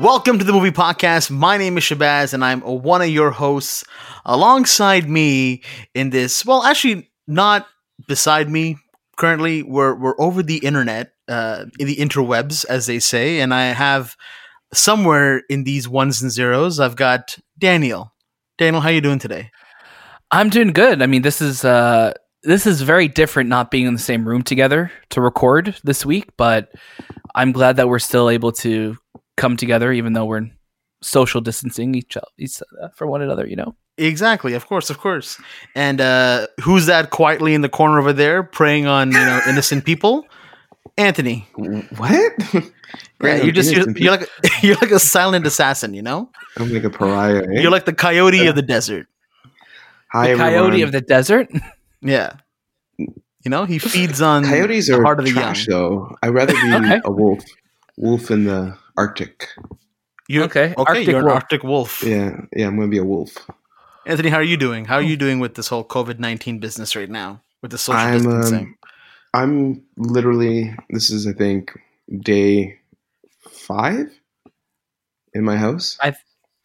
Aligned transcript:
Welcome 0.00 0.38
to 0.38 0.44
the 0.44 0.52
movie 0.52 0.70
podcast. 0.70 1.28
My 1.30 1.56
name 1.56 1.76
is 1.76 1.84
Shahbaz, 1.84 2.32
and 2.32 2.44
I'm 2.44 2.60
one 2.60 3.02
of 3.02 3.08
your 3.08 3.32
hosts. 3.32 3.84
Alongside 4.24 5.10
me 5.10 5.62
in 5.92 6.10
this, 6.10 6.46
well, 6.46 6.62
actually, 6.62 7.10
not 7.26 7.66
beside 8.06 8.48
me. 8.48 8.76
Currently, 9.16 9.64
we're 9.64 9.94
we're 9.94 10.14
over 10.20 10.42
the 10.42 10.58
internet, 10.58 11.12
uh, 11.26 11.64
in 11.80 11.88
the 11.88 11.96
interwebs, 11.96 12.64
as 12.66 12.86
they 12.86 13.00
say, 13.00 13.40
and 13.40 13.52
I 13.52 13.72
have 13.72 14.16
somewhere 14.72 15.42
in 15.48 15.64
these 15.64 15.88
ones 15.88 16.22
and 16.22 16.30
zeros, 16.30 16.78
I've 16.78 16.96
got 16.96 17.36
Daniel. 17.58 18.12
Daniel, 18.56 18.80
how 18.80 18.90
are 18.90 18.92
you 18.92 19.00
doing 19.00 19.18
today? 19.18 19.50
I'm 20.30 20.48
doing 20.48 20.72
good. 20.72 21.02
I 21.02 21.06
mean, 21.06 21.22
this 21.22 21.40
is 21.40 21.64
uh 21.64 22.12
this 22.44 22.66
is 22.66 22.82
very 22.82 23.08
different 23.08 23.48
not 23.48 23.70
being 23.70 23.86
in 23.86 23.94
the 23.94 24.00
same 24.00 24.28
room 24.28 24.42
together 24.42 24.92
to 25.10 25.20
record 25.20 25.76
this 25.82 26.06
week, 26.06 26.30
but 26.36 26.70
I'm 27.34 27.52
glad 27.52 27.76
that 27.76 27.88
we're 27.88 27.98
still 27.98 28.30
able 28.30 28.52
to 28.52 28.96
come 29.38 29.56
together 29.56 29.92
even 29.92 30.12
though 30.12 30.26
we're 30.26 30.50
social 31.00 31.40
distancing 31.40 31.94
each, 31.94 32.16
each 32.38 32.60
uh, 32.82 32.88
from 32.96 33.08
one 33.08 33.22
another, 33.22 33.46
you 33.46 33.56
know. 33.56 33.74
Exactly, 33.96 34.54
of 34.54 34.66
course, 34.66 34.90
of 34.90 34.98
course. 34.98 35.40
And 35.74 36.00
uh 36.00 36.46
who's 36.64 36.86
that 36.86 37.10
quietly 37.10 37.54
in 37.54 37.62
the 37.62 37.68
corner 37.68 37.98
over 37.98 38.12
there 38.12 38.42
preying 38.42 38.86
on, 38.86 39.10
you 39.12 39.24
know, 39.28 39.40
innocent 39.48 39.84
people? 39.84 40.26
Anthony. 40.96 41.46
What? 41.96 42.32
Yeah, 43.22 43.42
you're 43.42 43.52
just 43.52 43.70
you're, 43.74 43.90
you're 43.98 44.12
like 44.16 44.22
a, 44.22 44.48
you're 44.66 44.76
like 44.80 44.92
a 44.92 44.98
silent 44.98 45.46
assassin, 45.46 45.92
you 45.92 46.02
know. 46.02 46.30
I'm 46.56 46.72
like 46.72 46.84
a 46.84 46.90
pariah. 46.90 47.42
Eh? 47.42 47.60
You're 47.60 47.70
like 47.70 47.84
the 47.84 47.92
coyote 47.92 48.46
of 48.46 48.54
the 48.56 48.62
desert. 48.62 49.06
Hi, 50.12 50.28
the 50.28 50.30
everyone. 50.32 50.52
coyote 50.52 50.82
of 50.82 50.92
the 50.92 51.00
desert. 51.02 51.48
Yeah, 52.00 52.30
you 52.96 53.50
know 53.50 53.64
he 53.64 53.78
feeds 53.80 54.22
on 54.22 54.44
Coyotes 54.44 54.86
the 54.86 54.94
are 54.98 55.02
heart 55.02 55.18
of 55.18 55.26
the 55.26 55.32
trash, 55.32 55.66
young. 55.66 55.78
though. 55.78 56.16
I'd 56.22 56.28
rather 56.30 56.52
be 56.54 56.74
Okay. 56.74 57.00
a 57.04 57.10
wolf. 57.10 57.44
Wolf 57.96 58.30
in 58.30 58.44
the 58.44 58.78
Arctic. 58.98 59.48
You 60.28 60.42
Okay, 60.42 60.72
Okay, 60.72 60.74
Arctic 60.76 61.06
you're 61.06 61.20
an. 61.20 61.28
Arctic 61.28 61.62
wolf. 61.62 62.02
Yeah, 62.02 62.40
yeah. 62.54 62.66
I'm 62.66 62.76
gonna 62.76 62.88
be 62.88 62.98
a 62.98 63.04
wolf. 63.04 63.48
Anthony, 64.04 64.28
how 64.28 64.36
are 64.36 64.42
you 64.42 64.56
doing? 64.56 64.84
How 64.84 64.96
are 64.96 65.02
you 65.02 65.16
doing 65.16 65.38
with 65.38 65.54
this 65.54 65.68
whole 65.68 65.84
COVID 65.84 66.18
nineteen 66.18 66.58
business 66.58 66.96
right 66.96 67.08
now 67.08 67.40
with 67.62 67.70
the 67.70 67.78
social 67.78 68.00
I'm, 68.00 68.22
distancing? 68.22 68.66
um, 68.66 68.76
I'm 69.34 69.82
literally. 69.96 70.74
This 70.90 71.10
is, 71.10 71.26
I 71.26 71.32
think, 71.32 71.78
day 72.20 72.78
five 73.48 74.10
in 75.34 75.44
my 75.44 75.56
house. 75.56 75.96
I, 76.02 76.14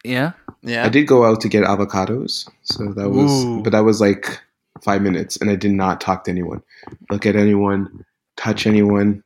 yeah. 0.04 0.34
yeah, 0.64 0.86
I 0.86 0.90
did 0.90 1.06
go 1.06 1.24
out 1.24 1.42
to 1.42 1.50
get 1.50 1.64
avocados, 1.64 2.50
so 2.64 2.94
that 2.94 3.10
was, 3.10 3.46
Ooh. 3.46 3.62
but 3.62 3.72
that 3.72 3.84
was 3.84 4.02
like 4.02 4.40
five 4.82 5.02
minutes, 5.02 5.38
and 5.38 5.50
I 5.50 5.56
did 5.56 5.72
not 5.72 6.02
talk 6.02 6.24
to 6.26 6.32
anyone, 6.32 6.64
look 7.10 7.26
at 7.26 7.36
anyone, 7.36 8.06
touch 8.36 8.66
anyone. 8.66 9.24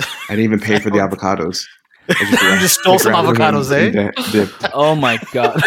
I 0.00 0.36
didn't 0.36 0.44
even 0.44 0.60
pay 0.60 0.80
for 0.80 0.90
the 0.90 0.98
avocados. 1.06 1.64
I 2.08 2.52
You 2.54 2.60
just 2.60 2.80
stole 2.80 2.98
some 2.98 3.12
avocados, 3.14 3.70
and- 3.70 3.96
eh? 3.96 4.10
and 4.16 4.32
dipped. 4.32 4.64
Oh 4.74 4.94
my 4.94 5.18
god. 5.32 5.60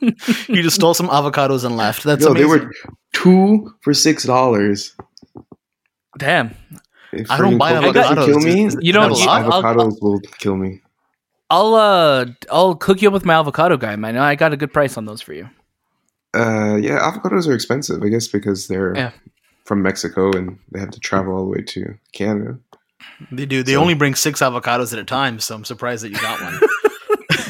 you 0.48 0.62
just 0.62 0.76
stole 0.76 0.94
some 0.94 1.08
avocados 1.08 1.64
and 1.64 1.76
left. 1.76 2.02
That's 2.04 2.24
no, 2.24 2.30
amazing. 2.32 2.48
they 2.48 2.64
were 2.66 2.72
two 3.12 3.74
for 3.82 3.94
six 3.94 4.24
dollars. 4.24 4.94
Damn. 6.18 6.54
I 7.30 7.38
don't 7.38 7.58
buy 7.58 7.72
avocados. 7.72 8.24
Kill 8.26 8.40
me. 8.40 8.64
Is- 8.64 8.74
is 8.74 8.80
You 8.82 8.92
don't- 8.92 9.10
that 9.10 9.18
a 9.18 9.20
you- 9.20 9.26
lot? 9.26 9.42
I'll- 9.44 9.62
avocados 9.62 10.02
will 10.02 10.20
kill 10.38 10.56
me. 10.56 10.80
I'll 11.50 11.74
uh 11.74 12.26
I'll 12.50 12.74
cook 12.74 13.02
you 13.02 13.08
up 13.08 13.12
with 13.14 13.26
my 13.26 13.34
avocado 13.34 13.76
guy, 13.76 13.94
man. 13.96 14.16
I 14.16 14.34
got 14.36 14.52
a 14.52 14.56
good 14.56 14.72
price 14.72 14.96
on 14.96 15.04
those 15.04 15.20
for 15.20 15.34
you. 15.34 15.48
Uh, 16.34 16.76
yeah, 16.80 16.98
avocados 16.98 17.46
are 17.46 17.52
expensive, 17.52 18.02
I 18.02 18.08
guess, 18.08 18.26
because 18.26 18.66
they're 18.68 18.94
Yeah. 18.96 19.10
from 19.66 19.82
Mexico 19.82 20.32
and 20.32 20.58
they 20.70 20.80
have 20.80 20.90
to 20.92 20.98
travel 21.00 21.34
all 21.34 21.44
the 21.44 21.50
way 21.50 21.60
to 21.62 21.94
Canada. 22.14 22.58
They 23.30 23.46
do. 23.46 23.62
They 23.62 23.74
So- 23.74 23.80
only 23.80 23.94
bring 23.94 24.14
six 24.14 24.40
avocados 24.40 24.92
at 24.92 24.98
a 24.98 25.04
time, 25.04 25.40
so 25.40 25.54
I'm 25.54 25.64
surprised 25.64 26.04
that 26.04 26.10
you 26.10 26.18
got 26.20 26.40
one. 26.40 26.58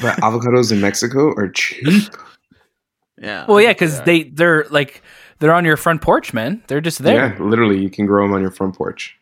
But 0.01 0.17
avocados 0.17 0.73
in 0.73 0.81
Mexico 0.81 1.33
are 1.37 1.49
cheap. 1.49 1.85
yeah. 3.21 3.45
Well, 3.47 3.61
yeah, 3.61 3.69
because 3.73 4.01
they 4.03 4.25
they're 4.25 4.67
like 4.71 5.01
they're 5.39 5.55
on 5.55 5.65
your 5.65 5.77
front 5.77 6.03
porch, 6.03 6.33
man. 6.35 6.61
They're 6.67 6.81
just 6.81 6.99
there. 7.03 7.37
Yeah, 7.39 7.45
literally, 7.45 7.79
you 7.81 7.89
can 7.89 8.07
grow 8.07 8.25
them 8.25 8.35
on 8.35 8.41
your 8.41 8.51
front 8.51 8.77
porch. 8.77 9.17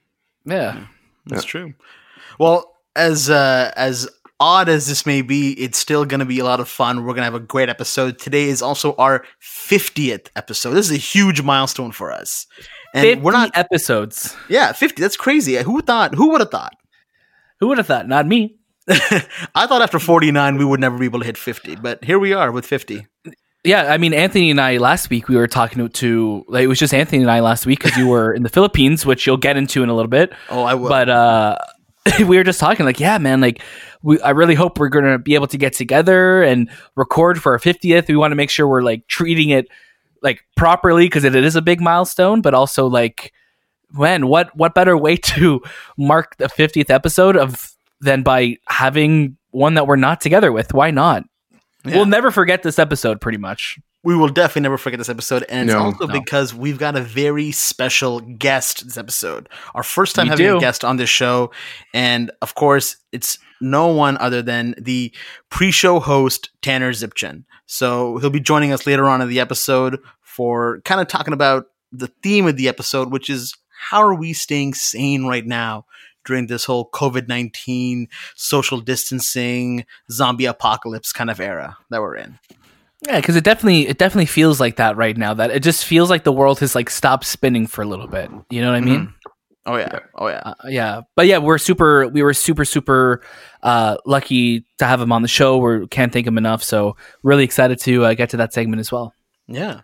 Yeah. 0.46 0.84
That's 1.26 1.44
true. 1.44 1.74
Well, 2.38 2.78
as 2.96 3.28
uh, 3.28 3.72
as 3.76 4.08
odd 4.38 4.70
as 4.70 4.86
this 4.86 5.04
may 5.04 5.20
be, 5.20 5.52
it's 5.52 5.78
still 5.78 6.06
going 6.06 6.20
to 6.20 6.24
be 6.26 6.38
a 6.38 6.44
lot 6.44 6.60
of 6.60 6.68
fun. 6.68 7.00
We're 7.00 7.12
going 7.12 7.18
to 7.18 7.24
have 7.24 7.34
a 7.34 7.40
great 7.40 7.68
episode. 7.68 8.18
Today 8.18 8.44
is 8.44 8.62
also 8.62 8.94
our 8.96 9.24
50th 9.42 10.28
episode. 10.34 10.70
This 10.72 10.86
is 10.90 10.96
a 10.96 11.00
huge 11.00 11.42
milestone 11.42 11.92
for 11.92 12.10
us. 12.10 12.46
And 12.94 13.04
50 13.04 13.22
we're 13.22 13.32
not 13.32 13.50
episodes. 13.54 14.36
Yeah, 14.48 14.72
50. 14.72 15.00
That's 15.00 15.16
crazy. 15.16 15.56
Who 15.56 15.80
thought 15.82 16.14
who 16.14 16.30
would 16.30 16.40
have 16.40 16.50
thought? 16.50 16.74
Who 17.60 17.68
would 17.68 17.78
have 17.78 17.86
thought? 17.86 18.08
Not 18.08 18.26
me. 18.26 18.56
I 18.88 19.66
thought 19.66 19.82
after 19.82 19.98
49 19.98 20.56
we 20.56 20.64
would 20.64 20.80
never 20.80 20.98
be 20.98 21.04
able 21.04 21.20
to 21.20 21.26
hit 21.26 21.36
50, 21.38 21.76
but 21.76 22.02
here 22.02 22.18
we 22.18 22.32
are 22.32 22.50
with 22.50 22.66
50. 22.66 23.06
Yeah, 23.62 23.92
I 23.92 23.98
mean, 23.98 24.14
Anthony 24.14 24.50
and 24.50 24.60
I 24.60 24.78
last 24.78 25.10
week 25.10 25.28
we 25.28 25.36
were 25.36 25.46
talking 25.46 25.86
to, 25.86 26.44
like, 26.48 26.64
it 26.64 26.66
was 26.66 26.78
just 26.78 26.94
Anthony 26.94 27.20
and 27.20 27.30
I 27.30 27.40
last 27.40 27.66
week 27.66 27.82
because 27.82 27.96
you 27.96 28.08
were 28.08 28.32
in 28.32 28.42
the 28.42 28.48
Philippines, 28.48 29.04
which 29.04 29.26
you'll 29.26 29.36
get 29.36 29.58
into 29.58 29.82
in 29.82 29.90
a 29.90 29.94
little 29.94 30.08
bit. 30.08 30.32
Oh, 30.48 30.62
I 30.64 30.74
will. 30.74 30.88
But 30.88 31.10
uh, 31.10 31.58
we 32.20 32.38
were 32.38 32.42
just 32.42 32.58
talking 32.58 32.86
like, 32.86 32.98
yeah, 32.98 33.18
man, 33.18 33.40
like 33.40 33.62
we, 34.02 34.20
I 34.22 34.30
really 34.30 34.54
hope 34.54 34.78
we're 34.78 34.88
gonna 34.88 35.18
be 35.18 35.34
able 35.34 35.46
to 35.48 35.58
get 35.58 35.74
together 35.74 36.42
and 36.42 36.70
record 36.96 37.40
for 37.40 37.52
our 37.52 37.58
fiftieth. 37.58 38.08
We 38.08 38.16
want 38.16 38.32
to 38.32 38.36
make 38.36 38.50
sure 38.50 38.66
we're 38.66 38.82
like 38.82 39.06
treating 39.06 39.50
it 39.50 39.68
like 40.22 40.44
properly 40.56 41.06
because 41.06 41.24
it, 41.24 41.34
it 41.34 41.44
is 41.44 41.56
a 41.56 41.62
big 41.62 41.80
milestone, 41.80 42.40
but 42.42 42.54
also 42.54 42.86
like, 42.86 43.32
when 43.94 44.26
what 44.28 44.54
what 44.56 44.74
better 44.74 44.96
way 44.96 45.16
to 45.34 45.60
mark 45.96 46.36
the 46.36 46.48
fiftieth 46.48 46.90
episode 46.90 47.36
of 47.36 47.72
than 48.00 48.22
by 48.22 48.56
having 48.68 49.36
one 49.50 49.74
that 49.74 49.86
we're 49.86 49.96
not 49.96 50.20
together 50.20 50.52
with? 50.52 50.72
Why 50.74 50.90
not? 50.90 51.24
Yeah. 51.84 51.96
We'll 51.96 52.06
never 52.06 52.30
forget 52.30 52.62
this 52.62 52.78
episode, 52.78 53.20
pretty 53.20 53.38
much. 53.38 53.78
we 54.02 54.14
will 54.16 54.28
definitely 54.28 54.62
never 54.62 54.78
forget 54.78 54.98
this 54.98 55.08
episode 55.10 55.44
and 55.48 55.68
it's 55.68 55.74
No, 55.76 55.84
also 55.86 56.06
no. 56.06 56.12
because 56.20 56.54
we've 56.54 56.78
got 56.78 56.96
a 56.96 57.00
very 57.02 57.52
special 57.52 58.20
guest 58.20 58.84
this 58.84 58.96
episode 58.96 59.46
our 59.74 59.82
first 59.82 60.14
time 60.14 60.26
We 60.26 60.30
having 60.30 60.46
do. 60.46 60.56
a 60.56 60.60
guest 60.60 60.84
on 60.84 60.96
this 60.96 61.10
show 61.10 61.50
and 61.92 62.30
of 62.40 62.54
course 62.54 62.96
it's 63.12 63.38
no 63.60 63.88
one 63.88 64.16
other 64.18 64.40
than 64.40 64.74
the 64.80 65.12
pre-show 65.50 66.00
host 66.00 66.48
tanner 66.62 66.92
zipchen 66.92 67.44
so 67.70 68.18
he'll 68.18 68.30
be 68.30 68.40
joining 68.40 68.72
us 68.72 68.84
later 68.84 69.04
on 69.04 69.20
in 69.20 69.28
the 69.28 69.38
episode 69.38 70.00
for 70.20 70.80
kind 70.84 71.00
of 71.00 71.06
talking 71.06 71.32
about 71.32 71.66
the 71.92 72.08
theme 72.22 72.46
of 72.46 72.56
the 72.56 72.68
episode 72.68 73.12
which 73.12 73.30
is 73.30 73.54
how 73.90 74.02
are 74.02 74.14
we 74.14 74.32
staying 74.32 74.74
sane 74.74 75.24
right 75.24 75.46
now 75.46 75.86
during 76.24 76.48
this 76.48 76.64
whole 76.64 76.90
covid-19 76.90 78.08
social 78.34 78.80
distancing 78.80 79.86
zombie 80.10 80.46
apocalypse 80.46 81.12
kind 81.12 81.30
of 81.30 81.38
era 81.40 81.76
that 81.90 82.00
we're 82.00 82.16
in 82.16 82.38
Yeah, 83.02 83.16
because 83.18 83.36
it 83.36 83.44
definitely 83.44 83.88
it 83.88 83.96
definitely 83.96 84.26
feels 84.26 84.60
like 84.60 84.76
that 84.76 84.96
right 84.98 85.16
now. 85.16 85.32
That 85.32 85.50
it 85.50 85.62
just 85.62 85.86
feels 85.86 86.10
like 86.10 86.24
the 86.24 86.32
world 86.32 86.60
has 86.60 86.74
like 86.74 86.90
stopped 86.90 87.24
spinning 87.24 87.66
for 87.66 87.80
a 87.80 87.86
little 87.86 88.06
bit. 88.06 88.30
You 88.50 88.60
know 88.60 88.72
what 88.72 88.76
I 88.76 88.80
mm-hmm. 88.80 88.90
mean? 88.90 89.14
Oh 89.66 89.76
yeah 89.76 89.98
oh 90.16 90.28
yeah 90.28 90.40
Uh, 90.44 90.54
yeah, 90.68 91.00
but 91.16 91.26
yeah, 91.26 91.38
we're 91.38 91.58
super. 91.58 92.08
We 92.08 92.22
were 92.22 92.34
super 92.34 92.64
super 92.64 93.22
uh, 93.62 93.96
lucky 94.06 94.64
to 94.78 94.86
have 94.86 95.00
him 95.00 95.12
on 95.12 95.22
the 95.22 95.28
show. 95.28 95.58
We 95.58 95.86
can't 95.88 96.12
thank 96.12 96.26
him 96.26 96.38
enough. 96.38 96.62
So 96.62 96.96
really 97.22 97.44
excited 97.44 97.78
to 97.80 98.04
uh, 98.04 98.14
get 98.14 98.30
to 98.30 98.36
that 98.38 98.52
segment 98.52 98.80
as 98.80 98.90
well. 98.90 99.14
Yeah. 99.46 99.82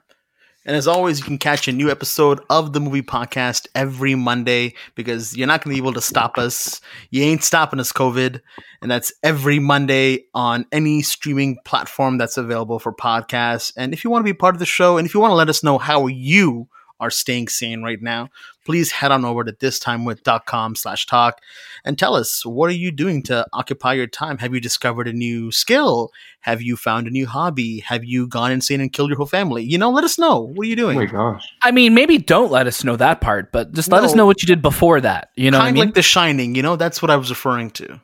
And 0.66 0.74
as 0.74 0.88
always, 0.88 1.20
you 1.20 1.24
can 1.24 1.38
catch 1.38 1.68
a 1.68 1.72
new 1.72 1.90
episode 1.92 2.40
of 2.50 2.72
the 2.72 2.80
movie 2.80 3.00
podcast 3.02 3.68
every 3.76 4.16
Monday 4.16 4.74
because 4.96 5.36
you're 5.36 5.46
not 5.46 5.62
going 5.62 5.76
to 5.76 5.80
be 5.80 5.84
able 5.84 5.94
to 5.94 6.00
stop 6.00 6.38
us. 6.38 6.80
You 7.10 7.22
ain't 7.22 7.44
stopping 7.44 7.78
us, 7.78 7.92
COVID. 7.92 8.40
And 8.82 8.90
that's 8.90 9.12
every 9.22 9.60
Monday 9.60 10.24
on 10.34 10.66
any 10.72 11.02
streaming 11.02 11.58
platform 11.64 12.18
that's 12.18 12.36
available 12.36 12.80
for 12.80 12.92
podcasts. 12.92 13.72
And 13.76 13.92
if 13.92 14.02
you 14.02 14.10
want 14.10 14.26
to 14.26 14.32
be 14.32 14.36
part 14.36 14.56
of 14.56 14.58
the 14.58 14.66
show 14.66 14.98
and 14.98 15.06
if 15.06 15.14
you 15.14 15.20
want 15.20 15.30
to 15.30 15.36
let 15.36 15.48
us 15.48 15.62
know 15.62 15.78
how 15.78 16.08
you 16.08 16.66
are 17.00 17.10
staying 17.10 17.48
sane 17.48 17.82
right 17.82 18.00
now, 18.00 18.28
please 18.64 18.90
head 18.92 19.12
on 19.12 19.24
over 19.24 19.44
to 19.44 19.52
thistimewith.com 19.52 20.74
slash 20.74 21.06
talk 21.06 21.40
and 21.84 21.98
tell 21.98 22.14
us 22.14 22.44
what 22.44 22.68
are 22.70 22.74
you 22.74 22.90
doing 22.90 23.22
to 23.24 23.46
occupy 23.52 23.94
your 23.94 24.06
time? 24.06 24.38
Have 24.38 24.54
you 24.54 24.60
discovered 24.60 25.08
a 25.08 25.12
new 25.12 25.50
skill? 25.50 26.10
Have 26.40 26.62
you 26.62 26.76
found 26.76 27.06
a 27.06 27.10
new 27.10 27.26
hobby? 27.26 27.80
Have 27.80 28.04
you 28.04 28.26
gone 28.26 28.52
insane 28.52 28.80
and 28.80 28.92
killed 28.92 29.10
your 29.10 29.16
whole 29.16 29.26
family? 29.26 29.62
You 29.64 29.78
know, 29.78 29.90
let 29.90 30.04
us 30.04 30.18
know. 30.18 30.40
What 30.40 30.64
are 30.66 30.68
you 30.68 30.74
Oh 30.74 30.76
doing? 30.76 30.96
my 30.98 31.06
gosh. 31.06 31.46
I 31.62 31.70
mean, 31.70 31.94
maybe 31.94 32.18
don't 32.18 32.50
let 32.50 32.66
us 32.66 32.84
know 32.84 32.96
that 32.96 33.20
part, 33.20 33.52
but 33.52 33.72
just 33.72 33.90
let 33.90 34.04
us 34.04 34.14
know 34.14 34.26
what 34.26 34.42
you 34.42 34.46
did 34.46 34.62
before 34.62 35.00
that. 35.00 35.30
You 35.36 35.50
know 35.50 35.58
what 35.58 35.66
I 35.66 35.72
mean? 35.72 35.86
like 35.86 35.94
The 35.94 36.02
Shining, 36.02 36.54
you 36.54 36.62
know, 36.62 36.76
that's 36.76 37.02
what 37.02 37.10
I 37.10 37.16
was 37.16 37.30
referring 37.30 37.70
to. 37.72 38.00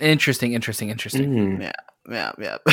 interesting, 0.00 0.52
interesting, 0.54 0.90
interesting. 0.90 1.30
Mm. 1.30 1.72
Yeah, 2.10 2.32
yeah. 2.40 2.56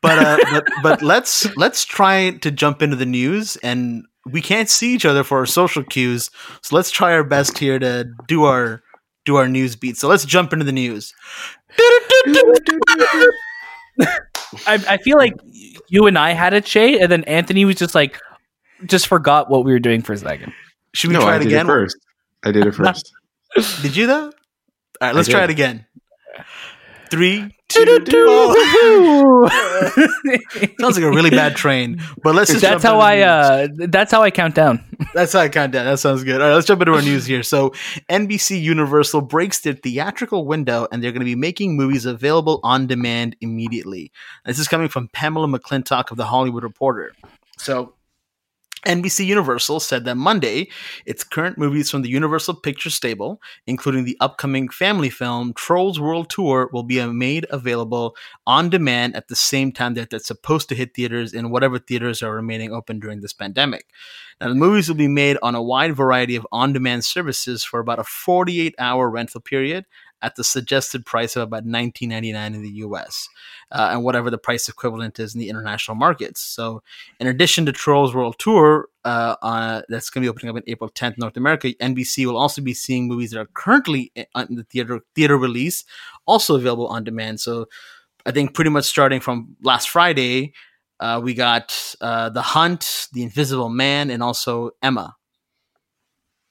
but 0.00 0.18
uh, 0.18 0.38
but 0.50 0.64
but 0.82 1.02
let's 1.02 1.54
let's 1.56 1.84
try 1.84 2.30
to 2.38 2.50
jump 2.50 2.80
into 2.80 2.96
the 2.96 3.04
news, 3.04 3.56
and 3.56 4.06
we 4.26 4.40
can't 4.40 4.68
see 4.68 4.94
each 4.94 5.04
other 5.04 5.24
for 5.24 5.38
our 5.38 5.46
social 5.46 5.82
cues, 5.82 6.30
so 6.62 6.76
let's 6.76 6.90
try 6.90 7.12
our 7.12 7.24
best 7.24 7.58
here 7.58 7.78
to 7.78 8.10
do 8.26 8.44
our 8.44 8.82
do 9.24 9.36
our 9.36 9.48
news 9.48 9.76
beat. 9.76 9.96
So 9.96 10.08
let's 10.08 10.24
jump 10.24 10.52
into 10.52 10.64
the 10.64 10.72
news. 10.72 11.14
I, 14.66 14.82
I 14.88 14.96
feel 14.98 15.16
like 15.16 15.34
you 15.88 16.06
and 16.06 16.18
I 16.18 16.32
had 16.32 16.54
a 16.54 16.62
Shay, 16.62 16.98
and 17.00 17.10
then 17.10 17.24
Anthony 17.24 17.64
was 17.64 17.76
just 17.76 17.94
like, 17.94 18.18
just 18.86 19.06
forgot 19.06 19.50
what 19.50 19.64
we 19.64 19.72
were 19.72 19.78
doing 19.78 20.02
for 20.02 20.12
a 20.12 20.18
second. 20.18 20.52
Should 20.94 21.08
we 21.08 21.14
no, 21.14 21.20
try 21.20 21.34
I 21.34 21.36
it 21.36 21.46
again? 21.46 21.66
it 21.66 21.68
first. 21.68 21.96
I 22.44 22.52
did 22.52 22.66
it 22.66 22.74
first. 22.74 23.12
Did 23.82 23.96
you 23.96 24.06
though? 24.06 24.26
All 24.26 24.32
right, 25.08 25.14
let's 25.14 25.28
try 25.28 25.44
it 25.44 25.50
again. 25.50 25.86
Three, 27.10 27.54
Sounds 30.80 30.96
like 30.96 31.04
a 31.04 31.10
really 31.10 31.30
bad 31.30 31.56
train. 31.56 32.02
But 32.22 32.34
let's 32.34 32.50
just 32.50 32.62
that's 32.62 32.82
how 32.82 32.98
I 32.98 33.20
uh 33.20 33.68
that's 33.88 34.12
how 34.12 34.22
I 34.22 34.30
count 34.30 34.54
down. 34.54 34.84
That's 35.14 35.32
how 35.32 35.40
I 35.40 35.48
count 35.48 35.72
down. 35.72 35.86
That 35.86 35.98
sounds 35.98 36.24
good. 36.24 36.40
All 36.40 36.48
right, 36.48 36.54
let's 36.54 36.66
jump 36.66 36.82
into 36.82 36.92
our 36.92 37.02
news 37.02 37.24
here. 37.24 37.42
So, 37.42 37.70
NBC 38.10 38.60
Universal 38.60 39.22
breaks 39.22 39.60
their 39.60 39.72
theatrical 39.72 40.44
window, 40.44 40.86
and 40.92 41.02
they're 41.02 41.12
going 41.12 41.20
to 41.20 41.24
be 41.24 41.34
making 41.34 41.76
movies 41.76 42.04
available 42.04 42.60
on 42.62 42.86
demand 42.86 43.34
immediately. 43.40 44.12
This 44.44 44.58
is 44.58 44.68
coming 44.68 44.88
from 44.88 45.08
Pamela 45.08 45.46
McClintock 45.46 46.10
of 46.10 46.16
the 46.16 46.26
Hollywood 46.26 46.62
Reporter. 46.62 47.12
So, 47.56 47.94
NBC 48.86 49.26
Universal 49.26 49.80
said 49.80 50.04
that 50.04 50.16
Monday, 50.16 50.68
its 51.04 51.22
current 51.22 51.58
movies 51.58 51.90
from 51.90 52.02
the 52.02 52.08
Universal 52.08 52.54
Pictures 52.54 52.94
stable, 52.94 53.40
including 53.66 54.04
the 54.04 54.16
upcoming 54.20 54.68
family 54.68 55.10
film 55.10 55.52
Trolls 55.54 56.00
World 56.00 56.30
Tour, 56.30 56.70
will 56.72 56.82
be 56.82 57.04
made 57.06 57.46
available 57.50 58.16
on 58.46 58.70
demand 58.70 59.16
at 59.16 59.28
the 59.28 59.36
same 59.36 59.70
time 59.72 59.94
that 59.94 60.10
they're 60.10 60.18
supposed 60.18 60.68
to 60.70 60.74
hit 60.74 60.94
theaters 60.94 61.34
in 61.34 61.50
whatever 61.50 61.78
theaters 61.78 62.22
are 62.22 62.34
remaining 62.34 62.72
open 62.72 63.00
during 63.00 63.20
this 63.20 63.34
pandemic. 63.34 63.86
Now, 64.40 64.48
the 64.48 64.54
movies 64.54 64.88
will 64.88 64.96
be 64.96 65.08
made 65.08 65.36
on 65.42 65.54
a 65.54 65.62
wide 65.62 65.94
variety 65.94 66.34
of 66.36 66.46
on 66.50 66.72
demand 66.72 67.04
services 67.04 67.62
for 67.62 67.80
about 67.80 67.98
a 67.98 68.04
48 68.04 68.74
hour 68.78 69.10
rental 69.10 69.42
period 69.42 69.84
at 70.22 70.36
the 70.36 70.44
suggested 70.44 71.06
price 71.06 71.36
of 71.36 71.42
about 71.42 71.64
$19.99 71.64 72.46
in 72.54 72.62
the 72.62 72.70
US, 72.86 73.28
uh, 73.72 73.90
and 73.92 74.04
whatever 74.04 74.30
the 74.30 74.38
price 74.38 74.68
equivalent 74.68 75.18
is 75.18 75.34
in 75.34 75.40
the 75.40 75.48
international 75.48 75.94
markets. 75.94 76.40
So, 76.40 76.82
in 77.18 77.26
addition 77.26 77.66
to 77.66 77.72
Trolls 77.72 78.14
World 78.14 78.36
Tour, 78.38 78.88
uh, 79.04 79.36
uh, 79.42 79.82
that's 79.88 80.10
going 80.10 80.22
to 80.22 80.26
be 80.26 80.30
opening 80.30 80.50
up 80.50 80.56
in 80.56 80.70
April 80.70 80.90
10th, 80.90 81.18
North 81.18 81.36
America, 81.36 81.72
NBC 81.80 82.26
will 82.26 82.36
also 82.36 82.60
be 82.60 82.74
seeing 82.74 83.08
movies 83.08 83.30
that 83.30 83.40
are 83.40 83.48
currently 83.54 84.12
in 84.14 84.26
in 84.48 84.56
the 84.56 84.64
theater 84.64 85.00
theater 85.14 85.36
release, 85.36 85.84
also 86.26 86.56
available 86.56 86.86
on 86.88 87.04
demand. 87.04 87.40
So, 87.40 87.66
I 88.26 88.32
think 88.32 88.54
pretty 88.54 88.70
much 88.70 88.84
starting 88.84 89.20
from 89.20 89.56
last 89.62 89.88
Friday, 89.88 90.52
uh, 91.00 91.20
we 91.22 91.34
got 91.34 91.94
uh, 92.00 92.28
The 92.28 92.42
Hunt, 92.42 93.08
The 93.12 93.22
Invisible 93.22 93.70
Man, 93.70 94.10
and 94.10 94.22
also 94.22 94.72
Emma. 94.82 95.16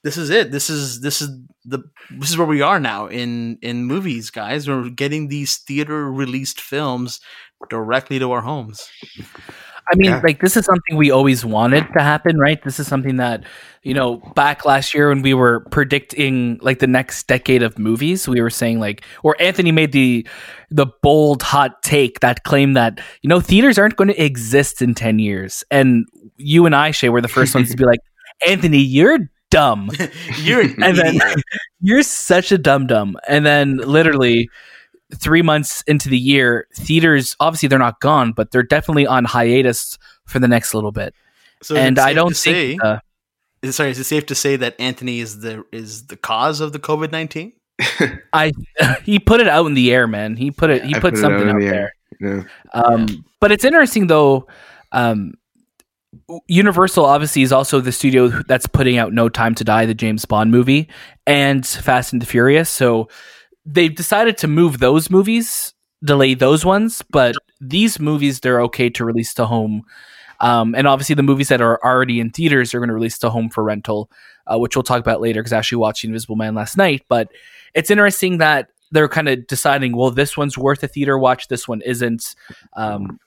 This 0.02 0.16
is 0.16 0.30
it. 0.30 0.50
This 0.50 0.70
is 0.70 1.00
this 1.00 1.20
is 1.20 1.28
the 1.64 1.80
this 2.18 2.30
is 2.30 2.38
where 2.38 2.46
we 2.46 2.62
are 2.62 2.80
now 2.80 3.06
in 3.06 3.58
in 3.62 3.84
movies, 3.84 4.30
guys. 4.30 4.68
We're 4.68 4.88
getting 4.90 5.28
these 5.28 5.58
theater 5.58 6.10
released 6.10 6.60
films 6.60 7.20
directly 7.68 8.18
to 8.18 8.32
our 8.32 8.40
homes. 8.40 8.88
I 9.92 9.96
mean, 9.96 10.10
Yeah. 10.10 10.20
like 10.22 10.40
this 10.40 10.56
is 10.56 10.64
something 10.64 10.96
we 10.96 11.10
always 11.10 11.44
wanted 11.44 11.84
to 11.96 12.02
happen, 12.02 12.38
right? 12.38 12.62
This 12.62 12.78
is 12.78 12.86
something 12.86 13.16
that, 13.16 13.42
you 13.82 13.92
know, 13.92 14.18
back 14.36 14.64
last 14.64 14.94
year 14.94 15.08
when 15.08 15.20
we 15.22 15.34
were 15.34 15.60
predicting 15.70 16.58
like 16.62 16.78
the 16.78 16.86
next 16.86 17.26
decade 17.26 17.62
of 17.62 17.78
movies, 17.78 18.28
we 18.28 18.40
were 18.40 18.50
saying 18.50 18.78
like 18.78 19.04
or 19.24 19.36
Anthony 19.40 19.72
made 19.72 19.92
the 19.92 20.26
the 20.70 20.86
bold 21.02 21.42
hot 21.42 21.82
take 21.82 22.20
that 22.20 22.44
claimed 22.44 22.76
that, 22.76 23.00
you 23.22 23.28
know, 23.28 23.40
theaters 23.40 23.78
aren't 23.78 23.96
going 23.96 24.08
to 24.08 24.22
exist 24.24 24.80
in 24.80 24.94
10 24.94 25.18
years. 25.18 25.64
And 25.70 26.06
you 26.36 26.66
and 26.66 26.74
I, 26.76 26.92
Shay, 26.92 27.08
were 27.08 27.20
the 27.20 27.28
first 27.28 27.54
ones 27.54 27.70
to 27.70 27.76
be 27.76 27.84
like, 27.92 28.00
Anthony, 28.46 28.78
you're 28.78 29.18
dumb. 29.50 29.90
You're 30.38 30.62
an 30.62 30.76
and 30.82 30.96
then 30.96 31.18
you're 31.80 32.02
such 32.02 32.52
a 32.52 32.58
dumb 32.58 32.86
dum. 32.86 33.16
And 33.28 33.44
then 33.44 33.76
literally 33.78 34.48
three 35.14 35.42
months 35.42 35.82
into 35.82 36.08
the 36.08 36.18
year, 36.18 36.66
theaters 36.74 37.36
obviously 37.40 37.68
they're 37.68 37.78
not 37.78 38.00
gone, 38.00 38.32
but 38.32 38.50
they're 38.50 38.62
definitely 38.62 39.06
on 39.06 39.24
hiatus 39.24 39.98
for 40.26 40.38
the 40.38 40.48
next 40.48 40.74
little 40.74 40.92
bit. 40.92 41.14
So 41.62 41.76
and 41.76 41.98
I 41.98 42.12
don't 42.12 42.30
to 42.30 42.34
say, 42.34 42.78
uh, 42.82 42.98
is- 43.62 43.76
sorry, 43.76 43.90
is 43.90 43.98
it 43.98 44.04
safe 44.04 44.26
to 44.26 44.34
say 44.34 44.56
that 44.56 44.76
Anthony 44.80 45.20
is 45.20 45.40
the 45.40 45.64
is 45.72 46.06
the 46.06 46.16
cause 46.16 46.60
of 46.60 46.72
the 46.72 46.78
COVID 46.78 47.12
nineteen? 47.12 47.52
I 48.32 48.52
he 49.04 49.18
put 49.18 49.40
it 49.40 49.48
out 49.48 49.66
in 49.66 49.74
the 49.74 49.92
air, 49.92 50.06
man. 50.06 50.36
He 50.36 50.50
put 50.50 50.70
it 50.70 50.84
he 50.84 50.94
put, 50.94 51.14
put 51.14 51.16
something 51.18 51.48
out 51.48 51.56
out 51.56 51.60
the 51.60 51.68
there. 51.68 51.92
Yeah. 52.20 52.42
Um, 52.72 53.24
But 53.40 53.52
it's 53.52 53.64
interesting 53.64 54.06
though. 54.06 54.46
Um, 54.92 55.34
Universal 56.48 57.04
obviously 57.04 57.42
is 57.42 57.52
also 57.52 57.80
the 57.80 57.92
studio 57.92 58.28
that's 58.28 58.66
putting 58.66 58.98
out 58.98 59.12
No 59.12 59.28
Time 59.28 59.54
to 59.54 59.64
Die, 59.64 59.86
the 59.86 59.94
James 59.94 60.24
Bond 60.24 60.50
movie, 60.50 60.88
and 61.26 61.66
Fast 61.66 62.12
and 62.12 62.20
the 62.20 62.26
Furious. 62.26 62.68
So 62.68 63.08
they've 63.64 63.94
decided 63.94 64.36
to 64.38 64.48
move 64.48 64.78
those 64.78 65.10
movies, 65.10 65.72
delay 66.02 66.34
those 66.34 66.64
ones, 66.64 67.02
but 67.10 67.36
these 67.60 68.00
movies 68.00 68.40
they're 68.40 68.62
okay 68.62 68.90
to 68.90 69.04
release 69.04 69.34
to 69.34 69.46
home. 69.46 69.82
Um, 70.40 70.74
and 70.74 70.86
obviously, 70.86 71.14
the 71.14 71.22
movies 71.22 71.48
that 71.48 71.60
are 71.60 71.78
already 71.84 72.18
in 72.18 72.30
theaters 72.30 72.74
are 72.74 72.78
going 72.78 72.88
to 72.88 72.94
release 72.94 73.18
to 73.18 73.30
home 73.30 73.50
for 73.50 73.62
rental, 73.62 74.10
uh, 74.46 74.58
which 74.58 74.74
we'll 74.74 74.82
talk 74.82 75.00
about 75.00 75.20
later. 75.20 75.40
Because 75.40 75.52
I 75.52 75.58
actually, 75.58 75.78
watched 75.78 76.04
Invisible 76.04 76.36
Man 76.36 76.54
last 76.54 76.76
night, 76.76 77.04
but 77.08 77.28
it's 77.74 77.90
interesting 77.90 78.38
that 78.38 78.70
they're 78.90 79.08
kind 79.08 79.28
of 79.28 79.46
deciding, 79.46 79.94
well, 79.94 80.10
this 80.10 80.36
one's 80.36 80.58
worth 80.58 80.82
a 80.82 80.88
theater 80.88 81.18
watch, 81.18 81.48
this 81.48 81.68
one 81.68 81.82
isn't. 81.82 82.34
Um, 82.74 83.20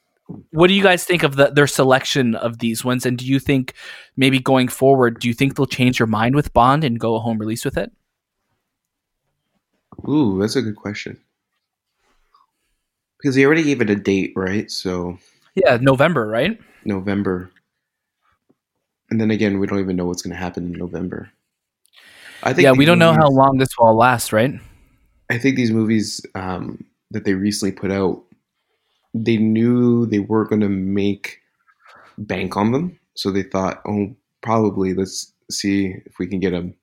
what 0.51 0.67
do 0.67 0.73
you 0.73 0.83
guys 0.83 1.03
think 1.03 1.23
of 1.23 1.35
the, 1.35 1.47
their 1.47 1.67
selection 1.67 2.35
of 2.35 2.59
these 2.59 2.83
ones? 2.83 3.05
And 3.05 3.17
do 3.17 3.25
you 3.25 3.39
think 3.39 3.73
maybe 4.15 4.39
going 4.39 4.67
forward, 4.67 5.19
do 5.19 5.27
you 5.27 5.33
think 5.33 5.55
they'll 5.55 5.65
change 5.65 5.99
your 5.99 6.07
mind 6.07 6.35
with 6.35 6.53
Bond 6.53 6.83
and 6.83 6.99
go 6.99 7.15
a 7.15 7.19
home 7.19 7.37
release 7.37 7.65
with 7.65 7.77
it? 7.77 7.91
Ooh, 10.07 10.39
that's 10.39 10.55
a 10.55 10.61
good 10.61 10.75
question. 10.75 11.19
Because 13.17 13.35
they 13.35 13.45
already 13.45 13.63
gave 13.63 13.81
it 13.81 13.89
a 13.89 13.95
date, 13.95 14.33
right? 14.35 14.69
So 14.69 15.17
Yeah, 15.55 15.77
November, 15.79 16.27
right? 16.27 16.59
November. 16.83 17.51
And 19.09 19.21
then 19.21 19.31
again, 19.31 19.59
we 19.59 19.67
don't 19.67 19.79
even 19.79 19.95
know 19.95 20.05
what's 20.05 20.21
going 20.21 20.35
to 20.35 20.41
happen 20.41 20.65
in 20.65 20.71
November. 20.73 21.29
I 22.41 22.53
think 22.53 22.63
Yeah, 22.63 22.71
we 22.71 22.85
don't 22.85 22.99
know 22.99 23.13
how 23.13 23.29
long 23.29 23.57
this 23.57 23.69
will 23.77 23.95
last, 23.95 24.33
right? 24.33 24.59
I 25.29 25.37
think 25.37 25.55
these 25.55 25.71
movies 25.71 26.19
um, 26.35 26.83
that 27.11 27.23
they 27.23 27.33
recently 27.33 27.71
put 27.71 27.91
out, 27.91 28.23
they 29.13 29.37
knew 29.37 30.05
they 30.05 30.19
weren't 30.19 30.49
going 30.49 30.61
to 30.61 30.69
make 30.69 31.39
bank 32.17 32.57
on 32.57 32.71
them, 32.71 32.99
so 33.15 33.31
they 33.31 33.43
thought, 33.43 33.81
oh, 33.87 34.15
probably 34.41 34.93
let's 34.93 35.33
see 35.51 35.95
if 36.05 36.17
we 36.19 36.27
can 36.27 36.39
get 36.39 36.51
them 36.51 36.73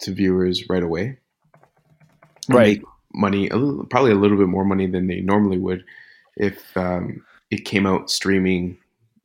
to 0.00 0.12
viewers 0.12 0.68
right 0.68 0.82
away, 0.82 1.18
Right. 2.48 2.78
make 2.78 2.82
money, 3.14 3.48
a 3.48 3.56
little, 3.56 3.84
probably 3.86 4.12
a 4.12 4.16
little 4.16 4.36
bit 4.36 4.48
more 4.48 4.64
money 4.64 4.86
than 4.86 5.06
they 5.06 5.20
normally 5.20 5.58
would 5.58 5.84
if 6.36 6.76
um, 6.76 7.24
it 7.50 7.64
came 7.64 7.86
out 7.86 8.10
streaming 8.10 8.76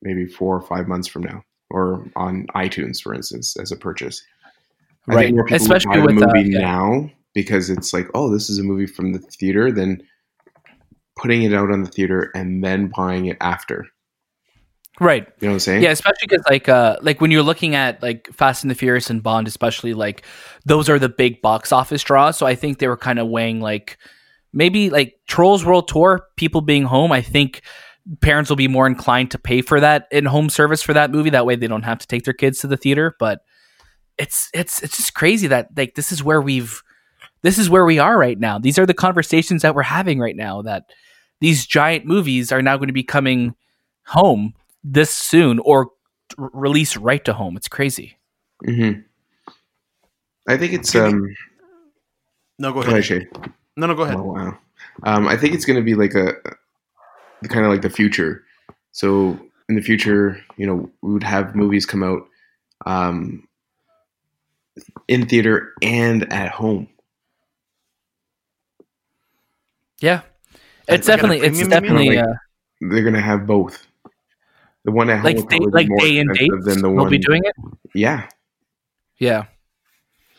maybe 0.02 0.26
four 0.26 0.56
or 0.56 0.62
five 0.62 0.88
months 0.88 1.08
from 1.08 1.24
now, 1.24 1.44
or 1.70 2.06
on 2.16 2.46
iTunes, 2.56 3.02
for 3.02 3.14
instance, 3.14 3.58
as 3.58 3.72
a 3.72 3.76
purchase. 3.76 4.24
I 5.08 5.16
Right. 5.16 5.24
think 5.26 5.36
more 5.36 5.46
people 5.46 5.56
Especially 5.58 6.02
with, 6.02 6.20
the 6.20 6.26
uh, 6.26 6.34
movie 6.34 6.50
yeah. 6.52 6.60
now 6.60 7.10
because 7.34 7.70
it's 7.70 7.94
like, 7.94 8.08
oh, 8.14 8.32
this 8.32 8.50
is 8.50 8.60
a 8.60 8.64
movie 8.64 8.86
from 8.86 9.12
the 9.14 9.20
theater, 9.20 9.72
then 9.72 10.02
putting 11.20 11.44
it 11.44 11.54
out 11.54 11.72
on 11.72 11.84
the 11.84 11.90
theater 11.90 12.32
and 12.34 12.64
then 12.64 12.92
buying 12.96 13.26
it 13.26 13.38
after. 13.42 13.88
Right. 15.00 15.26
You 15.40 15.48
know 15.48 15.52
what 15.52 15.54
I'm 15.54 15.60
saying? 15.60 15.84
Yeah, 15.84 15.92
especially 15.92 16.28
because 16.28 16.44
like 16.50 16.68
uh 16.68 16.98
like 17.02 17.22
when 17.22 17.32
you're 17.32 17.44
looking 17.44 17.74
at 17.74 18.02
like 18.04 18.28
Fast 18.34 18.64
and 18.64 18.72
the 18.72 18.76
Furious 18.76 19.10
and 19.10 19.24
Bond, 19.24 19.48
especially 19.48 19.94
like 19.94 20.26
those 20.66 20.90
are 20.90 21.00
the 21.00 21.08
big 21.08 21.42
box 21.42 21.72
office 21.72 22.04
draws. 22.04 22.38
So 22.38 22.46
I 22.46 22.56
think 22.56 22.80
they 22.80 22.88
were 22.88 22.98
kind 22.98 23.18
of 23.18 23.30
weighing 23.30 23.62
like 23.62 23.98
maybe 24.52 24.90
like 24.90 25.20
Trolls 25.28 25.64
World 25.64 25.88
Tour, 25.88 26.28
people 26.36 26.62
being 26.62 26.84
home. 26.84 27.14
I 27.14 27.22
think 27.22 27.62
parents 28.22 28.50
will 28.50 28.58
be 28.58 28.68
more 28.68 28.88
inclined 28.88 29.32
to 29.32 29.40
pay 29.40 29.62
for 29.62 29.80
that 29.80 30.08
in 30.12 30.26
home 30.26 30.50
service 30.50 30.82
for 30.82 30.94
that 30.94 31.12
movie. 31.12 31.30
That 31.30 31.46
way 31.46 31.56
they 31.56 31.68
don't 31.68 31.84
have 31.84 32.00
to 32.00 32.08
take 32.08 32.26
their 32.26 32.34
kids 32.34 32.60
to 32.60 32.68
the 32.68 32.78
theater. 32.78 33.16
But 33.20 33.40
it's 34.18 34.50
it's 34.54 34.84
it's 34.84 34.98
just 34.98 35.14
crazy 35.14 35.48
that 35.48 35.70
like 35.78 35.96
this 35.96 36.12
is 36.12 36.22
where 36.22 36.42
we've 36.42 36.84
this 37.42 37.58
is 37.58 37.70
where 37.70 37.86
we 37.86 38.00
are 38.00 38.18
right 38.18 38.38
now. 38.38 38.60
These 38.60 38.78
are 38.78 38.86
the 38.86 38.94
conversations 38.94 39.62
that 39.62 39.76
we're 39.76 39.84
having 39.84 40.20
right 40.20 40.36
now. 40.36 40.62
That 40.62 40.84
these 41.42 41.66
giant 41.66 42.06
movies 42.06 42.52
are 42.52 42.62
now 42.62 42.78
going 42.78 42.88
to 42.88 42.94
be 42.94 43.04
coming 43.04 43.56
home 44.06 44.54
this 44.84 45.10
soon 45.12 45.60
or 45.60 45.92
r- 46.38 46.50
release 46.54 46.98
right 46.98 47.24
to 47.26 47.34
home. 47.34 47.56
It's 47.58 47.68
crazy. 47.68 48.18
hmm 48.66 48.92
I 50.48 50.58
think 50.58 50.74
it's 50.74 50.96
um. 50.96 51.36
No, 52.58 52.70
go 52.74 52.76
Go 52.76 52.82
ahead, 52.82 52.94
ahead. 52.94 53.06
Shay. 53.06 53.28
No, 53.78 53.86
no, 53.88 53.94
go 53.94 54.02
ahead. 54.04 54.16
Oh 54.18 54.24
wow. 54.24 54.58
Um, 55.04 55.28
I 55.28 55.38
think 55.38 55.54
it's 55.54 55.64
going 55.66 55.78
to 55.78 55.84
be 55.84 55.94
like 55.96 56.14
a, 56.16 56.34
kind 57.48 57.66
of 57.66 57.72
like 57.72 57.84
the 57.84 57.90
future. 57.90 58.44
So 58.92 59.40
in 59.70 59.76
the 59.76 59.82
future, 59.82 60.44
you 60.58 60.66
know, 60.66 60.90
we 61.02 61.14
would 61.14 61.24
have 61.24 61.56
movies 61.56 61.86
come 61.86 62.02
out 62.04 62.28
um, 62.86 63.48
in 65.08 65.28
theater 65.28 65.72
and 65.82 66.32
at 66.34 66.52
home. 66.52 66.88
Yeah, 70.02 70.16
Like- 70.22 70.29
it's 70.96 71.08
like 71.08 71.18
definitely 71.18 71.38
it's 71.38 71.58
premium, 71.60 71.84
you 71.84 72.00
mean? 72.00 72.10
definitely 72.10 72.16
Like, 72.18 72.26
uh, 72.26 72.34
They're 72.82 73.02
going 73.04 73.14
to 73.16 73.22
have 73.22 73.46
both. 73.46 73.86
The 74.86 74.92
one 74.92 75.10
at 75.10 75.18
home 75.18 75.24
like 75.26 75.36
will 75.36 75.44
day, 75.44 75.58
probably 75.58 75.72
like 75.72 75.90
more 75.90 76.00
day 76.00 76.20
and 76.20 76.30
date. 76.34 76.42
expensive 76.42 76.66
than 76.66 76.82
the 76.82 76.90
They'll 76.90 77.04
one. 77.04 77.10
be 77.10 77.18
doing 77.18 77.42
it. 77.44 77.56
Yeah, 77.94 78.28
Yeah, 79.20 79.46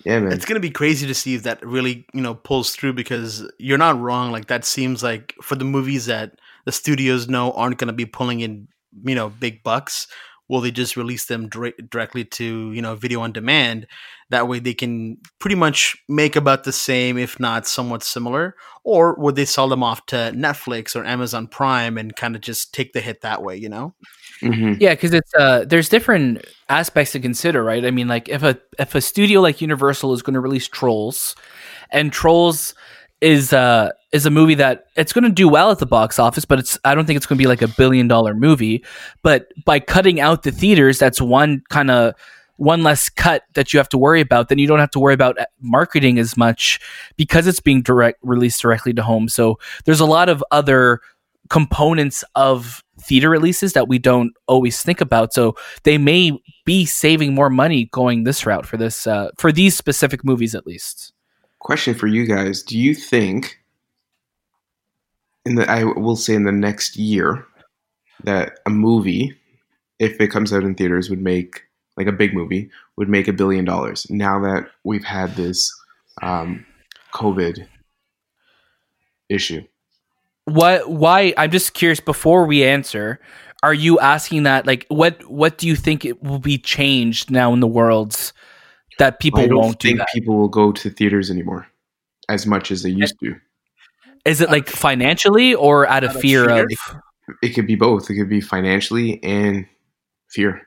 yeah, 0.04 0.20
man. 0.20 0.32
It's 0.32 0.44
gonna 0.46 0.60
be 0.60 0.70
crazy 0.70 1.06
to 1.06 1.14
see 1.14 1.34
if 1.34 1.42
that 1.42 1.64
really, 1.64 2.06
you 2.14 2.22
know, 2.22 2.34
pulls 2.34 2.74
through 2.74 2.94
because 2.94 3.48
you're 3.58 3.78
not 3.78 4.00
wrong. 4.00 4.32
Like 4.32 4.46
that 4.46 4.64
seems 4.64 5.02
like 5.02 5.34
for 5.42 5.56
the 5.56 5.64
movies 5.64 6.06
that 6.06 6.38
the 6.64 6.72
studios 6.72 7.28
know 7.28 7.52
aren't 7.52 7.78
gonna 7.78 7.92
be 7.92 8.06
pulling 8.06 8.40
in, 8.40 8.68
you 9.04 9.14
know, 9.14 9.28
big 9.28 9.62
bucks. 9.62 10.06
Will 10.50 10.60
they 10.60 10.72
just 10.72 10.96
release 10.96 11.26
them 11.26 11.48
dire- 11.48 11.72
directly 11.88 12.24
to 12.24 12.72
you 12.72 12.82
know 12.82 12.96
video 12.96 13.20
on 13.20 13.32
demand? 13.32 13.86
That 14.30 14.48
way 14.48 14.58
they 14.58 14.74
can 14.74 15.18
pretty 15.38 15.54
much 15.54 15.96
make 16.08 16.34
about 16.34 16.64
the 16.64 16.72
same, 16.72 17.16
if 17.16 17.38
not 17.38 17.66
somewhat 17.68 18.02
similar. 18.02 18.56
Or 18.82 19.14
would 19.14 19.36
they 19.36 19.44
sell 19.44 19.68
them 19.68 19.84
off 19.84 20.06
to 20.06 20.32
Netflix 20.34 20.96
or 20.96 21.04
Amazon 21.04 21.46
Prime 21.46 21.96
and 21.96 22.16
kind 22.16 22.34
of 22.34 22.42
just 22.42 22.74
take 22.74 22.92
the 22.92 23.00
hit 23.00 23.20
that 23.22 23.42
way, 23.42 23.56
you 23.56 23.68
know? 23.68 23.94
hmm 24.40 24.72
Yeah, 24.80 24.94
because 24.94 25.14
it's 25.14 25.32
uh, 25.34 25.64
there's 25.66 25.88
different 25.88 26.44
aspects 26.68 27.12
to 27.12 27.20
consider, 27.20 27.62
right? 27.62 27.84
I 27.84 27.92
mean, 27.92 28.08
like 28.08 28.28
if 28.28 28.42
a 28.42 28.58
if 28.78 28.94
a 28.94 29.00
studio 29.00 29.40
like 29.40 29.60
Universal 29.60 30.14
is 30.14 30.22
going 30.22 30.34
to 30.34 30.40
release 30.40 30.66
Trolls, 30.66 31.36
and 31.90 32.12
Trolls 32.12 32.74
is 33.20 33.52
uh 33.52 33.90
is 34.12 34.26
a 34.26 34.30
movie 34.30 34.54
that 34.56 34.86
it's 34.96 35.12
going 35.12 35.24
to 35.24 35.30
do 35.30 35.48
well 35.48 35.70
at 35.70 35.78
the 35.78 35.86
box 35.86 36.18
office, 36.18 36.44
but 36.44 36.58
it's 36.58 36.78
I 36.84 36.94
don't 36.94 37.06
think 37.06 37.16
it's 37.16 37.26
going 37.26 37.38
to 37.38 37.42
be 37.42 37.48
like 37.48 37.62
a 37.62 37.68
billion 37.68 38.08
dollar 38.08 38.34
movie. 38.34 38.84
But 39.22 39.52
by 39.64 39.80
cutting 39.80 40.20
out 40.20 40.42
the 40.42 40.50
theaters, 40.50 40.98
that's 40.98 41.20
one 41.20 41.62
kind 41.68 41.90
of 41.90 42.14
one 42.56 42.82
less 42.82 43.08
cut 43.08 43.44
that 43.54 43.72
you 43.72 43.78
have 43.78 43.88
to 43.88 43.98
worry 43.98 44.20
about. 44.20 44.48
Then 44.48 44.58
you 44.58 44.66
don't 44.66 44.80
have 44.80 44.90
to 44.90 44.98
worry 44.98 45.14
about 45.14 45.38
uh, 45.38 45.46
marketing 45.60 46.18
as 46.18 46.36
much 46.36 46.78
because 47.16 47.46
it's 47.46 47.60
being 47.60 47.82
direct 47.82 48.18
released 48.22 48.60
directly 48.60 48.92
to 48.94 49.02
home. 49.02 49.28
So 49.28 49.58
there's 49.84 50.00
a 50.00 50.06
lot 50.06 50.28
of 50.28 50.44
other 50.50 51.00
components 51.48 52.22
of 52.34 52.84
theater 53.00 53.30
releases 53.30 53.72
that 53.72 53.88
we 53.88 53.98
don't 53.98 54.32
always 54.46 54.82
think 54.82 55.00
about. 55.00 55.32
So 55.32 55.56
they 55.84 55.98
may 55.98 56.32
be 56.64 56.84
saving 56.84 57.34
more 57.34 57.50
money 57.50 57.86
going 57.86 58.24
this 58.24 58.44
route 58.44 58.66
for 58.66 58.76
this 58.76 59.06
uh, 59.06 59.30
for 59.38 59.52
these 59.52 59.76
specific 59.76 60.24
movies 60.24 60.54
at 60.54 60.66
least. 60.66 61.12
Question 61.60 61.94
for 61.94 62.06
you 62.06 62.26
guys: 62.26 62.62
Do 62.62 62.78
you 62.78 62.94
think, 62.94 63.58
in 65.44 65.54
the 65.54 65.70
I 65.70 65.84
will 65.84 66.16
say 66.16 66.34
in 66.34 66.44
the 66.44 66.52
next 66.52 66.96
year, 66.96 67.46
that 68.24 68.58
a 68.66 68.70
movie, 68.70 69.36
if 69.98 70.20
it 70.20 70.28
comes 70.28 70.52
out 70.52 70.64
in 70.64 70.74
theaters, 70.74 71.08
would 71.08 71.22
make 71.22 71.62
like 71.96 72.06
a 72.06 72.12
big 72.12 72.34
movie 72.34 72.70
would 72.96 73.08
make 73.08 73.28
a 73.28 73.32
billion 73.32 73.64
dollars? 73.64 74.06
Now 74.10 74.40
that 74.40 74.70
we've 74.84 75.04
had 75.04 75.36
this 75.36 75.72
um, 76.22 76.66
COVID 77.14 77.66
issue. 79.28 79.62
What 80.44 80.90
why 80.90 81.32
I'm 81.36 81.50
just 81.50 81.74
curious 81.74 82.00
before 82.00 82.44
we 82.44 82.64
answer, 82.64 83.20
are 83.62 83.74
you 83.74 83.98
asking 84.00 84.44
that 84.44 84.66
like 84.66 84.86
what 84.88 85.22
what 85.30 85.58
do 85.58 85.68
you 85.68 85.76
think 85.76 86.04
it 86.04 86.22
will 86.22 86.38
be 86.38 86.58
changed 86.58 87.30
now 87.30 87.52
in 87.52 87.60
the 87.60 87.66
world 87.66 88.32
that 89.00 89.18
people 89.18 89.40
I 89.40 89.46
don't 89.48 89.58
won't 89.58 89.78
do 89.80 89.88
think 89.88 89.98
that? 89.98 90.08
people 90.14 90.36
will 90.36 90.48
go 90.48 90.70
to 90.72 90.90
theaters 90.90 91.30
anymore 91.30 91.66
as 92.28 92.46
much 92.46 92.70
as 92.70 92.82
they 92.82 92.90
used 92.90 93.18
to. 93.20 93.34
Is 94.24 94.40
it 94.40 94.50
like 94.50 94.68
financially 94.68 95.54
or 95.54 95.86
out 95.88 96.04
of 96.04 96.10
Out 96.10 96.16
of 96.16 96.22
fear 96.22 96.44
fear? 96.44 96.62
of 96.64 97.36
It 97.42 97.48
could 97.50 97.66
be 97.66 97.74
both. 97.74 98.08
It 98.10 98.14
could 98.14 98.28
be 98.28 98.40
financially 98.40 99.22
and 99.24 99.66
fear. 100.28 100.62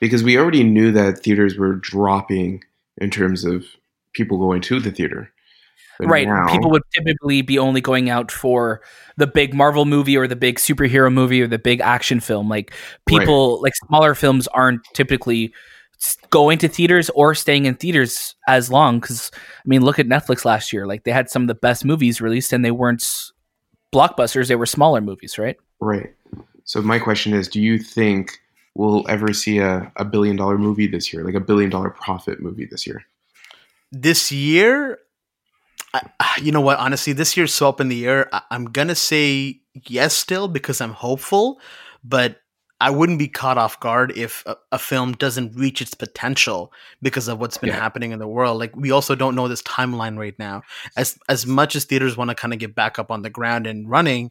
Because 0.00 0.22
we 0.24 0.38
already 0.38 0.64
knew 0.64 0.92
that 0.92 1.18
theaters 1.22 1.56
were 1.58 1.74
dropping 1.74 2.64
in 2.98 3.10
terms 3.10 3.44
of 3.44 3.64
people 4.14 4.38
going 4.38 4.60
to 4.62 4.80
the 4.80 4.90
theater. 4.90 5.30
But 5.98 6.08
right 6.08 6.26
now- 6.26 6.48
people 6.48 6.70
would 6.70 6.82
typically 6.94 7.42
be 7.42 7.58
only 7.58 7.80
going 7.80 8.08
out 8.10 8.30
for 8.30 8.80
the 9.16 9.26
big 9.26 9.54
marvel 9.54 9.84
movie 9.84 10.16
or 10.16 10.26
the 10.26 10.36
big 10.36 10.56
superhero 10.58 11.12
movie 11.12 11.42
or 11.42 11.46
the 11.46 11.58
big 11.58 11.80
action 11.80 12.18
film 12.20 12.48
like 12.48 12.72
people 13.06 13.60
like 13.62 13.74
smaller 13.86 14.14
films 14.14 14.48
aren't 14.48 14.80
typically 14.94 15.52
going 16.30 16.58
to 16.58 16.68
theaters 16.68 17.10
or 17.10 17.34
staying 17.34 17.66
in 17.66 17.74
theaters 17.74 18.34
as 18.48 18.70
long 18.70 18.98
because 18.98 19.30
i 19.34 19.62
mean 19.66 19.82
look 19.82 19.98
at 19.98 20.06
netflix 20.06 20.44
last 20.44 20.72
year 20.72 20.86
like 20.86 21.04
they 21.04 21.12
had 21.12 21.30
some 21.30 21.42
of 21.42 21.48
the 21.48 21.54
best 21.54 21.84
movies 21.84 22.20
released 22.20 22.52
and 22.52 22.64
they 22.64 22.70
weren't 22.70 23.04
blockbusters 23.92 24.48
they 24.48 24.56
were 24.56 24.66
smaller 24.66 25.00
movies 25.00 25.38
right 25.38 25.56
Right. 25.82 26.14
So 26.64 26.80
my 26.80 27.00
question 27.00 27.34
is, 27.34 27.48
do 27.48 27.60
you 27.60 27.76
think 27.76 28.38
we'll 28.76 29.04
ever 29.08 29.32
see 29.32 29.58
a, 29.58 29.92
a 29.96 30.04
billion 30.04 30.36
dollar 30.36 30.56
movie 30.56 30.86
this 30.86 31.12
year, 31.12 31.24
like 31.24 31.34
a 31.34 31.40
billion 31.40 31.70
dollar 31.70 31.90
profit 31.90 32.40
movie 32.40 32.66
this 32.70 32.86
year? 32.86 33.04
this 33.94 34.32
year 34.32 35.00
I, 35.92 36.38
you 36.40 36.50
know 36.50 36.62
what 36.62 36.78
honestly 36.78 37.12
this 37.12 37.36
year's 37.36 37.52
so 37.52 37.68
up 37.68 37.78
in 37.78 37.88
the 37.88 38.06
air 38.06 38.34
I, 38.34 38.40
i'm 38.50 38.64
gonna 38.64 38.94
say 38.94 39.60
yes 39.86 40.14
still 40.14 40.48
because 40.48 40.80
i'm 40.80 40.94
hopeful 40.94 41.60
but 42.02 42.40
i 42.86 42.90
wouldn't 42.90 43.18
be 43.18 43.28
caught 43.28 43.58
off 43.58 43.78
guard 43.80 44.12
if 44.16 44.42
a, 44.46 44.56
a 44.72 44.78
film 44.78 45.12
doesn't 45.24 45.54
reach 45.56 45.80
its 45.80 45.94
potential 45.94 46.72
because 47.00 47.28
of 47.28 47.38
what's 47.40 47.56
been 47.58 47.70
Yeah. 47.70 47.80
happening 47.80 48.10
in 48.12 48.18
the 48.18 48.26
world. 48.36 48.58
Like 48.58 48.74
we 48.76 48.90
also 48.90 49.14
don't 49.14 49.36
know 49.36 49.46
this 49.48 49.62
timeline 49.62 50.18
right 50.18 50.38
now. 50.38 50.62
As 50.96 51.16
as 51.28 51.46
much 51.46 51.76
as 51.76 51.84
theaters 51.84 52.16
want 52.16 52.30
to 52.30 52.34
kind 52.42 52.52
of 52.52 52.58
get 52.58 52.74
back 52.74 52.98
up 52.98 53.10
on 53.10 53.22
the 53.22 53.30
ground 53.30 53.66
and 53.66 53.88
running 53.88 54.30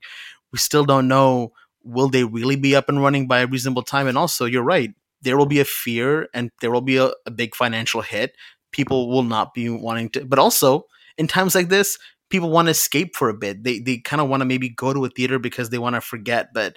we 0.51 0.59
still 0.59 0.85
don't 0.85 1.07
know 1.07 1.53
will 1.83 2.09
they 2.09 2.23
really 2.25 2.57
be 2.57 2.75
up 2.75 2.89
and 2.89 3.01
running 3.01 3.25
by 3.27 3.39
a 3.39 3.47
reasonable 3.47 3.83
time? 3.83 4.07
And 4.07 4.17
also 4.17 4.45
you're 4.45 4.63
right 4.75 4.91
there 5.21 5.37
will 5.37 5.45
be 5.55 5.61
a 5.61 5.65
fear 5.65 6.27
and 6.33 6.51
there 6.61 6.71
will 6.71 6.81
be 6.93 6.97
a, 6.97 7.11
a 7.25 7.31
big 7.31 7.55
financial 7.55 8.01
hit. 8.01 8.35
People 8.71 9.07
will 9.09 9.23
not 9.23 9.53
be 9.53 9.69
wanting 9.69 10.09
to 10.11 10.25
but 10.25 10.39
also 10.39 10.85
in 11.17 11.27
times 11.27 11.55
like 11.55 11.69
this 11.69 11.97
people 12.29 12.49
want 12.49 12.67
to 12.67 12.71
escape 12.71 13.15
for 13.15 13.29
a 13.29 13.33
bit. 13.45 13.63
They 13.63 13.79
they 13.79 13.97
kind 13.99 14.21
of 14.21 14.27
want 14.29 14.41
to 14.41 14.45
maybe 14.45 14.69
go 14.69 14.93
to 14.93 15.05
a 15.05 15.09
theater 15.09 15.39
because 15.39 15.69
they 15.69 15.77
want 15.79 15.95
to 15.95 16.01
forget 16.01 16.49
but 16.53 16.75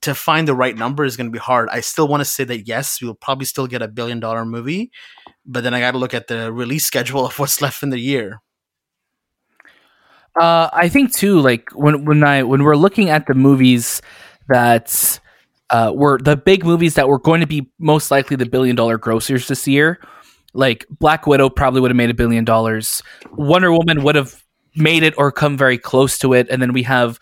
to 0.00 0.14
find 0.14 0.48
the 0.48 0.54
right 0.54 0.76
number 0.76 1.04
is 1.04 1.16
going 1.16 1.26
to 1.26 1.32
be 1.32 1.38
hard 1.38 1.68
i 1.70 1.80
still 1.80 2.08
want 2.08 2.20
to 2.20 2.24
say 2.24 2.44
that 2.44 2.66
yes 2.66 3.00
we'll 3.02 3.14
probably 3.14 3.44
still 3.44 3.66
get 3.66 3.82
a 3.82 3.88
billion 3.88 4.20
dollar 4.20 4.44
movie 4.44 4.90
but 5.46 5.62
then 5.62 5.74
i 5.74 5.80
got 5.80 5.92
to 5.92 5.98
look 5.98 6.14
at 6.14 6.26
the 6.28 6.52
release 6.52 6.86
schedule 6.92 7.26
of 7.26 7.38
what's 7.38 7.60
left 7.62 7.82
in 7.82 7.90
the 7.90 7.98
year 7.98 8.40
Uh, 10.40 10.70
I 10.72 10.88
think 10.88 11.12
too, 11.12 11.40
like 11.40 11.68
when 11.74 12.04
when 12.06 12.24
I 12.24 12.42
when 12.42 12.62
we're 12.62 12.76
looking 12.76 13.10
at 13.10 13.26
the 13.26 13.34
movies 13.34 14.00
that 14.48 15.20
uh, 15.70 15.92
were 15.94 16.18
the 16.18 16.36
big 16.36 16.64
movies 16.64 16.94
that 16.94 17.08
were 17.08 17.18
going 17.18 17.40
to 17.40 17.46
be 17.46 17.70
most 17.78 18.10
likely 18.10 18.36
the 18.36 18.46
billion 18.46 18.74
dollar 18.74 18.98
grossers 18.98 19.46
this 19.48 19.68
year, 19.68 20.00
like 20.54 20.86
Black 20.90 21.26
Widow 21.26 21.50
probably 21.50 21.80
would 21.82 21.90
have 21.90 21.96
made 21.96 22.10
a 22.10 22.14
billion 22.14 22.44
dollars. 22.44 23.02
Wonder 23.32 23.72
Woman 23.72 24.02
would 24.04 24.14
have 24.14 24.41
made 24.74 25.02
it 25.02 25.14
or 25.16 25.32
come 25.32 25.56
very 25.56 25.78
close 25.78 26.18
to 26.18 26.32
it, 26.32 26.48
and 26.50 26.60
then 26.60 26.72
we 26.72 26.82
have 26.84 27.18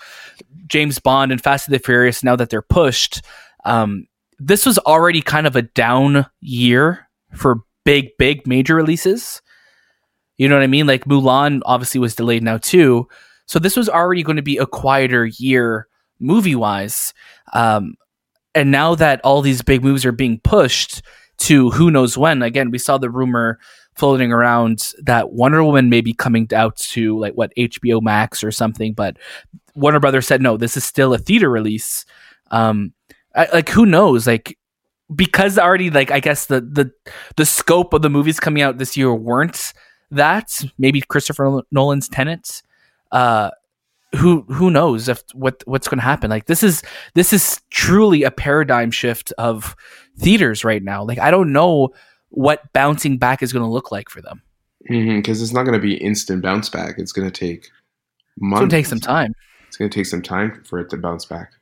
James 0.66 0.98
Bond 0.98 1.32
and 1.32 1.42
Fast 1.42 1.68
and 1.68 1.74
the 1.74 1.78
Furious. 1.78 2.22
Now 2.22 2.36
that 2.36 2.50
they're 2.50 2.62
pushed, 2.62 3.22
um, 3.64 4.06
this 4.38 4.64
was 4.64 4.78
already 4.78 5.20
kind 5.20 5.46
of 5.46 5.56
a 5.56 5.62
down 5.62 6.26
year 6.40 7.08
for 7.34 7.62
big, 7.84 8.16
big 8.18 8.46
major 8.46 8.74
releases. 8.74 9.42
You 10.38 10.48
know 10.48 10.56
what 10.56 10.64
I 10.64 10.68
mean? 10.68 10.86
Like 10.86 11.04
Mulan 11.04 11.60
obviously 11.66 12.00
was 12.00 12.14
delayed 12.14 12.42
now 12.42 12.56
too. 12.56 13.08
So 13.46 13.58
this 13.58 13.76
was 13.76 13.88
already 13.88 14.22
going 14.22 14.36
to 14.36 14.42
be 14.42 14.56
a 14.56 14.66
quieter 14.66 15.26
year 15.26 15.86
movie 16.18 16.54
wise. 16.54 17.12
Um, 17.52 17.94
and 18.54 18.70
now 18.70 18.94
that 18.94 19.20
all 19.22 19.42
these 19.42 19.62
big 19.62 19.82
movies 19.82 20.06
are 20.06 20.12
being 20.12 20.40
pushed 20.42 21.02
to 21.38 21.70
who 21.70 21.90
knows 21.90 22.16
when, 22.16 22.42
again, 22.42 22.70
we 22.70 22.78
saw 22.78 22.96
the 22.96 23.10
rumor 23.10 23.58
floating 24.00 24.32
around 24.32 24.94
that 25.02 25.32
Wonder 25.32 25.62
Woman 25.62 25.90
may 25.90 26.00
be 26.00 26.14
coming 26.14 26.48
out 26.54 26.76
to 26.78 27.18
like 27.18 27.34
what 27.34 27.52
HBO 27.54 28.00
Max 28.00 28.42
or 28.42 28.50
something, 28.50 28.94
but 28.94 29.18
Warner 29.74 30.00
Brothers 30.00 30.26
said 30.26 30.40
no, 30.40 30.56
this 30.56 30.76
is 30.76 30.84
still 30.84 31.12
a 31.12 31.18
theater 31.18 31.50
release. 31.50 32.06
Um, 32.50 32.94
I, 33.36 33.46
like 33.52 33.68
who 33.68 33.84
knows? 33.84 34.26
Like 34.26 34.58
because 35.14 35.58
already 35.58 35.90
like 35.90 36.10
I 36.10 36.18
guess 36.18 36.46
the 36.46 36.62
the 36.62 36.90
the 37.36 37.44
scope 37.44 37.92
of 37.92 38.00
the 38.00 38.10
movies 38.10 38.40
coming 38.40 38.62
out 38.62 38.78
this 38.78 38.96
year 38.96 39.14
weren't 39.14 39.74
that 40.10 40.50
maybe 40.78 41.02
Christopher 41.02 41.62
Nolan's 41.70 42.08
Tenet. 42.08 42.62
Uh, 43.12 43.50
who 44.16 44.42
who 44.48 44.70
knows 44.70 45.08
if 45.08 45.22
what 45.34 45.62
what's 45.66 45.88
going 45.88 45.98
to 45.98 46.04
happen? 46.04 46.30
Like 46.30 46.46
this 46.46 46.62
is 46.62 46.82
this 47.14 47.32
is 47.32 47.60
truly 47.70 48.22
a 48.22 48.30
paradigm 48.30 48.90
shift 48.90 49.32
of 49.36 49.76
theaters 50.18 50.64
right 50.64 50.82
now. 50.82 51.04
Like 51.04 51.18
I 51.18 51.30
don't 51.30 51.52
know 51.52 51.90
what 52.30 52.72
bouncing 52.72 53.18
back 53.18 53.42
is 53.42 53.52
going 53.52 53.64
to 53.64 53.70
look 53.70 53.92
like 53.92 54.08
for 54.08 54.22
them. 54.22 54.42
Because 54.88 55.42
it's 55.42 55.52
not 55.52 55.64
going 55.64 55.78
to 55.78 55.82
be 55.82 55.94
instant 55.94 56.42
bounce 56.42 56.68
back. 56.68 56.94
It's 56.98 57.12
going 57.12 57.30
to 57.30 57.32
take 57.32 57.68
months. 58.38 58.38
It's 58.38 58.40
months. 58.40 58.60
going 58.60 58.70
to 58.70 58.76
take 58.76 58.86
some 58.86 59.00
time. 59.00 59.34
It's 59.68 59.76
going 59.76 59.90
to 59.90 59.94
take 59.94 60.06
some 60.06 60.22
time 60.22 60.62
for 60.64 60.78
it 60.78 60.88
to 60.90 60.96
bounce 60.96 61.26
back. 61.26 61.52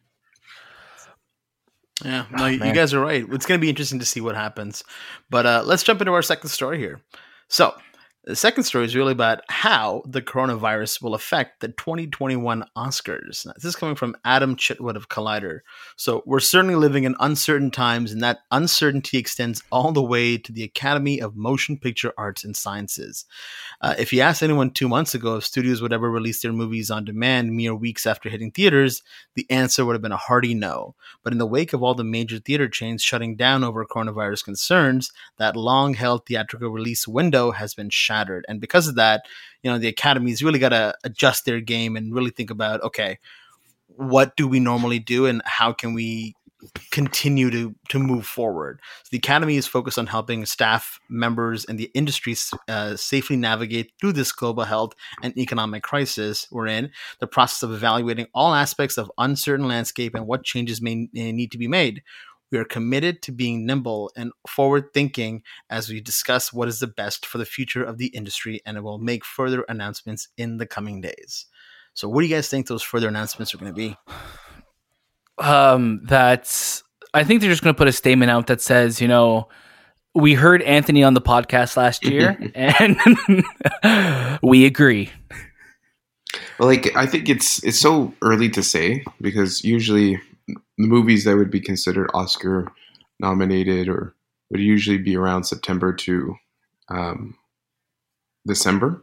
Yeah, 2.05 2.27
no, 2.31 2.47
you 2.47 2.73
guys 2.73 2.95
are 2.95 3.01
right. 3.01 3.27
It's 3.33 3.45
going 3.45 3.59
to 3.59 3.63
be 3.63 3.69
interesting 3.69 3.99
to 3.99 4.05
see 4.05 4.21
what 4.21 4.37
happens. 4.37 4.85
But 5.31 5.47
uh, 5.47 5.63
let's 5.67 5.83
jump 5.83 6.01
into 6.01 6.13
our 6.13 6.23
second 6.23 6.49
story 6.51 6.79
here. 6.79 7.01
So, 7.49 7.75
the 8.29 8.37
second 8.37 8.65
story 8.65 8.85
is 8.85 8.95
really 8.95 9.13
about 9.13 9.41
how 9.49 10.03
the 10.05 10.21
coronavirus 10.21 11.01
will 11.01 11.15
affect 11.15 11.61
the 11.61 11.69
2021 11.69 12.63
Oscars. 12.77 13.47
Now, 13.47 13.55
this 13.55 13.65
is 13.65 13.75
coming 13.75 13.95
from 13.95 14.19
Adam 14.23 14.55
Chitwood 14.55 14.97
of 14.97 15.09
Collider. 15.09 15.61
So, 15.97 16.23
we're 16.27 16.39
certainly 16.41 16.75
living 16.75 17.05
in 17.05 17.17
uncertain 17.21 17.71
times, 17.71 18.13
and 18.13 18.23
that 18.23 18.41
uncertainty 18.51 19.17
extends 19.17 19.63
all 19.73 19.93
the 19.93 20.03
way 20.03 20.37
to 20.37 20.53
the 20.53 20.63
Academy 20.63 21.23
of 21.23 21.37
Motion 21.37 21.79
Picture 21.79 22.13
Arts 22.19 22.45
and 22.45 22.55
Sciences. 22.55 23.25
Uh, 23.81 23.95
if 23.99 24.13
you 24.13 24.21
asked 24.21 24.43
anyone 24.43 24.73
two 24.73 24.89
months 24.89 25.15
ago 25.15 25.37
if 25.37 25.47
studios 25.47 25.81
would 25.81 25.95
ever 25.95 26.11
release 26.11 26.43
their 26.43 26.53
movies 26.53 26.91
on 26.91 27.07
demand 27.07 27.57
mere 27.57 27.75
weeks 27.75 28.07
after 28.07 28.29
hitting 28.29 28.51
theaters, 28.51 29.03
the 29.37 29.47
answer 29.49 29.87
would 29.87 29.95
have 29.95 30.03
been 30.03 30.13
a 30.13 30.19
hearty 30.19 30.53
no. 30.53 30.95
But 31.25 31.33
in 31.33 31.39
the 31.39 31.47
wake 31.47 31.73
of 31.73 31.83
all 31.83 31.95
the 31.95 32.05
major 32.05 32.39
theater 32.39 32.69
chains 32.69 33.03
shutting 33.03 33.37
down 33.37 33.65
over 33.65 33.87
coronavirus 33.87 34.45
concerns, 34.45 35.13
that 35.39 35.57
long 35.57 35.95
held 35.95 36.27
theatrical 36.27 36.69
release 36.69 37.09
window 37.09 37.53
has 37.53 37.73
been 37.73 37.89
shattered. 37.89 38.18
And 38.49 38.61
because 38.61 38.89
of 38.89 38.97
that, 38.97 39.27
you 39.63 39.71
know, 39.71 39.79
the 39.79 39.89
academies 39.89 40.43
really 40.43 40.59
got 40.59 40.71
to 40.71 40.95
adjust 41.05 41.45
their 41.45 41.61
game 41.61 41.97
and 41.97 42.15
really 42.15 42.31
think 42.31 42.51
about 42.51 42.83
okay, 42.83 43.19
what 43.87 44.37
do 44.37 44.47
we 44.47 44.61
normally 44.61 44.99
do 44.99 45.27
and 45.27 45.43
how 45.45 45.73
can 45.73 45.95
we 45.95 46.35
continue 46.91 47.51
to 47.51 47.75
to 47.89 47.99
move 47.99 48.27
forward. 48.27 48.81
So 49.05 49.09
the 49.13 49.19
academy 49.19 49.57
is 49.57 49.67
focused 49.67 49.99
on 49.99 50.07
helping 50.07 50.45
staff 50.45 50.99
members 51.09 51.65
and 51.65 51.79
the 51.79 51.91
industry 51.95 52.35
uh, 52.67 52.97
safely 52.97 53.37
navigate 53.37 53.93
through 54.01 54.15
this 54.15 54.33
global 54.33 54.65
health 54.65 54.95
and 55.23 55.37
economic 55.39 55.83
crisis 55.83 56.49
we're 56.51 56.67
in. 56.67 56.91
The 57.21 57.27
process 57.27 57.63
of 57.63 57.73
evaluating 57.73 58.27
all 58.35 58.55
aspects 58.55 58.99
of 58.99 59.11
uncertain 59.19 59.69
landscape 59.69 60.15
and 60.15 60.27
what 60.27 60.45
changes 60.45 60.83
may 60.83 61.09
need 61.13 61.53
to 61.53 61.59
be 61.59 61.69
made. 61.69 62.03
We 62.51 62.59
are 62.59 62.65
committed 62.65 63.23
to 63.23 63.33
being 63.33 63.67
nimble 63.67 64.11
and 64.17 64.33
forward 64.47 64.93
thinking 64.95 65.43
as 65.71 65.89
we 65.89 66.01
discuss 66.01 66.53
what 66.53 66.69
is 66.69 66.81
the 66.81 66.87
best 66.87 67.27
for 67.27 67.39
the 67.39 67.45
future 67.45 67.85
of 67.85 67.99
the 67.99 68.07
industry, 68.09 68.61
and 68.65 68.77
it 68.77 68.83
will 68.83 68.99
make 68.99 69.25
further 69.25 69.65
announcements 69.69 70.29
in 70.37 70.59
the 70.59 70.67
coming 70.67 71.01
days. 71.01 71.47
So, 71.95 72.09
what 72.09 72.21
do 72.21 72.27
you 72.27 72.35
guys 72.35 72.49
think 72.49 72.67
those 72.67 72.83
further 72.83 73.09
announcements 73.09 73.55
are 73.55 73.59
going 73.59 73.73
to 73.73 73.77
be? 73.77 73.97
um, 75.39 76.01
that 76.05 76.83
I 77.15 77.25
think 77.25 77.41
they're 77.41 77.51
just 77.51 77.63
going 77.63 77.75
to 77.75 77.79
put 77.79 77.89
a 77.89 77.93
statement 77.93 78.31
out 78.31 78.47
that 78.49 78.61
says, 78.61 79.01
you 79.01 79.09
know, 79.09 79.49
we 80.15 80.35
heard 80.35 80.63
Anthony 80.63 81.05
on 81.05 81.15
the 81.15 81.21
podcast 81.21 81.77
last 81.77 82.05
year, 82.05 82.39
and 82.55 82.99
we 84.43 84.65
agree. 84.65 85.11
Like 86.59 86.95
I 86.97 87.07
think 87.07 87.29
it's 87.29 87.63
it's 87.63 87.79
so 87.79 88.13
early 88.23 88.49
to 88.51 88.63
say 88.63 89.05
because 89.21 89.63
usually 89.63 90.17
the 90.17 90.28
movies 90.79 91.25
that 91.25 91.37
would 91.37 91.51
be 91.51 91.61
considered 91.61 92.11
Oscar 92.15 92.71
nominated 93.21 93.89
or 93.89 94.15
would 94.51 94.61
usually 94.61 94.99
be 94.99 95.17
around 95.17 95.45
September 95.45 95.93
to 95.93 96.35
um, 96.89 97.37
December. 98.47 99.03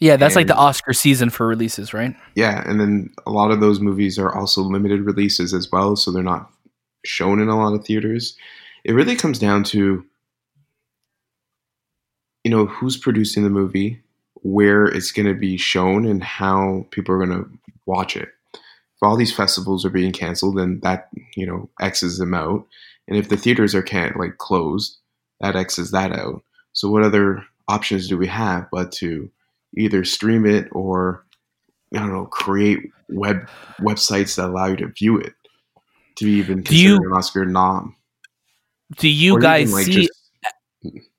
Yeah, 0.00 0.16
that's 0.16 0.34
and, 0.34 0.40
like 0.40 0.46
the 0.48 0.56
Oscar 0.56 0.92
season 0.92 1.30
for 1.30 1.46
releases, 1.46 1.94
right? 1.94 2.14
Yeah, 2.34 2.68
and 2.68 2.80
then 2.80 3.14
a 3.26 3.30
lot 3.30 3.52
of 3.52 3.60
those 3.60 3.80
movies 3.80 4.18
are 4.18 4.34
also 4.34 4.60
limited 4.60 5.02
releases 5.02 5.54
as 5.54 5.70
well, 5.70 5.96
so 5.96 6.10
they're 6.10 6.22
not 6.22 6.50
shown 7.04 7.40
in 7.40 7.48
a 7.48 7.56
lot 7.56 7.74
of 7.74 7.86
theaters. 7.86 8.36
It 8.84 8.92
really 8.92 9.16
comes 9.16 9.38
down 9.38 9.64
to 9.64 10.04
you 12.42 12.50
know 12.50 12.66
who's 12.66 12.96
producing 12.96 13.44
the 13.44 13.50
movie, 13.50 14.02
where 14.42 14.84
it's 14.84 15.12
going 15.12 15.26
to 15.26 15.38
be 15.38 15.56
shown, 15.56 16.04
and 16.06 16.22
how 16.22 16.86
people 16.90 17.14
are 17.14 17.24
going 17.24 17.38
to 17.38 17.48
watch 17.86 18.16
it. 18.16 18.33
All 19.04 19.16
these 19.16 19.34
festivals 19.34 19.84
are 19.84 19.90
being 19.90 20.12
canceled, 20.12 20.58
then 20.58 20.80
that 20.80 21.08
you 21.36 21.46
know 21.46 21.68
x's 21.80 22.18
them 22.18 22.34
out, 22.34 22.66
and 23.06 23.16
if 23.16 23.28
the 23.28 23.36
theaters 23.36 23.74
are 23.74 23.82
can't 23.82 24.18
like 24.18 24.38
closed, 24.38 24.98
that 25.40 25.56
x's 25.56 25.90
that 25.90 26.12
out. 26.12 26.42
So 26.72 26.90
what 26.90 27.02
other 27.02 27.44
options 27.68 28.08
do 28.08 28.18
we 28.18 28.26
have 28.26 28.66
but 28.70 28.92
to 28.92 29.30
either 29.76 30.04
stream 30.04 30.44
it 30.46 30.68
or 30.72 31.24
I 31.94 31.98
don't 31.98 32.12
know, 32.12 32.26
create 32.26 32.90
web 33.08 33.48
websites 33.80 34.36
that 34.36 34.46
allow 34.46 34.66
you 34.66 34.76
to 34.76 34.88
view 34.88 35.18
it 35.18 35.34
to 36.16 36.26
even 36.26 36.62
consider 36.62 36.88
you, 36.88 36.96
an 36.96 37.12
Oscar 37.12 37.44
nom. 37.44 37.96
Do 38.98 39.08
you 39.08 39.36
or 39.36 39.40
guys 39.40 39.68
even, 39.68 39.74
like, 39.74 39.86
see 39.86 40.08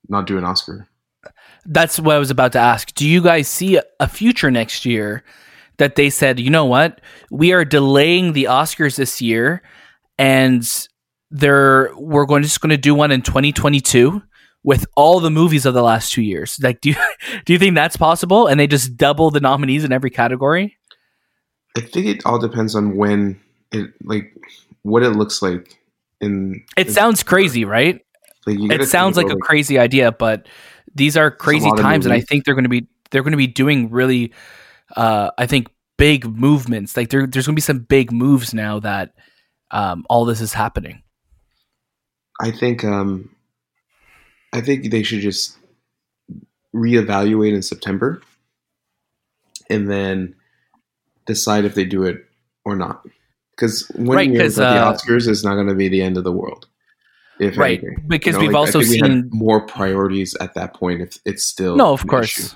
not 0.07 0.27
do 0.27 0.37
an 0.37 0.43
Oscar? 0.43 0.87
That's 1.65 1.99
what 1.99 2.15
I 2.15 2.19
was 2.19 2.29
about 2.29 2.51
to 2.53 2.59
ask. 2.59 2.93
Do 2.93 3.07
you 3.07 3.21
guys 3.21 3.47
see 3.47 3.79
a 3.99 4.07
future 4.07 4.51
next 4.51 4.85
year 4.85 5.23
that 5.77 5.95
they 5.95 6.09
said, 6.09 6.39
you 6.39 6.49
know 6.49 6.65
what, 6.65 7.01
we 7.31 7.53
are 7.53 7.65
delaying 7.65 8.33
the 8.33 8.45
Oscars 8.45 8.95
this 8.95 9.21
year, 9.21 9.61
and 10.17 10.87
they're 11.31 11.91
we're 11.95 12.25
going 12.25 12.43
just 12.43 12.61
going 12.61 12.69
to 12.69 12.77
do 12.77 12.95
one 12.95 13.11
in 13.11 13.21
2022 13.21 14.21
with 14.63 14.85
all 14.95 15.19
the 15.19 15.29
movies 15.29 15.65
of 15.65 15.73
the 15.73 15.83
last 15.83 16.11
two 16.11 16.21
years. 16.21 16.57
Like, 16.63 16.81
do 16.81 16.89
you 16.89 16.95
do 17.45 17.53
you 17.53 17.59
think 17.59 17.75
that's 17.75 17.97
possible? 17.97 18.47
And 18.47 18.59
they 18.59 18.67
just 18.67 18.97
double 18.97 19.31
the 19.31 19.39
nominees 19.39 19.83
in 19.83 19.91
every 19.91 20.09
category. 20.09 20.77
I 21.77 21.81
think 21.81 22.05
it 22.05 22.25
all 22.25 22.39
depends 22.39 22.75
on 22.75 22.95
when 22.95 23.39
it 23.71 23.91
like 24.03 24.33
what 24.83 25.03
it 25.03 25.09
looks 25.09 25.41
like. 25.41 25.79
In 26.21 26.63
it 26.77 26.87
in 26.87 26.93
sounds 26.93 27.23
crazy, 27.23 27.65
right? 27.65 28.01
Like 28.47 28.57
it 28.59 28.87
sounds 28.87 29.17
like 29.17 29.27
a 29.27 29.33
like, 29.33 29.39
crazy 29.39 29.77
idea, 29.77 30.11
but 30.11 30.47
these 30.93 31.17
are 31.17 31.29
crazy 31.29 31.69
times, 31.77 32.05
and 32.05 32.13
I 32.13 32.21
think 32.21 32.45
they're 32.45 32.53
going 32.53 32.63
to 32.63 32.69
be 32.69 32.87
they're 33.11 33.23
going 33.23 33.31
to 33.31 33.37
be 33.37 33.47
doing 33.47 33.89
really, 33.89 34.33
uh, 34.95 35.31
I 35.37 35.45
think 35.45 35.67
big 35.97 36.25
movements. 36.25 36.97
Like 36.97 37.09
there, 37.09 37.27
there's 37.27 37.45
going 37.45 37.55
to 37.55 37.57
be 37.57 37.61
some 37.61 37.79
big 37.79 38.11
moves 38.11 38.53
now 38.53 38.79
that 38.79 39.13
um, 39.71 40.05
all 40.09 40.25
this 40.25 40.41
is 40.41 40.53
happening. 40.53 41.03
I 42.41 42.51
think 42.51 42.83
um, 42.83 43.35
I 44.53 44.61
think 44.61 44.91
they 44.91 45.03
should 45.03 45.21
just 45.21 45.57
reevaluate 46.73 47.53
in 47.53 47.61
September 47.61 48.21
and 49.69 49.89
then 49.89 50.35
decide 51.25 51.65
if 51.65 51.75
they 51.75 51.85
do 51.85 52.03
it 52.03 52.25
or 52.65 52.75
not. 52.75 53.01
Because 53.51 53.89
when 53.95 54.17
right, 54.17 54.29
you 54.29 54.41
uh, 54.41 54.49
the 54.49 54.61
Oscars 54.61 55.29
is 55.29 55.43
not 55.43 55.55
going 55.55 55.67
to 55.67 55.75
be 55.75 55.87
the 55.87 56.01
end 56.01 56.17
of 56.17 56.25
the 56.25 56.31
world. 56.31 56.67
If 57.39 57.57
right, 57.57 57.79
anything. 57.79 58.05
because 58.07 58.33
you 58.35 58.39
know, 58.39 58.39
we've 58.39 58.53
like, 58.53 58.59
also 58.59 58.81
seen 58.81 59.29
we 59.31 59.37
more 59.37 59.65
priorities 59.65 60.35
at 60.39 60.53
that 60.55 60.73
point. 60.73 61.01
If 61.01 61.17
it's 61.25 61.45
still 61.45 61.75
no, 61.75 61.93
of 61.93 62.05
course. 62.07 62.37
Issue. 62.37 62.55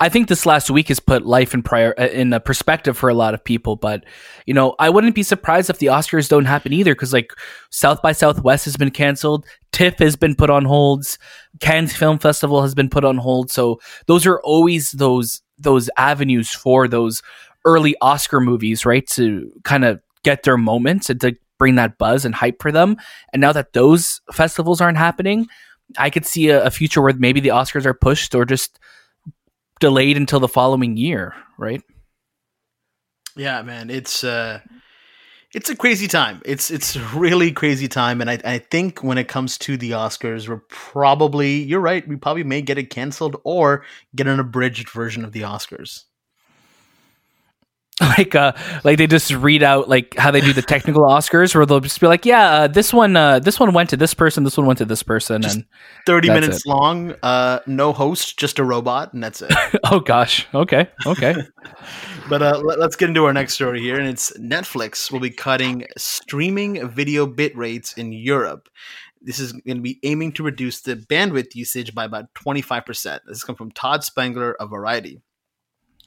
I 0.00 0.08
think 0.08 0.28
this 0.28 0.44
last 0.44 0.70
week 0.70 0.88
has 0.88 0.98
put 0.98 1.24
life 1.24 1.54
in 1.54 1.62
prior 1.62 1.94
uh, 1.98 2.06
in 2.06 2.38
perspective 2.44 2.98
for 2.98 3.08
a 3.08 3.14
lot 3.14 3.34
of 3.34 3.44
people. 3.44 3.76
But 3.76 4.04
you 4.46 4.54
know, 4.54 4.74
I 4.78 4.90
wouldn't 4.90 5.14
be 5.14 5.22
surprised 5.22 5.70
if 5.70 5.78
the 5.78 5.86
Oscars 5.86 6.28
don't 6.28 6.46
happen 6.46 6.72
either, 6.72 6.94
because 6.94 7.12
like 7.12 7.32
South 7.70 8.02
by 8.02 8.12
Southwest 8.12 8.64
has 8.64 8.76
been 8.76 8.90
canceled, 8.90 9.46
TIFF 9.72 9.98
has 9.98 10.16
been 10.16 10.34
put 10.34 10.50
on 10.50 10.64
holds, 10.64 11.18
Cannes 11.60 11.94
Film 11.94 12.18
Festival 12.18 12.62
has 12.62 12.74
been 12.74 12.90
put 12.90 13.04
on 13.04 13.18
hold. 13.18 13.50
So 13.50 13.80
those 14.06 14.26
are 14.26 14.40
always 14.40 14.90
those 14.92 15.42
those 15.58 15.88
avenues 15.96 16.52
for 16.52 16.88
those 16.88 17.22
early 17.64 17.94
Oscar 18.00 18.40
movies, 18.40 18.84
right? 18.84 19.06
To 19.10 19.50
kind 19.62 19.84
of 19.84 20.00
get 20.24 20.42
their 20.42 20.56
moments 20.56 21.08
and 21.08 21.20
to 21.20 21.36
bring 21.58 21.76
that 21.76 21.98
buzz 21.98 22.24
and 22.24 22.34
hype 22.34 22.60
for 22.60 22.72
them. 22.72 22.96
And 23.32 23.40
now 23.40 23.52
that 23.52 23.72
those 23.72 24.20
festivals 24.32 24.80
aren't 24.80 24.98
happening, 24.98 25.46
I 25.96 26.10
could 26.10 26.26
see 26.26 26.48
a, 26.48 26.64
a 26.64 26.70
future 26.70 27.00
where 27.00 27.12
maybe 27.14 27.40
the 27.40 27.50
Oscars 27.50 27.86
are 27.86 27.94
pushed 27.94 28.34
or 28.34 28.44
just 28.44 28.78
delayed 29.84 30.16
until 30.16 30.40
the 30.40 30.48
following 30.48 30.96
year, 30.96 31.34
right? 31.58 31.82
Yeah, 33.36 33.60
man, 33.60 33.90
it's 33.90 34.24
uh 34.24 34.60
it's 35.52 35.68
a 35.68 35.76
crazy 35.76 36.08
time. 36.08 36.40
It's 36.46 36.70
it's 36.70 36.96
a 36.96 37.04
really 37.14 37.52
crazy 37.52 37.86
time, 37.86 38.22
and 38.22 38.30
I, 38.30 38.38
I 38.46 38.58
think 38.60 39.04
when 39.04 39.18
it 39.18 39.28
comes 39.28 39.58
to 39.58 39.76
the 39.76 39.90
Oscars, 39.90 40.48
we're 40.48 40.62
probably 40.70 41.62
you're 41.62 41.80
right. 41.80 42.08
We 42.08 42.16
probably 42.16 42.44
may 42.44 42.62
get 42.62 42.78
it 42.78 42.88
canceled 42.88 43.36
or 43.44 43.84
get 44.16 44.26
an 44.26 44.40
abridged 44.40 44.88
version 44.88 45.22
of 45.22 45.32
the 45.32 45.42
Oscars. 45.42 46.04
like 48.00 48.34
uh 48.34 48.52
like 48.82 48.98
they 48.98 49.06
just 49.06 49.30
read 49.30 49.62
out 49.62 49.88
like 49.88 50.16
how 50.16 50.32
they 50.32 50.40
do 50.40 50.52
the 50.52 50.62
technical 50.62 51.02
oscars 51.02 51.54
where 51.54 51.64
they'll 51.64 51.78
just 51.78 52.00
be 52.00 52.08
like 52.08 52.26
yeah 52.26 52.50
uh, 52.50 52.66
this 52.66 52.92
one 52.92 53.14
uh 53.14 53.38
this 53.38 53.60
one 53.60 53.72
went 53.72 53.88
to 53.88 53.96
this 53.96 54.12
person 54.14 54.42
this 54.42 54.56
one 54.56 54.66
went 54.66 54.78
to 54.78 54.84
this 54.84 55.04
person 55.04 55.40
just 55.42 55.56
and 55.56 55.64
30 56.04 56.30
minutes 56.30 56.56
it. 56.58 56.66
long 56.66 57.14
uh 57.22 57.60
no 57.68 57.92
host 57.92 58.36
just 58.36 58.58
a 58.58 58.64
robot 58.64 59.12
and 59.12 59.22
that's 59.22 59.42
it. 59.42 59.52
Oh 59.84 60.00
gosh. 60.00 60.46
Okay. 60.54 60.88
Okay. 61.06 61.34
But 62.28 62.42
uh 62.42 62.58
let, 62.64 62.80
us 62.80 62.96
get 62.96 63.10
into 63.10 63.26
our 63.26 63.34
next 63.34 63.52
story 63.52 63.80
here 63.80 63.98
and 63.98 64.08
it's 64.08 64.32
netflix 64.38 65.12
will 65.12 65.20
be 65.20 65.30
cutting 65.30 65.86
streaming 65.96 66.88
video 66.88 67.26
bit 67.26 67.56
rates 67.56 67.92
in 67.92 68.12
europe. 68.12 68.68
This 69.20 69.38
is 69.38 69.52
going 69.52 69.76
to 69.76 69.82
be 69.82 70.00
aiming 70.02 70.32
to 70.32 70.42
reduce 70.42 70.80
the 70.80 70.96
bandwidth 70.96 71.54
usage 71.54 71.94
by 71.94 72.04
about 72.04 72.32
25% 72.34 73.20
this 73.26 73.44
comes 73.44 73.58
from 73.58 73.70
todd 73.72 74.02
spangler 74.04 74.54
of 74.54 74.70
variety 74.70 75.20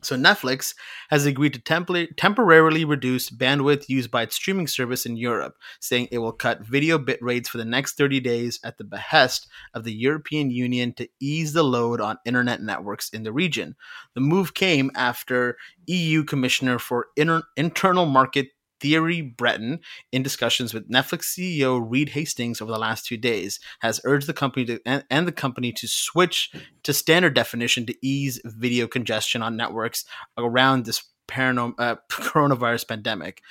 so 0.07 0.15
Netflix 0.15 0.73
has 1.09 1.25
agreed 1.25 1.53
to 1.53 2.07
temporarily 2.15 2.85
reduce 2.85 3.29
bandwidth 3.29 3.89
used 3.89 4.09
by 4.09 4.23
its 4.23 4.35
streaming 4.35 4.67
service 4.67 5.05
in 5.05 5.17
Europe, 5.17 5.55
saying 5.79 6.07
it 6.11 6.19
will 6.19 6.31
cut 6.31 6.61
video 6.61 6.97
bit 6.97 7.21
rates 7.21 7.49
for 7.49 7.57
the 7.57 7.65
next 7.65 7.97
30 7.97 8.21
days 8.21 8.59
at 8.63 8.77
the 8.77 8.83
behest 8.83 9.47
of 9.73 9.83
the 9.83 9.93
European 9.93 10.49
Union 10.49 10.93
to 10.93 11.07
ease 11.19 11.53
the 11.53 11.63
load 11.63 11.99
on 11.99 12.17
internet 12.25 12.61
networks 12.61 13.09
in 13.09 13.23
the 13.23 13.33
region. 13.33 13.75
The 14.13 14.21
move 14.21 14.53
came 14.53 14.91
after 14.95 15.57
EU 15.87 16.23
Commissioner 16.23 16.79
for 16.79 17.07
Inter- 17.15 17.43
Internal 17.57 18.05
Market 18.05 18.47
Thierry 18.79 19.21
Breton, 19.21 19.79
in 20.11 20.23
discussions 20.23 20.73
with 20.73 20.89
Netflix 20.89 21.23
CEO 21.23 21.83
Reed 21.83 22.09
Hastings 22.09 22.61
over 22.61 22.71
the 22.71 22.79
last 22.79 23.05
two 23.05 23.17
days, 23.17 23.59
has 23.79 24.01
urged 24.03 24.27
the 24.27 24.33
company 24.33 24.65
to, 24.65 24.79
and, 24.85 25.03
and, 25.09 25.27
the 25.27 25.31
company 25.31 25.71
to 25.73 25.87
switch 25.87 26.51
to 26.83 26.93
standard 26.93 27.33
definition 27.33 27.85
to 27.85 27.95
ease 28.01 28.41
video 28.45 28.87
congestion 28.87 29.41
on 29.41 29.57
networks 29.57 30.05
around 30.37 30.85
this 30.85 31.03
parano- 31.27 31.75
uh, 31.77 31.95
coronavirus 32.09 32.87
pandemic. 32.87 33.41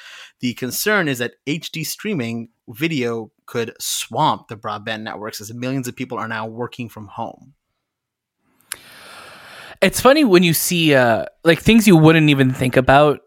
The 0.41 0.55
concern 0.55 1.09
is 1.09 1.19
that 1.19 1.35
HD 1.47 1.85
streaming 1.85 2.49
video 2.69 3.31
could 3.47 3.75
swamp 3.81 4.49
the 4.49 4.57
broadband 4.57 5.03
networks 5.03 5.41
as 5.41 5.53
millions 5.53 5.87
of 5.87 5.97
people 5.97 6.19
are 6.19 6.29
now 6.29 6.47
working 6.47 6.89
from 6.89 7.09
home. 7.09 7.55
It's 9.83 10.01
funny 10.01 10.25
when 10.25 10.43
you 10.43 10.55
see 10.55 10.95
uh, 10.95 11.27
like 11.45 11.61
things 11.61 11.87
you 11.87 11.97
wouldn't 11.97 12.31
even 12.31 12.53
think 12.53 12.77
about 12.77 13.21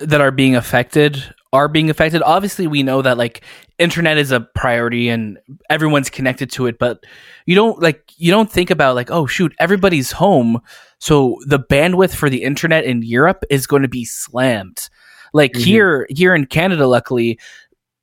that 0.00 0.20
are 0.20 0.30
being 0.30 0.56
affected 0.56 1.34
are 1.56 1.68
being 1.68 1.90
affected. 1.90 2.22
Obviously, 2.22 2.66
we 2.66 2.82
know 2.82 3.02
that 3.02 3.18
like 3.18 3.42
internet 3.78 4.16
is 4.16 4.30
a 4.30 4.40
priority 4.40 5.08
and 5.08 5.38
everyone's 5.68 6.10
connected 6.10 6.50
to 6.52 6.66
it, 6.66 6.78
but 6.78 7.04
you 7.46 7.54
don't 7.54 7.82
like 7.82 8.12
you 8.16 8.30
don't 8.30 8.50
think 8.50 8.70
about 8.70 8.94
like 8.94 9.10
oh 9.10 9.26
shoot, 9.26 9.54
everybody's 9.58 10.12
home, 10.12 10.60
so 10.98 11.38
the 11.46 11.58
bandwidth 11.58 12.14
for 12.14 12.30
the 12.30 12.42
internet 12.42 12.84
in 12.84 13.02
Europe 13.02 13.44
is 13.50 13.66
going 13.66 13.82
to 13.82 13.88
be 13.88 14.04
slammed. 14.04 14.88
Like 15.32 15.52
mm-hmm. 15.52 15.64
here 15.64 16.06
here 16.10 16.34
in 16.34 16.46
Canada, 16.46 16.86
luckily, 16.86 17.38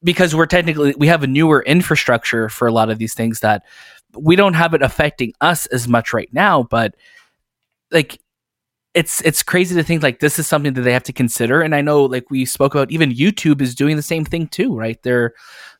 because 0.04 0.36
we're 0.36 0.46
technically 0.46 0.94
we 0.98 1.08
have 1.08 1.24
a 1.24 1.28
newer 1.28 1.64
infrastructure 1.64 2.50
for 2.50 2.68
a 2.68 2.74
lot 2.74 2.90
of 2.90 2.98
these 2.98 3.14
things 3.14 3.40
that 3.40 3.64
we 4.16 4.36
don't 4.36 4.54
have 4.54 4.74
it 4.74 4.82
affecting 4.82 5.34
us 5.42 5.66
as 5.68 5.88
much 5.88 6.14
right 6.14 6.30
now 6.32 6.62
but 6.62 6.96
like 7.92 8.20
it's 8.94 9.22
it's 9.22 9.42
crazy 9.44 9.74
to 9.76 9.84
think 9.84 10.04
like 10.04 10.20
this 10.20 10.38
is 10.38 10.46
something 10.48 10.74
that 10.74 10.82
they 10.82 10.94
have 10.94 11.04
to 11.04 11.14
consider 11.14 11.62
and 11.62 11.74
i 11.76 11.82
know 11.82 12.04
like 12.06 12.30
we 12.30 12.46
spoke 12.46 12.76
about 12.76 12.92
even 12.92 13.12
youtube 13.12 13.62
is 13.62 13.74
doing 13.76 13.96
the 13.96 14.02
same 14.04 14.24
thing 14.26 14.48
too 14.48 14.76
right 14.76 15.02
they're 15.04 15.34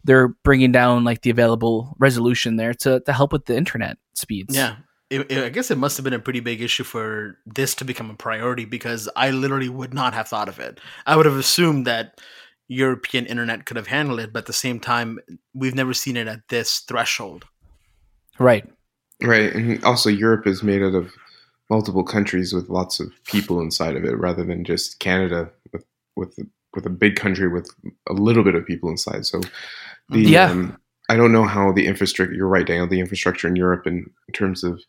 they're 0.04 0.30
bringing 0.44 0.72
down 0.72 1.04
like 1.04 1.22
the 1.22 1.30
available 1.30 1.96
resolution 2.00 2.56
there 2.56 2.74
to 2.74 3.00
to 3.02 3.14
help 3.14 3.32
with 3.32 3.46
the 3.46 3.56
internet 3.56 3.98
speeds 4.14 4.56
Yeah. 4.56 4.78
It, 5.10 5.30
it- 5.32 5.44
I 5.44 5.50
guess 5.50 5.70
it 5.70 5.78
must 5.78 5.96
have 5.98 6.04
been 6.04 6.14
a 6.14 6.20
pretty 6.20 6.40
big 6.40 6.60
issue 6.62 6.84
for 6.84 7.38
this 7.46 7.76
to 7.76 7.86
become 7.86 8.10
a 8.10 8.16
priority 8.16 8.66
because 8.66 9.08
I 9.16 9.30
literally 9.30 9.70
would 9.70 9.94
not 9.94 10.14
have 10.16 10.28
thought 10.28 10.50
of 10.50 10.58
it. 10.60 10.80
I 11.06 11.16
would 11.16 11.28
have 11.28 11.38
assumed 11.38 11.86
that 11.86 12.20
European 12.68 13.28
internet 13.28 13.66
could 13.68 13.78
have 13.78 13.86
handled 13.88 14.20
it, 14.22 14.34
but 14.34 14.40
at 14.40 14.46
the 14.48 14.54
same 14.54 14.80
time, 14.80 15.20
we've 15.54 15.76
never 15.76 15.94
seen 15.94 16.18
it 16.18 16.28
at 16.28 16.48
this 16.50 16.80
threshold. 16.80 17.46
right 18.40 18.68
Right, 19.22 19.54
and 19.54 19.84
also 19.84 20.10
Europe 20.10 20.48
is 20.48 20.64
made 20.64 20.82
out 20.82 20.96
of 20.96 21.12
multiple 21.70 22.04
countries 22.04 22.54
with 22.54 22.70
lots 22.70 23.00
of 23.00 23.12
people 23.26 23.62
inside 23.62 23.96
of 23.96 24.04
it, 24.06 24.18
rather 24.18 24.44
than 24.44 24.64
just 24.64 25.00
Canada 25.00 25.50
with 25.72 25.86
with 26.16 26.38
with 26.76 26.86
a 26.86 26.90
big 26.90 27.16
country 27.16 27.48
with 27.48 27.70
a 28.10 28.14
little 28.14 28.44
bit 28.44 28.56
of 28.56 28.66
people 28.66 28.90
inside. 28.90 29.26
So, 29.26 29.42
the 30.10 30.22
Yeah. 30.22 30.50
um, 30.52 30.78
I 31.10 31.16
don't 31.16 31.34
know 31.34 31.46
how 31.46 31.72
the 31.72 31.86
infrastructure. 31.86 32.34
You're 32.34 32.48
right, 32.48 32.66
Daniel. 32.66 32.88
The 32.88 33.00
infrastructure 33.00 33.48
in 33.48 33.56
Europe, 33.56 33.86
in, 33.86 34.10
in 34.28 34.34
terms 34.34 34.64
of 34.64 34.82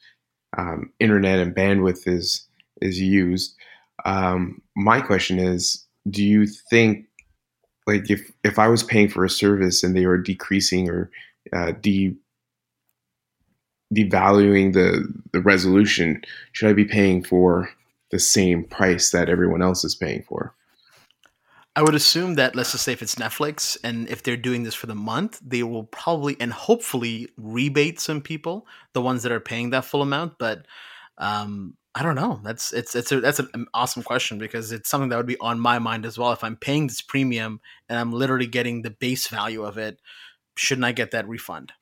um, 0.56 0.92
internet 1.00 1.40
and 1.40 1.54
bandwidth, 1.54 2.06
is 2.06 2.46
is 2.80 3.00
used. 3.00 3.54
Um, 4.04 4.62
my 4.76 5.00
question 5.00 5.38
is, 5.38 5.84
do 6.10 6.22
you 6.24 6.46
think, 6.46 7.06
like, 7.86 8.10
if 8.10 8.30
if 8.44 8.58
I 8.58 8.68
was 8.68 8.82
paying 8.82 9.08
for 9.08 9.24
a 9.24 9.30
service 9.30 9.82
and 9.82 9.96
they 9.96 10.06
were 10.06 10.18
decreasing 10.18 10.88
or 10.88 11.10
uh, 11.52 11.72
de 11.72 12.14
devaluing 13.92 14.72
the 14.72 15.08
the 15.32 15.40
resolution, 15.40 16.22
should 16.52 16.68
I 16.68 16.72
be 16.72 16.84
paying 16.84 17.22
for 17.22 17.70
the 18.10 18.18
same 18.18 18.64
price 18.64 19.10
that 19.10 19.28
everyone 19.28 19.62
else 19.62 19.84
is 19.84 19.94
paying 19.94 20.22
for? 20.22 20.54
I 21.76 21.82
would 21.82 21.96
assume 21.96 22.36
that, 22.36 22.54
let's 22.54 22.70
just 22.70 22.84
say 22.84 22.92
if 22.92 23.02
it's 23.02 23.16
Netflix 23.16 23.76
and 23.82 24.08
if 24.08 24.22
they're 24.22 24.36
doing 24.36 24.62
this 24.62 24.76
for 24.76 24.86
the 24.86 24.94
month, 24.94 25.40
they 25.44 25.64
will 25.64 25.82
probably 25.82 26.36
and 26.38 26.52
hopefully 26.52 27.28
rebate 27.36 27.98
some 27.98 28.20
people, 28.20 28.68
the 28.92 29.02
ones 29.02 29.24
that 29.24 29.32
are 29.32 29.40
paying 29.40 29.70
that 29.70 29.84
full 29.84 30.00
amount. 30.00 30.38
But 30.38 30.66
um, 31.18 31.76
I 31.96 32.04
don't 32.04 32.14
know. 32.14 32.40
That's 32.44 32.72
it's 32.72 32.94
it's 32.94 33.10
a, 33.10 33.20
that's 33.20 33.40
an 33.40 33.66
awesome 33.74 34.04
question 34.04 34.38
because 34.38 34.70
it's 34.70 34.88
something 34.88 35.08
that 35.08 35.16
would 35.16 35.26
be 35.26 35.38
on 35.38 35.58
my 35.58 35.80
mind 35.80 36.06
as 36.06 36.16
well. 36.16 36.30
If 36.30 36.44
I'm 36.44 36.56
paying 36.56 36.86
this 36.86 37.00
premium 37.00 37.60
and 37.88 37.98
I'm 37.98 38.12
literally 38.12 38.46
getting 38.46 38.82
the 38.82 38.90
base 38.90 39.26
value 39.26 39.64
of 39.64 39.76
it, 39.76 40.00
shouldn't 40.56 40.84
I 40.84 40.92
get 40.92 41.10
that 41.10 41.28
refund? 41.28 41.72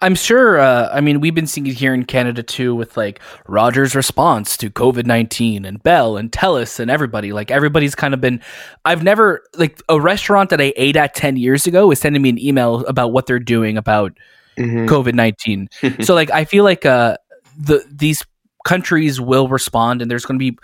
I'm 0.00 0.16
sure. 0.16 0.58
Uh, 0.58 0.88
I 0.92 1.00
mean, 1.00 1.20
we've 1.20 1.34
been 1.34 1.46
seeing 1.46 1.66
it 1.68 1.74
here 1.74 1.94
in 1.94 2.04
Canada 2.04 2.42
too, 2.42 2.74
with 2.74 2.96
like 2.96 3.20
Rogers' 3.46 3.94
response 3.94 4.56
to 4.56 4.68
COVID 4.70 5.06
nineteen, 5.06 5.64
and 5.64 5.80
Bell 5.82 6.16
and 6.16 6.32
Telus 6.32 6.80
and 6.80 6.90
everybody. 6.90 7.32
Like 7.32 7.50
everybody's 7.52 7.94
kind 7.94 8.12
of 8.12 8.20
been. 8.20 8.40
I've 8.84 9.04
never 9.04 9.42
like 9.56 9.80
a 9.88 10.00
restaurant 10.00 10.50
that 10.50 10.60
I 10.60 10.72
ate 10.76 10.96
at 10.96 11.14
ten 11.14 11.36
years 11.36 11.66
ago 11.68 11.90
is 11.92 12.00
sending 12.00 12.20
me 12.22 12.30
an 12.30 12.38
email 12.40 12.84
about 12.86 13.12
what 13.12 13.26
they're 13.26 13.38
doing 13.38 13.76
about 13.76 14.12
Mhm. 14.58 14.88
COVID 14.88 15.14
nineteen. 15.14 15.68
so 16.02 16.14
like, 16.14 16.30
I 16.30 16.44
feel 16.44 16.64
like 16.64 16.84
uh, 16.84 17.16
the 17.56 17.84
these 17.88 18.24
countries 18.66 19.20
will 19.20 19.46
respond, 19.48 20.02
and 20.02 20.10
there's 20.10 20.24
going 20.24 20.38
to 20.38 20.50
be 20.52 20.58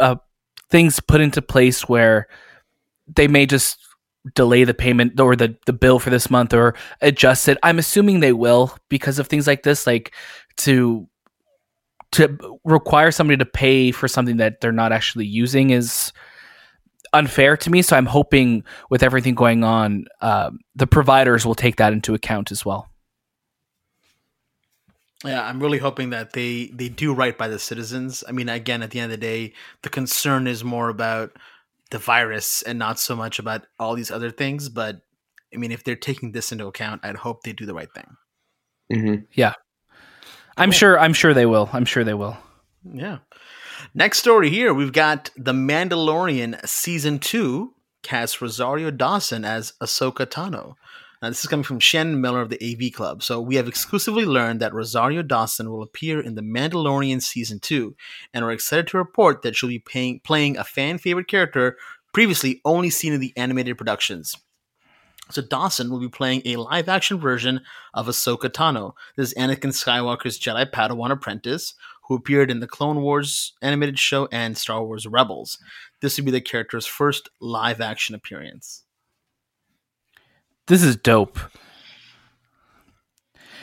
uh, 0.00 0.16
things 0.70 0.98
put 1.00 1.20
into 1.20 1.40
place 1.40 1.88
where 1.88 2.26
they 3.06 3.28
may 3.28 3.46
just 3.46 3.78
delay 4.34 4.64
the 4.64 4.74
payment 4.74 5.18
or 5.18 5.34
the, 5.34 5.56
the 5.66 5.72
bill 5.72 5.98
for 5.98 6.10
this 6.10 6.30
month 6.30 6.52
or 6.52 6.74
adjust 7.00 7.48
it. 7.48 7.58
I'm 7.62 7.78
assuming 7.78 8.20
they 8.20 8.32
will 8.32 8.76
because 8.88 9.18
of 9.18 9.26
things 9.26 9.46
like 9.46 9.62
this, 9.62 9.86
like 9.86 10.14
to 10.58 11.06
to 12.12 12.36
require 12.64 13.12
somebody 13.12 13.36
to 13.36 13.46
pay 13.46 13.92
for 13.92 14.08
something 14.08 14.38
that 14.38 14.60
they're 14.60 14.72
not 14.72 14.92
actually 14.92 15.26
using 15.26 15.70
is 15.70 16.12
unfair 17.12 17.56
to 17.56 17.70
me. 17.70 17.82
So 17.82 17.96
I'm 17.96 18.06
hoping 18.06 18.64
with 18.90 19.02
everything 19.02 19.34
going 19.34 19.62
on, 19.62 20.06
um, 20.20 20.58
the 20.74 20.86
providers 20.86 21.46
will 21.46 21.54
take 21.54 21.76
that 21.76 21.92
into 21.92 22.14
account 22.14 22.50
as 22.50 22.64
well. 22.64 22.88
Yeah, 25.24 25.46
I'm 25.46 25.60
really 25.60 25.78
hoping 25.78 26.10
that 26.10 26.32
they 26.32 26.70
they 26.72 26.88
do 26.88 27.12
right 27.12 27.36
by 27.36 27.48
the 27.48 27.58
citizens. 27.58 28.24
I 28.26 28.32
mean, 28.32 28.48
again, 28.48 28.82
at 28.82 28.90
the 28.90 29.00
end 29.00 29.12
of 29.12 29.20
the 29.20 29.26
day, 29.26 29.52
the 29.82 29.90
concern 29.90 30.46
is 30.46 30.64
more 30.64 30.88
about 30.88 31.36
the 31.90 31.98
virus 31.98 32.62
and 32.62 32.78
not 32.78 32.98
so 32.98 33.14
much 33.16 33.38
about 33.38 33.62
all 33.78 33.94
these 33.94 34.10
other 34.10 34.30
things. 34.30 34.68
But 34.68 35.00
I 35.52 35.56
mean, 35.56 35.72
if 35.72 35.84
they're 35.84 35.96
taking 35.96 36.32
this 36.32 36.52
into 36.52 36.66
account, 36.66 37.00
I'd 37.04 37.16
hope 37.16 37.42
they 37.42 37.52
do 37.52 37.66
the 37.66 37.74
right 37.74 37.92
thing. 37.92 38.16
Mhm. 38.92 39.26
Yeah, 39.32 39.54
I'm 40.56 40.70
Cool. 40.70 40.78
sure. 40.78 40.98
I'm 41.00 41.12
sure 41.12 41.34
they 41.34 41.46
will. 41.46 41.68
I'm 41.72 41.84
sure 41.84 42.04
they 42.04 42.14
will. 42.14 42.36
Yeah. 42.84 43.18
Next 43.94 44.18
story 44.18 44.50
here, 44.50 44.72
we've 44.74 44.92
got 44.92 45.30
The 45.36 45.52
Mandalorian 45.52 46.66
season 46.66 47.18
two 47.18 47.74
cast 48.02 48.40
Rosario 48.40 48.90
Dawson 48.90 49.44
as 49.44 49.72
Ahsoka 49.82 50.26
Tano. 50.26 50.74
Now, 51.22 51.28
this 51.28 51.40
is 51.40 51.50
coming 51.50 51.64
from 51.64 51.80
Shannon 51.80 52.20
Miller 52.20 52.40
of 52.40 52.48
the 52.48 52.62
AV 52.62 52.92
Club. 52.92 53.22
So, 53.22 53.40
we 53.40 53.56
have 53.56 53.68
exclusively 53.68 54.24
learned 54.24 54.60
that 54.60 54.72
Rosario 54.72 55.22
Dawson 55.22 55.70
will 55.70 55.82
appear 55.82 56.18
in 56.18 56.34
The 56.34 56.42
Mandalorian 56.42 57.20
season 57.20 57.60
two, 57.60 57.94
and 58.32 58.44
we're 58.44 58.52
excited 58.52 58.86
to 58.88 58.98
report 58.98 59.42
that 59.42 59.54
she'll 59.54 59.68
be 59.68 59.78
paying, 59.78 60.20
playing 60.20 60.56
a 60.56 60.64
fan 60.64 60.96
favorite 60.96 61.28
character 61.28 61.76
previously 62.14 62.60
only 62.64 62.90
seen 62.90 63.12
in 63.12 63.20
the 63.20 63.34
animated 63.36 63.76
productions. 63.76 64.34
So 65.30 65.42
Dawson 65.42 65.90
will 65.90 66.00
be 66.00 66.08
playing 66.08 66.42
a 66.44 66.56
live 66.56 66.88
action 66.88 67.20
version 67.20 67.60
of 67.94 68.06
Ahsoka 68.06 68.48
Tano. 68.48 68.94
This 69.16 69.28
is 69.28 69.34
Anakin 69.34 69.72
Skywalker's 69.72 70.40
Jedi 70.40 70.68
Padawan 70.68 71.12
apprentice, 71.12 71.74
who 72.08 72.16
appeared 72.16 72.50
in 72.50 72.58
the 72.58 72.66
Clone 72.66 73.00
Wars 73.02 73.52
animated 73.62 73.98
show 73.98 74.26
and 74.32 74.58
Star 74.58 74.84
Wars 74.84 75.06
Rebels. 75.06 75.58
This 76.00 76.16
would 76.16 76.24
be 76.24 76.32
the 76.32 76.40
character's 76.40 76.86
first 76.86 77.28
live 77.40 77.80
action 77.80 78.16
appearance. 78.16 78.82
This 80.70 80.82
is 80.84 80.94
dope. 80.96 81.38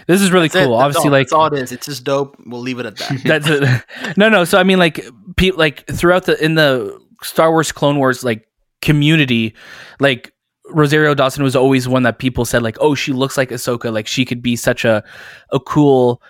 This 0.07 0.21
is 0.21 0.31
really 0.31 0.47
That's 0.49 0.65
cool. 0.65 0.77
That's 0.77 0.85
Obviously, 0.97 1.07
all. 1.07 1.11
like 1.11 1.25
that's 1.27 1.33
all 1.33 1.45
it 1.47 1.53
is. 1.53 1.71
It's 1.71 1.85
just 1.85 2.03
dope. 2.03 2.35
We'll 2.45 2.61
leave 2.61 2.79
it 2.79 2.85
at 2.85 2.97
that. 2.97 3.21
that's 3.25 3.47
it. 3.49 4.17
no 4.17 4.29
no 4.29 4.43
so 4.45 4.57
i 4.57 4.63
mean 4.63 4.77
like 4.77 5.03
pe- 5.35 5.51
like 5.51 5.85
throughout 5.87 6.25
the 6.25 6.41
in 6.43 6.55
the 6.55 6.97
star 7.23 7.49
wars 7.51 7.71
clone 7.71 7.97
wars 7.97 8.23
like 8.23 8.47
community 8.81 9.53
like 9.99 10.33
rosario 10.69 11.13
dawson 11.15 11.43
was 11.43 11.55
always 11.55 11.87
one 11.87 12.03
that 12.03 12.19
people 12.19 12.45
said 12.45 12.61
like 12.61 12.77
oh 12.79 12.93
she 12.93 13.11
looks 13.11 13.37
like 13.37 13.49
ahsoka 13.49 13.91
like 13.91 14.05
she 14.07 14.23
could 14.25 14.41
be 14.41 14.55
such 14.55 14.85
a 14.85 15.03
a 15.51 15.59
cool 15.59 16.21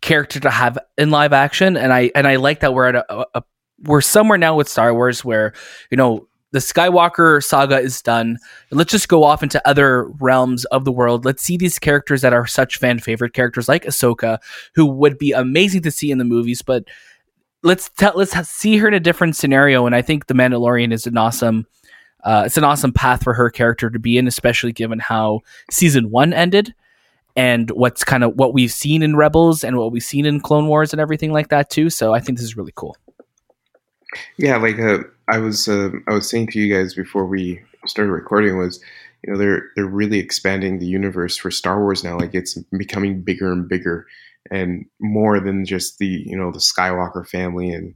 character 0.00 0.40
to 0.40 0.50
have 0.50 0.78
in 0.98 1.10
live 1.10 1.32
action 1.32 1.76
and 1.76 1.92
i 1.92 2.10
and 2.14 2.26
i 2.26 2.36
like 2.36 2.60
that 2.60 2.74
we're 2.74 2.86
at 2.88 2.96
a, 2.96 3.14
a, 3.20 3.26
a 3.36 3.42
we're 3.84 4.00
somewhere 4.00 4.38
now 4.38 4.54
with 4.56 4.68
star 4.68 4.92
wars 4.94 5.24
where 5.24 5.52
you 5.90 5.96
know 5.96 6.26
the 6.52 6.58
skywalker 6.58 7.42
saga 7.42 7.78
is 7.78 8.00
done 8.00 8.38
let's 8.70 8.92
just 8.92 9.08
go 9.08 9.24
off 9.24 9.42
into 9.42 9.66
other 9.66 10.04
realms 10.20 10.64
of 10.66 10.84
the 10.84 10.92
world 10.92 11.24
let's 11.24 11.42
see 11.42 11.56
these 11.56 11.78
characters 11.78 12.22
that 12.22 12.32
are 12.32 12.46
such 12.46 12.78
fan 12.78 12.98
favorite 12.98 13.32
characters 13.32 13.68
like 13.68 13.84
ahsoka 13.84 14.38
who 14.74 14.86
would 14.86 15.18
be 15.18 15.32
amazing 15.32 15.82
to 15.82 15.90
see 15.90 16.10
in 16.10 16.18
the 16.18 16.24
movies, 16.24 16.62
but 16.62 16.84
let's 17.62 17.90
tell 17.90 18.12
let's 18.14 18.32
see 18.48 18.76
her 18.78 18.88
in 18.88 18.94
a 18.94 19.00
different 19.00 19.36
scenario. 19.36 19.86
And 19.86 19.94
I 19.94 20.02
think 20.02 20.26
the 20.26 20.34
Mandalorian 20.34 20.92
is 20.92 21.06
an 21.06 21.16
awesome, 21.16 21.66
uh, 22.24 22.44
it's 22.46 22.56
an 22.56 22.64
awesome 22.64 22.92
path 22.92 23.22
for 23.22 23.34
her 23.34 23.50
character 23.50 23.90
to 23.90 23.98
be 23.98 24.18
in, 24.18 24.26
especially 24.26 24.72
given 24.72 24.98
how 24.98 25.40
season 25.70 26.10
one 26.10 26.32
ended 26.32 26.74
and 27.34 27.70
what's 27.70 28.04
kind 28.04 28.24
of 28.24 28.34
what 28.34 28.52
we've 28.52 28.72
seen 28.72 29.02
in 29.02 29.16
Rebels 29.16 29.64
and 29.64 29.76
what 29.76 29.92
we've 29.92 30.02
seen 30.02 30.26
in 30.26 30.40
Clone 30.40 30.68
Wars 30.68 30.92
and 30.92 31.00
everything 31.00 31.32
like 31.32 31.48
that 31.48 31.70
too. 31.70 31.88
So 31.90 32.12
I 32.12 32.20
think 32.20 32.38
this 32.38 32.44
is 32.44 32.56
really 32.56 32.72
cool. 32.74 32.96
Yeah, 34.36 34.56
like 34.56 34.78
uh, 34.78 34.98
I 35.28 35.38
was 35.38 35.68
uh, 35.68 35.90
I 36.08 36.14
was 36.14 36.28
saying 36.28 36.48
to 36.48 36.60
you 36.60 36.74
guys 36.74 36.94
before 36.94 37.26
we 37.26 37.62
started 37.86 38.12
recording 38.12 38.58
was, 38.58 38.80
you 39.22 39.32
know, 39.32 39.38
they're 39.38 39.70
they're 39.76 39.86
really 39.86 40.18
expanding 40.18 40.78
the 40.78 40.86
universe 40.86 41.36
for 41.36 41.50
Star 41.50 41.80
Wars 41.80 42.04
now. 42.04 42.18
Like 42.18 42.34
it's 42.34 42.54
becoming 42.76 43.22
bigger 43.22 43.52
and 43.52 43.68
bigger, 43.68 44.06
and 44.50 44.84
more 45.00 45.40
than 45.40 45.64
just 45.64 45.98
the 45.98 46.24
you 46.26 46.36
know 46.36 46.50
the 46.52 46.58
Skywalker 46.58 47.26
family 47.26 47.70
and 47.70 47.94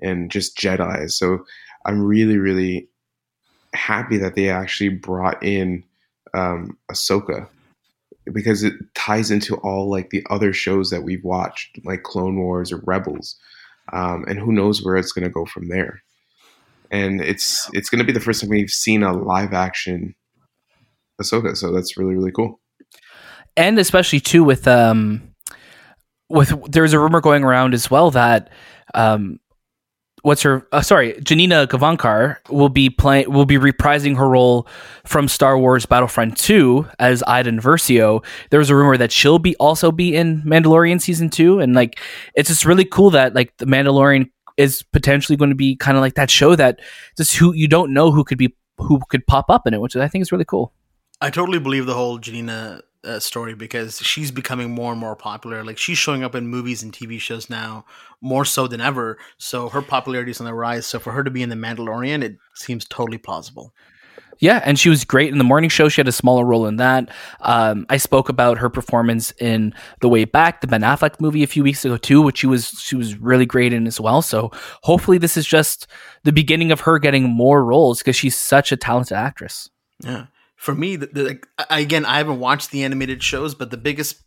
and 0.00 0.30
just 0.30 0.56
Jedi. 0.56 1.10
So 1.10 1.44
I'm 1.84 2.02
really 2.02 2.38
really 2.38 2.88
happy 3.74 4.16
that 4.18 4.34
they 4.34 4.48
actually 4.48 4.90
brought 4.90 5.42
in 5.42 5.84
um, 6.34 6.76
Ahsoka 6.90 7.48
because 8.32 8.62
it 8.62 8.74
ties 8.94 9.30
into 9.30 9.56
all 9.56 9.90
like 9.90 10.10
the 10.10 10.24
other 10.30 10.52
shows 10.52 10.90
that 10.90 11.02
we've 11.02 11.24
watched, 11.24 11.78
like 11.84 12.02
Clone 12.02 12.38
Wars 12.38 12.72
or 12.72 12.82
Rebels, 12.84 13.36
um, 13.92 14.24
and 14.28 14.38
who 14.38 14.52
knows 14.52 14.84
where 14.84 14.96
it's 14.96 15.12
going 15.12 15.24
to 15.24 15.30
go 15.30 15.44
from 15.46 15.68
there. 15.68 16.02
And 16.90 17.20
it's 17.20 17.68
it's 17.74 17.90
going 17.90 17.98
to 17.98 18.04
be 18.04 18.12
the 18.12 18.20
first 18.20 18.40
time 18.40 18.50
we've 18.50 18.70
seen 18.70 19.02
a 19.02 19.12
live 19.12 19.52
action 19.52 20.14
Ahsoka, 21.20 21.56
so 21.56 21.72
that's 21.72 21.96
really 21.98 22.14
really 22.14 22.32
cool. 22.32 22.60
and 23.56 23.78
especially 23.78 24.20
too 24.20 24.44
with 24.44 24.66
um 24.68 25.34
with 26.28 26.52
there's 26.70 26.92
a 26.92 26.98
rumor 26.98 27.20
going 27.20 27.44
around 27.44 27.74
as 27.74 27.90
well 27.90 28.10
that 28.12 28.50
um 28.94 29.38
what's 30.28 30.42
her 30.42 30.66
uh, 30.72 30.82
sorry 30.82 31.18
janina 31.22 31.66
gavankar 31.66 32.36
will 32.50 32.68
be 32.68 32.90
playing 32.90 33.30
will 33.32 33.46
be 33.46 33.56
reprising 33.56 34.14
her 34.14 34.28
role 34.28 34.68
from 35.06 35.26
star 35.26 35.58
wars 35.58 35.86
battlefront 35.86 36.36
2 36.36 36.86
as 36.98 37.22
iden 37.26 37.58
versio. 37.58 38.22
There 38.50 38.60
was 38.60 38.68
a 38.68 38.76
rumor 38.76 38.98
that 38.98 39.10
she'll 39.10 39.38
be 39.38 39.56
also 39.56 39.90
be 39.90 40.14
in 40.14 40.42
mandalorian 40.42 41.00
season 41.00 41.30
2 41.30 41.60
and 41.60 41.74
like 41.74 41.98
it's 42.34 42.50
just 42.50 42.66
really 42.66 42.84
cool 42.84 43.10
that 43.10 43.34
like 43.34 43.56
the 43.56 43.64
mandalorian 43.64 44.30
is 44.58 44.82
potentially 44.82 45.36
going 45.36 45.50
to 45.50 45.56
be 45.56 45.74
kind 45.76 45.96
of 45.96 46.02
like 46.02 46.14
that 46.14 46.30
show 46.30 46.54
that 46.54 46.80
just 47.16 47.34
who 47.36 47.54
you 47.54 47.66
don't 47.66 47.94
know 47.94 48.12
who 48.12 48.22
could 48.22 48.38
be 48.38 48.54
who 48.76 49.00
could 49.08 49.26
pop 49.26 49.46
up 49.48 49.66
in 49.66 49.72
it 49.72 49.80
which 49.80 49.96
i 49.96 50.06
think 50.06 50.20
is 50.22 50.30
really 50.30 50.44
cool. 50.44 50.74
I 51.20 51.30
totally 51.30 51.58
believe 51.58 51.86
the 51.86 51.94
whole 51.94 52.18
Janina 52.18 52.82
uh, 53.04 53.18
story 53.18 53.54
because 53.54 53.98
she's 53.98 54.30
becoming 54.30 54.70
more 54.70 54.92
and 54.92 55.00
more 55.00 55.16
popular. 55.16 55.64
Like 55.64 55.78
she's 55.78 55.98
showing 55.98 56.22
up 56.22 56.34
in 56.34 56.46
movies 56.48 56.82
and 56.82 56.92
TV 56.92 57.20
shows 57.20 57.48
now 57.48 57.84
more 58.20 58.44
so 58.44 58.66
than 58.66 58.80
ever. 58.80 59.18
So 59.38 59.68
her 59.68 59.82
popularity 59.82 60.30
is 60.30 60.40
on 60.40 60.46
the 60.46 60.54
rise. 60.54 60.86
So 60.86 60.98
for 60.98 61.12
her 61.12 61.24
to 61.24 61.30
be 61.30 61.42
in 61.42 61.48
The 61.48 61.56
Mandalorian, 61.56 62.22
it 62.22 62.38
seems 62.54 62.84
totally 62.84 63.18
plausible. 63.18 63.72
Yeah, 64.40 64.62
and 64.64 64.78
she 64.78 64.88
was 64.88 65.04
great 65.04 65.32
in 65.32 65.38
the 65.38 65.44
morning 65.44 65.68
show. 65.68 65.88
She 65.88 66.00
had 66.00 66.06
a 66.06 66.12
smaller 66.12 66.44
role 66.44 66.66
in 66.66 66.76
that. 66.76 67.10
Um, 67.40 67.86
I 67.88 67.96
spoke 67.96 68.28
about 68.28 68.58
her 68.58 68.70
performance 68.70 69.32
in 69.40 69.74
The 70.00 70.08
Way 70.08 70.26
Back, 70.26 70.60
the 70.60 70.68
Ben 70.68 70.82
Affleck 70.82 71.20
movie, 71.20 71.42
a 71.42 71.48
few 71.48 71.64
weeks 71.64 71.84
ago 71.84 71.96
too, 71.96 72.22
which 72.22 72.38
she 72.38 72.46
was 72.46 72.68
she 72.68 72.94
was 72.94 73.16
really 73.16 73.46
great 73.46 73.72
in 73.72 73.86
as 73.86 74.00
well. 74.00 74.22
So 74.22 74.52
hopefully, 74.82 75.18
this 75.18 75.36
is 75.36 75.44
just 75.44 75.88
the 76.22 76.32
beginning 76.32 76.70
of 76.70 76.80
her 76.80 77.00
getting 77.00 77.24
more 77.24 77.64
roles 77.64 77.98
because 77.98 78.14
she's 78.14 78.38
such 78.38 78.70
a 78.70 78.76
talented 78.76 79.16
actress. 79.16 79.68
Yeah, 80.04 80.26
for 80.58 80.74
me, 80.74 80.96
the, 80.96 81.06
the, 81.06 81.22
like, 81.22 81.46
again, 81.70 82.04
I 82.04 82.18
haven't 82.18 82.40
watched 82.40 82.72
the 82.72 82.82
animated 82.82 83.22
shows, 83.22 83.54
but 83.54 83.70
the 83.70 83.76
biggest 83.76 84.20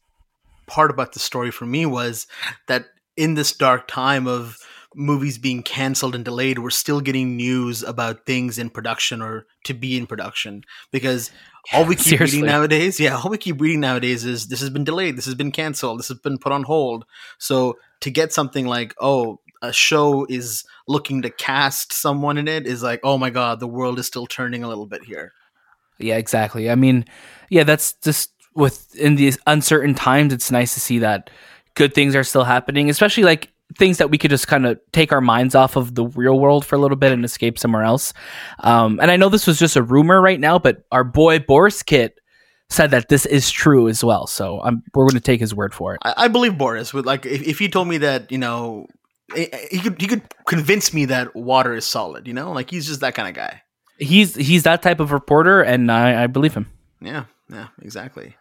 part 0.65 0.89
about 0.89 1.12
the 1.12 1.20
story 1.20 1.52
for 1.52 1.65
me 1.65 1.86
was 1.86 2.26
that 2.67 2.86
in 3.17 3.34
this 3.34 3.52
dark 3.52 3.88
time 3.88 4.28
of 4.28 4.58
movies 4.96 5.38
being 5.38 5.62
canceled 5.62 6.15
and 6.15 6.24
delayed, 6.24 6.60
we're 6.60 6.70
still 6.70 7.02
getting 7.02 7.36
news 7.36 7.84
about 7.84 8.26
things 8.26 8.58
in 8.58 8.70
production 8.70 9.22
or 9.22 9.46
to 9.65 9.74
be 9.74 9.98
in 9.98 10.08
production 10.08 10.63
because 10.91 11.32
all 11.74 11.86
we 11.86 11.96
keep 11.96 12.06
Seriously. 12.06 12.39
reading 12.39 12.48
nowadays, 12.50 13.00
yeah, 13.00 13.17
all 13.17 13.30
we 13.30 13.38
keep 13.38 13.60
reading 13.60 13.82
nowadays 13.82 14.26
is 14.26 14.48
this 14.48 14.62
has 14.62 14.70
been 14.70 14.86
delayed, 14.86 15.17
this 15.17 15.26
has 15.26 15.36
been 15.36 15.52
canceled, 15.52 16.00
this 16.00 16.08
has 16.08 16.20
been 16.20 16.38
put 16.38 16.54
on 16.54 16.63
hold. 16.63 17.06
So 17.39 17.78
to 18.00 18.10
get 18.10 18.34
something 18.34 18.65
like, 18.65 18.96
oh, 19.00 19.39
a 19.62 19.72
show 19.74 20.26
is 20.30 20.63
looking 20.88 21.22
to 21.22 21.30
cast 21.30 21.94
someone 21.94 22.38
in 22.38 22.48
it 22.48 22.65
is 22.65 22.82
like, 22.82 23.02
oh 23.04 23.17
my 23.17 23.30
god, 23.30 23.60
the 23.60 23.67
world 23.67 24.00
is 24.00 24.08
still 24.08 24.26
turning 24.26 24.63
a 24.63 24.67
little 24.67 24.88
bit 24.88 25.04
here. 25.04 25.34
Yeah, 26.04 26.18
exactly. 26.18 26.70
I 26.70 26.76
mean, 26.76 27.06
yeah, 27.50 27.64
that's 27.64 27.94
just 27.94 28.32
with 28.56 28.96
in 28.96 29.16
these 29.16 29.38
uncertain 29.48 29.96
times. 29.96 30.34
It's 30.34 30.52
nice 30.52 30.74
to 30.74 30.80
see 30.80 31.00
that 31.00 31.30
good 31.76 31.94
things 31.94 32.16
are 32.16 32.24
still 32.24 32.44
happening, 32.44 32.90
especially 32.90 33.24
like 33.24 33.52
things 33.78 33.98
that 33.98 34.10
we 34.10 34.18
could 34.18 34.30
just 34.30 34.48
kind 34.48 34.66
of 34.66 34.80
take 34.92 35.12
our 35.12 35.22
minds 35.22 35.56
off 35.56 35.76
of 35.76 35.96
the 35.96 36.06
real 36.06 36.40
world 36.40 36.66
for 36.66 36.76
a 36.76 36.80
little 36.80 36.98
bit 36.98 37.12
and 37.12 37.24
escape 37.24 37.58
somewhere 37.58 37.84
else. 37.84 38.14
Um, 38.60 39.00
and 39.00 39.10
I 39.10 39.18
know 39.18 39.30
this 39.30 39.48
was 39.48 39.60
just 39.60 39.76
a 39.76 39.82
rumor 39.82 40.22
right 40.22 40.40
now, 40.40 40.60
but 40.60 40.84
our 40.92 41.04
boy 41.04 41.40
Boris 41.40 41.84
Kit 41.84 42.20
said 42.70 42.92
that 42.92 43.10
this 43.10 43.26
is 43.26 43.52
true 43.52 43.88
as 43.88 44.04
well. 44.04 44.28
So 44.28 44.62
I'm, 44.62 44.84
we're 44.94 45.06
going 45.06 45.16
to 45.16 45.20
take 45.20 45.40
his 45.40 45.54
word 45.54 45.74
for 45.74 45.96
it. 45.96 46.02
I, 46.04 46.26
I 46.26 46.28
believe 46.28 46.58
Boris 46.58 46.94
would 46.94 47.06
like 47.06 47.26
if, 47.26 47.42
if 47.44 47.60
he 47.60 47.70
told 47.70 47.88
me 47.88 48.00
that 48.00 48.32
you 48.32 48.38
know 48.38 48.88
eh, 49.36 49.48
eh, 49.52 49.68
he 49.72 49.80
could 49.80 50.02
he 50.02 50.08
could 50.08 50.24
convince 50.48 50.94
me 50.94 51.06
that 51.06 51.36
water 51.36 51.74
is 51.74 51.86
solid. 51.86 52.28
You 52.28 52.34
know, 52.34 52.52
like 52.52 52.70
he's 52.70 52.88
just 52.88 53.02
that 53.02 53.16
kind 53.16 53.28
of 53.28 53.36
guy. 53.36 53.62
He's 54.02 54.36
he's 54.36 54.64
that 54.64 54.82
type 54.82 55.00
of 55.00 55.12
reporter, 55.12 55.62
and 55.62 55.92
I, 55.92 56.24
I 56.24 56.28
believe 56.28 56.54
him. 56.54 56.68
Yeah, 57.02 57.26
yeah, 57.50 57.68
exactly. 57.82 58.36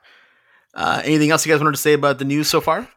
Uh, 0.74 1.02
anything 1.04 1.30
else 1.30 1.44
you 1.44 1.52
guys 1.52 1.60
wanted 1.60 1.72
to 1.72 1.80
say 1.80 1.92
about 1.92 2.18
the 2.18 2.24
news 2.24 2.48
so 2.48 2.60
far? 2.60 2.88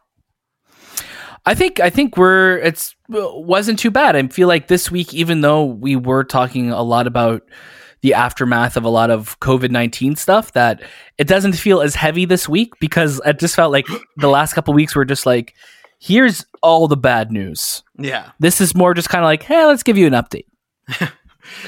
I 1.46 1.54
think 1.54 1.78
I 1.80 1.90
think 1.90 2.16
we're 2.16 2.58
it's 2.58 2.94
wasn't 3.08 3.78
too 3.78 3.90
bad. 3.90 4.16
I 4.16 4.26
feel 4.28 4.48
like 4.48 4.68
this 4.68 4.90
week, 4.90 5.12
even 5.12 5.42
though 5.42 5.64
we 5.64 5.96
were 5.96 6.24
talking 6.24 6.70
a 6.70 6.82
lot 6.82 7.06
about 7.06 7.42
the 8.00 8.14
aftermath 8.14 8.76
of 8.76 8.84
a 8.84 8.88
lot 8.88 9.10
of 9.10 9.38
COVID 9.40 9.70
nineteen 9.70 10.16
stuff, 10.16 10.52
that 10.52 10.82
it 11.18 11.26
doesn't 11.26 11.54
feel 11.54 11.82
as 11.82 11.94
heavy 11.94 12.24
this 12.24 12.48
week 12.48 12.72
because 12.80 13.20
it 13.26 13.38
just 13.38 13.56
felt 13.56 13.72
like 13.72 13.86
the 14.16 14.28
last 14.28 14.54
couple 14.54 14.72
weeks 14.72 14.96
were 14.96 15.04
just 15.04 15.26
like, 15.26 15.54
here's 15.98 16.46
all 16.62 16.88
the 16.88 16.96
bad 16.96 17.30
news. 17.30 17.82
Yeah. 17.98 18.30
This 18.38 18.60
is 18.60 18.74
more 18.74 18.94
just 18.94 19.10
kind 19.10 19.22
of 19.22 19.26
like, 19.26 19.42
hey, 19.42 19.66
let's 19.66 19.82
give 19.82 19.98
you 19.98 20.06
an 20.06 20.14
update. 20.14 20.46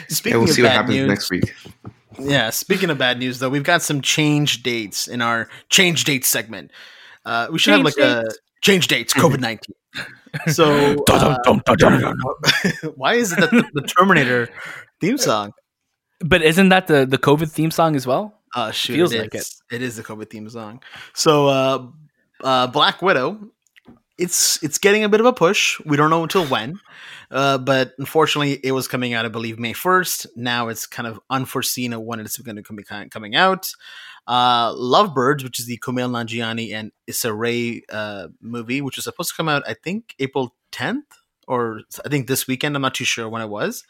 Speaking 0.09 0.33
Yeah, 0.33 0.39
we'll 0.39 0.49
of 0.49 0.55
see 0.55 0.63
what 0.63 0.73
happens 0.73 0.97
news, 0.97 1.09
next 1.09 1.31
week. 1.31 1.55
yeah. 2.19 2.51
Speaking 2.51 2.91
of 2.91 2.99
bad 2.99 3.19
news, 3.19 3.39
though, 3.39 3.49
we've 3.49 3.65
got 3.65 3.83
some 3.83 4.01
change 4.01 4.63
dates 4.63 5.09
in 5.09 5.23
our 5.23 5.49
change 5.69 6.05
dates 6.05 6.29
segment. 6.29 6.71
Uh, 7.25 7.49
we 7.51 7.59
should 7.59 7.73
have 7.73 7.85
Change 7.85 7.99
like 7.99 8.07
a 8.07 8.25
change 8.63 8.89
dates 8.89 9.15
COVID 9.15 9.41
nineteen. 9.41 9.75
So, 10.49 11.05
uh, 11.11 11.39
why 12.95 13.15
is 13.15 13.33
it 13.33 13.41
that 13.41 13.51
the, 13.51 13.65
the 13.73 13.83
Terminator 13.83 14.49
theme 15.01 15.19
song? 15.19 15.53
But 16.21 16.43
isn't 16.43 16.69
that 16.71 16.87
the 16.87 17.07
the 17.07 17.19
COVID 17.19 17.51
theme 17.51 17.71
song 17.71 17.97
as 17.97 18.07
well? 18.07 18.41
Uh, 18.55 18.71
shoot, 18.71 18.95
Feels 18.95 19.13
it 19.13 19.21
like 19.21 19.35
is. 19.35 19.61
It 19.71 19.83
is 19.83 19.97
the 19.97 20.03
COVID 20.03 20.31
theme 20.31 20.49
song. 20.49 20.83
So, 21.15 21.49
uh, 21.49 21.87
uh, 22.43 22.67
Black 22.69 23.03
Widow, 23.03 23.39
it's 24.19 24.63
it's 24.63 24.79
getting 24.79 25.05
a 25.05 25.09
bit 25.09 25.21
of 25.21 25.27
a 25.27 25.33
push. 25.33 25.79
We 25.85 25.97
don't 25.97 26.11
know 26.11 26.23
until 26.23 26.47
when, 26.47 26.79
uh, 27.31 27.59
but 27.59 27.93
unfortunately, 27.99 28.61
it 28.63 28.73
was 28.73 28.89
coming 28.89 29.15
out, 29.15 29.25
I 29.25 29.29
believe, 29.29 29.59
May 29.59 29.73
first. 29.73 30.27
Now 30.37 30.69
it's 30.69 30.87
kind 30.87 31.07
of 31.07 31.21
unforeseen 31.31 31.93
of 31.93 32.03
when 32.03 32.21
it's 32.21 32.39
going 32.39 32.57
to 32.57 32.63
come 32.63 32.79
coming 33.11 33.35
out. 33.35 33.71
Uh, 34.27 34.73
Lovebirds, 34.75 35.45
which 35.45 35.61
is 35.61 35.67
the 35.67 35.79
Kumail 35.79 36.11
Nanjiani 36.11 36.73
and 36.75 36.93
Issa 37.07 37.33
Rae 37.33 37.83
uh, 37.91 38.29
movie, 38.41 38.81
which 38.81 38.97
was 38.97 39.05
supposed 39.05 39.31
to 39.31 39.37
come 39.37 39.49
out, 39.49 39.63
I 39.69 39.75
think, 39.75 40.15
April 40.19 40.55
tenth 40.73 41.07
or 41.47 41.81
I 42.05 42.09
think 42.09 42.27
this 42.27 42.47
weekend. 42.47 42.77
I'm 42.77 42.83
not 42.83 42.95
too 42.95 43.05
sure 43.05 43.29
when 43.29 43.43
it 43.43 43.49
was. 43.49 43.85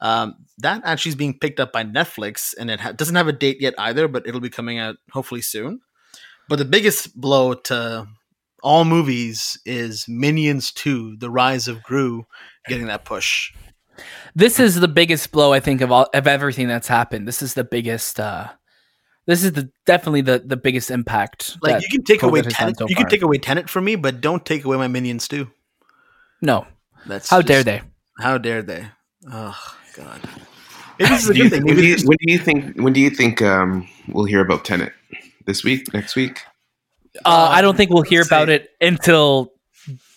Um, 0.00 0.34
that 0.58 0.82
actually 0.84 1.10
is 1.10 1.16
being 1.16 1.38
picked 1.38 1.60
up 1.60 1.72
by 1.72 1.84
Netflix, 1.84 2.54
and 2.58 2.70
it 2.70 2.80
ha- 2.80 2.92
doesn't 2.92 3.14
have 3.14 3.28
a 3.28 3.32
date 3.32 3.60
yet 3.60 3.74
either, 3.78 4.08
but 4.08 4.26
it'll 4.26 4.40
be 4.40 4.50
coming 4.50 4.78
out 4.78 4.96
hopefully 5.12 5.40
soon. 5.40 5.80
But 6.48 6.56
the 6.56 6.64
biggest 6.64 7.18
blow 7.18 7.54
to 7.54 8.06
all 8.66 8.84
movies 8.84 9.58
is 9.64 10.04
Minions 10.08 10.72
2: 10.72 11.16
The 11.20 11.30
Rise 11.30 11.68
of 11.68 11.82
Gru 11.84 12.26
getting 12.68 12.86
that 12.88 13.04
push. 13.04 13.52
This 14.34 14.58
is 14.60 14.74
the 14.80 14.88
biggest 14.88 15.30
blow 15.32 15.52
I 15.52 15.60
think 15.60 15.80
of 15.80 15.90
all 15.92 16.08
of 16.12 16.26
everything 16.26 16.68
that's 16.68 16.88
happened. 16.88 17.26
This 17.28 17.40
is 17.42 17.54
the 17.54 17.64
biggest. 17.64 18.18
uh 18.20 18.48
This 19.26 19.42
is 19.44 19.52
the 19.52 19.70
definitely 19.86 20.20
the 20.22 20.38
the 20.44 20.56
biggest 20.56 20.90
impact. 20.90 21.56
Like 21.62 21.82
you 21.82 21.88
can 21.88 22.04
take 22.04 22.22
away 22.22 22.40
COVID 22.42 22.44
has 22.44 22.52
done 22.54 22.66
Tenet, 22.74 22.78
so 22.78 22.86
you 22.88 22.96
can 22.96 23.08
take 23.08 23.22
away 23.22 23.38
Tenet 23.38 23.70
from 23.70 23.84
me, 23.84 23.96
but 23.96 24.20
don't 24.20 24.44
take 24.44 24.64
away 24.66 24.76
my 24.76 24.88
Minions 24.88 25.28
2. 25.28 25.48
no. 26.42 26.66
That's 27.06 27.30
How 27.30 27.38
just- 27.40 27.48
dare 27.48 27.62
they? 27.62 27.82
How 28.18 28.36
dare 28.38 28.62
they? 28.62 28.82
Oh 29.30 29.56
God. 29.96 30.20
Maybe 30.98 31.10
this 31.10 31.22
is 31.24 31.30
a 31.30 31.34
Do 31.34 31.38
you- 31.38 31.44
good 31.50 31.52
thing. 31.56 31.64
when, 31.66 31.76
do 31.76 31.84
you, 31.86 31.96
when 32.08 32.18
do 32.20 32.32
you 32.32 32.38
think? 32.38 32.76
When 32.84 32.92
do 32.92 33.00
you 33.00 33.10
think 33.10 33.42
um, 33.42 33.86
we'll 34.08 34.24
hear 34.24 34.40
about 34.40 34.64
Tenet? 34.64 34.92
This 35.46 35.62
week? 35.62 35.92
Next 35.94 36.16
week? 36.16 36.42
Uh, 37.24 37.48
I 37.52 37.62
don't 37.62 37.76
think 37.76 37.90
we'll 37.90 38.02
hear 38.02 38.22
about 38.22 38.48
it 38.48 38.70
until 38.80 39.52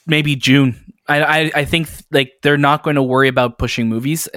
maybe 0.06 0.36
June. 0.36 0.76
I, 1.08 1.22
I 1.24 1.52
I 1.56 1.66
think 1.66 1.90
like 2.12 2.34
they're 2.44 2.58
not 2.58 2.84
going 2.84 2.96
to 2.96 3.04
worry 3.04 3.28
about 3.28 3.58
pushing 3.58 3.90
movies 3.90 4.28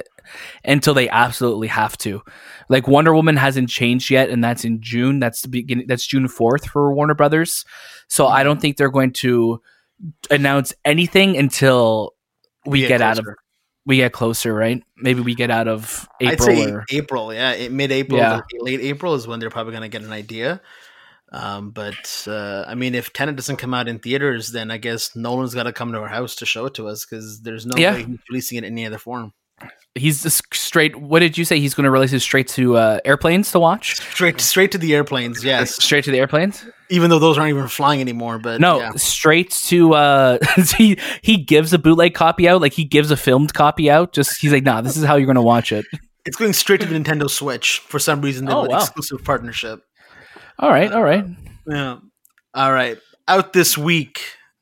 until 0.64 0.94
they 0.94 1.08
absolutely 1.08 1.68
have 1.68 1.98
to. 1.98 2.22
Like 2.68 2.88
Wonder 2.88 3.14
Woman 3.14 3.36
hasn't 3.36 3.68
changed 3.68 4.10
yet, 4.10 4.30
and 4.30 4.42
that's 4.42 4.64
in 4.64 4.80
June. 4.80 5.18
That's 5.18 5.42
the 5.42 5.48
beginning. 5.48 5.86
That's 5.86 6.06
June 6.06 6.28
fourth 6.28 6.66
for 6.66 6.94
Warner 6.94 7.14
Brothers. 7.14 7.64
So 8.08 8.26
I 8.26 8.42
don't 8.42 8.60
think 8.60 8.76
they're 8.76 8.90
going 8.90 9.12
to 9.14 9.60
announce 10.30 10.72
anything 10.84 11.36
until 11.36 12.14
we 12.64 12.80
get 12.80 12.88
get, 12.88 13.02
out 13.02 13.18
of 13.18 13.26
we 13.84 13.96
get 13.96 14.12
closer. 14.12 14.54
Right? 14.54 14.82
Maybe 14.96 15.20
we 15.20 15.34
get 15.34 15.50
out 15.50 15.68
of 15.68 16.08
I'd 16.20 16.34
April 16.34 16.46
say 16.46 16.70
or 16.70 16.84
April, 16.90 17.34
yeah, 17.34 17.68
mid 17.68 17.92
April, 17.92 18.18
Yeah. 18.18 18.40
late 18.60 18.80
April 18.80 19.14
is 19.14 19.26
when 19.26 19.40
they're 19.40 19.50
probably 19.50 19.72
going 19.72 19.82
to 19.82 19.88
get 19.88 20.02
an 20.02 20.12
idea. 20.12 20.62
Um, 21.32 21.70
but 21.70 22.24
uh, 22.28 22.64
I 22.68 22.74
mean, 22.74 22.94
if 22.94 23.12
Tenet 23.12 23.36
doesn't 23.36 23.56
come 23.56 23.72
out 23.72 23.88
in 23.88 23.98
theaters, 23.98 24.52
then 24.52 24.70
I 24.70 24.76
guess 24.76 25.16
Nolan's 25.16 25.54
got 25.54 25.62
to 25.62 25.72
come 25.72 25.92
to 25.92 25.98
our 25.98 26.08
house 26.08 26.34
to 26.36 26.46
show 26.46 26.66
it 26.66 26.74
to 26.74 26.88
us 26.88 27.06
because 27.06 27.40
there's 27.40 27.64
no 27.64 27.72
Yeah. 27.76 27.94
way 27.94 28.04
he's 28.04 28.18
releasing 28.28 28.58
it 28.58 28.64
in 28.64 28.72
any 28.74 28.84
other 28.86 28.98
form. 28.98 29.32
he's 29.94 30.22
just 30.22 30.42
straight. 30.54 30.96
What 30.96 31.20
did 31.20 31.38
you 31.38 31.44
say? 31.44 31.58
He's 31.60 31.72
going 31.74 31.84
to 31.84 31.90
release 31.90 32.12
it 32.12 32.20
straight 32.20 32.48
to 32.48 32.76
uh, 32.76 32.98
airplanes 33.04 33.50
to 33.52 33.60
watch. 33.60 33.96
Straight, 33.96 34.40
straight 34.40 34.72
to 34.72 34.78
the 34.78 34.94
airplanes, 34.94 35.44
yes. 35.44 35.76
Straight 35.84 36.04
to 36.04 36.10
the 36.10 36.18
airplanes. 36.18 36.64
Even 36.90 37.08
though 37.10 37.18
those 37.18 37.38
aren't 37.38 37.50
even 37.50 37.68
flying 37.68 38.00
anymore, 38.00 38.38
but 38.38 38.60
No, 38.60 38.78
yeah. 38.78 38.90
straight 38.96 39.50
to 39.68 39.94
uh 39.94 40.38
he 40.76 40.98
he 41.22 41.36
gives 41.38 41.72
a 41.72 41.78
bootleg 41.78 42.12
copy 42.14 42.46
out, 42.48 42.60
like 42.60 42.72
he 42.74 42.84
gives 42.84 43.10
a 43.10 43.16
filmed 43.16 43.54
copy 43.54 43.90
out. 43.90 44.12
Just 44.12 44.38
he's 44.40 44.52
like, 44.52 44.64
nah, 44.64 44.80
this 44.82 44.96
is 44.98 45.04
how 45.04 45.16
you're 45.16 45.26
gonna 45.26 45.40
watch 45.42 45.72
it. 45.72 45.86
it's 46.26 46.36
going 46.36 46.52
straight 46.52 46.80
to 46.82 46.86
the 46.86 46.98
Nintendo 46.98 47.28
Switch 47.30 47.78
for 47.80 47.98
some 47.98 48.20
reason. 48.20 48.44
They 48.46 48.52
Oh, 48.52 48.64
wow. 48.64 48.78
exclusive 48.78 49.24
partnership. 49.24 49.82
All 50.62 50.70
right, 50.70 50.92
all 50.92 51.02
right. 51.02 51.24
Yeah. 51.66 51.98
All 52.54 52.72
right. 52.72 52.96
Out 53.26 53.52
this 53.52 53.76
week, 53.76 54.20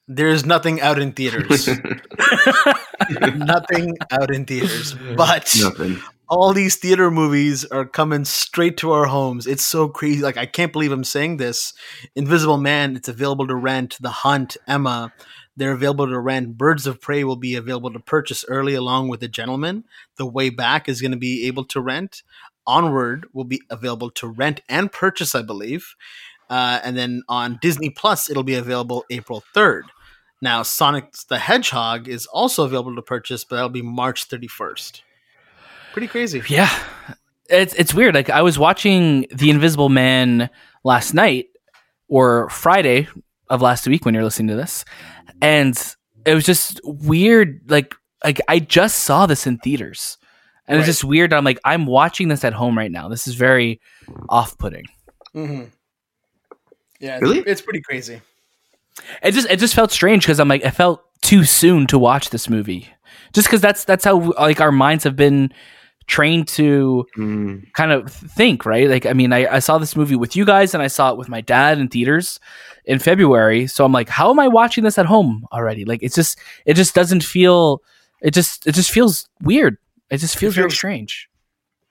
there's 0.09 0.47
nothing 0.47 0.81
out 0.81 0.99
in 0.99 1.13
theaters. 1.13 1.69
nothing 3.37 3.97
out 4.11 4.35
in 4.35 4.47
theaters, 4.47 4.95
but 5.15 5.55
Nothing. 5.61 5.99
all 6.29 6.55
these 6.55 6.77
theater 6.77 7.11
movies 7.11 7.67
are 7.67 7.85
coming 7.85 8.25
straight 8.25 8.79
to 8.79 8.93
our 8.93 9.05
homes. 9.07 9.47
It's 9.47 9.65
so 9.65 9.89
crazy. 9.89 10.23
Like 10.23 10.39
I 10.39 10.47
can't 10.47 10.73
believe 10.73 10.91
I'm 10.93 11.05
saying 11.05 11.37
this. 11.37 11.75
Invisible 12.17 12.59
Man, 12.59 12.97
it's 12.97 13.09
available 13.09 13.47
to 13.47 13.55
rent. 13.55 13.99
The 14.01 14.09
Hunt, 14.11 14.57
Emma, 14.67 15.13
they're 15.57 15.73
available 15.73 16.07
to 16.07 16.19
rent. 16.19 16.57
Birds 16.57 16.87
of 16.87 17.01
Prey 17.01 17.25
will 17.25 17.37
be 17.37 17.57
available 17.57 17.93
to 17.93 18.01
purchase 18.01 18.45
early, 18.49 18.75
along 18.75 19.09
with 19.09 19.21
The 19.21 19.29
Gentlemen. 19.29 19.85
The 20.17 20.27
Way 20.27 20.49
Back 20.49 20.89
is 20.89 21.03
going 21.03 21.11
to 21.13 21.19
be 21.19 21.47
able 21.47 21.65
to 21.67 21.81
rent. 21.81 22.23
Onward 22.71 23.27
will 23.33 23.45
be 23.45 23.61
available 23.69 24.11
to 24.13 24.29
rent 24.29 24.61
and 24.69 24.93
purchase, 24.93 25.35
I 25.35 25.43
believe. 25.43 25.97
Uh, 26.49 26.79
and 26.85 26.97
then 26.97 27.23
on 27.29 27.59
Disney 27.61 27.91
Plus, 27.91 28.31
it'll 28.31 28.45
be 28.45 28.55
available 28.55 29.05
April 29.11 29.43
3rd. 29.55 29.83
Now, 30.41 30.63
Sonic 30.63 31.13
the 31.29 31.39
Hedgehog 31.39 32.07
is 32.07 32.27
also 32.27 32.65
available 32.65 32.95
to 32.95 33.03
purchase, 33.03 33.45
but 33.45 33.57
that'll 33.57 33.71
be 33.71 33.83
March 33.83 34.29
31st. 34.29 35.03
Pretty 35.93 36.07
crazy. 36.07 36.43
Yeah. 36.49 36.71
It's 37.49 37.75
it's 37.75 37.93
weird. 37.93 38.15
Like 38.15 38.31
I 38.31 38.43
was 38.43 38.57
watching 38.57 39.27
The 39.35 39.51
Invisible 39.51 39.89
Man 39.89 40.49
last 40.85 41.13
night 41.13 41.49
or 42.09 42.49
Friday 42.51 43.09
of 43.49 43.61
last 43.61 43.89
week 43.89 44.05
when 44.05 44.15
you're 44.15 44.23
listening 44.23 44.49
to 44.49 44.57
this. 44.57 44.85
And 45.43 45.77
it 46.25 46.35
was 46.35 46.45
just 46.45 46.81
weird 46.85 47.61
like 47.69 47.93
like 48.25 48.41
I 48.47 48.61
just 48.61 48.99
saw 48.99 49.27
this 49.27 49.49
in 49.49 49.59
theaters. 49.59 50.17
And 50.71 50.79
Right. 50.79 50.89
it's 50.89 50.99
just 50.99 51.05
weird. 51.05 51.33
I'm 51.35 51.43
like 51.45 51.59
I'm 51.65 51.85
watching 51.85 52.29
this 52.29 52.45
at 52.45 52.53
home 52.53 52.79
right 52.79 52.93
now. 52.93 53.09
This 53.09 53.27
is 53.27 53.35
very 53.35 53.81
off-putting. 54.29 54.87
Mm-hmm. 55.35 55.65
Yeah, 57.01 57.15
it's, 57.17 57.23
Really? 57.23 57.39
it's 57.41 57.61
pretty 57.61 57.81
crazy. 57.81 58.21
It 59.23 59.33
just 59.33 59.49
it 59.51 59.59
just 59.59 59.75
felt 59.75 59.91
strange 59.91 60.25
because 60.25 60.39
I'm 60.41 60.49
like 60.49 60.65
it 60.65 60.71
felt 60.71 61.03
too 61.23 61.45
soon 61.45 61.87
to 61.89 61.99
watch 61.99 62.31
this 62.31 62.49
movie. 62.49 62.89
Just 63.33 63.49
because 63.49 63.61
that's 63.61 63.85
that's 63.85 64.05
how 64.05 64.33
like 64.39 64.61
our 64.61 64.73
minds 64.73 65.05
have 65.05 65.17
been 65.17 65.53
trained 66.07 66.49
to 66.49 67.07
Mm, 67.17 67.73
kind 67.73 67.93
of 67.93 68.13
think, 68.13 68.67
right? 68.67 68.89
Like, 68.89 69.07
I 69.07 69.13
mean, 69.13 69.33
I, 69.33 69.47
I 69.57 69.59
saw 69.61 69.79
this 69.79 69.95
movie 69.95 70.17
with 70.17 70.35
you 70.35 70.45
guys 70.45 70.75
and 70.75 70.83
I 70.83 70.89
saw 70.89 71.11
it 71.13 71.17
with 71.17 71.29
my 71.29 71.41
dad 71.41 71.79
in 71.79 71.87
theaters 71.89 72.41
in 72.85 72.99
February. 72.99 73.69
So 73.69 73.85
I'm 73.85 73.93
like, 73.93 74.09
how 74.09 74.31
am 74.31 74.41
I 74.41 74.49
watching 74.49 74.83
this 74.83 74.99
at 74.99 75.07
home 75.07 75.47
already? 75.53 75.85
Like, 75.85 76.03
it's 76.03 76.17
just, 76.17 76.37
it 76.67 76.75
just 76.75 76.97
doesn't 76.97 77.23
feel, 77.23 77.81
it 78.23 78.33
just, 78.35 78.67
it 78.67 78.75
just 78.75 78.91
feels 78.91 79.29
weird. 79.41 79.79
It 80.11 80.19
just 80.19 80.37
feels 80.37 80.55
very 80.55 80.65
feels- 80.69 80.75
strange. 80.75 81.29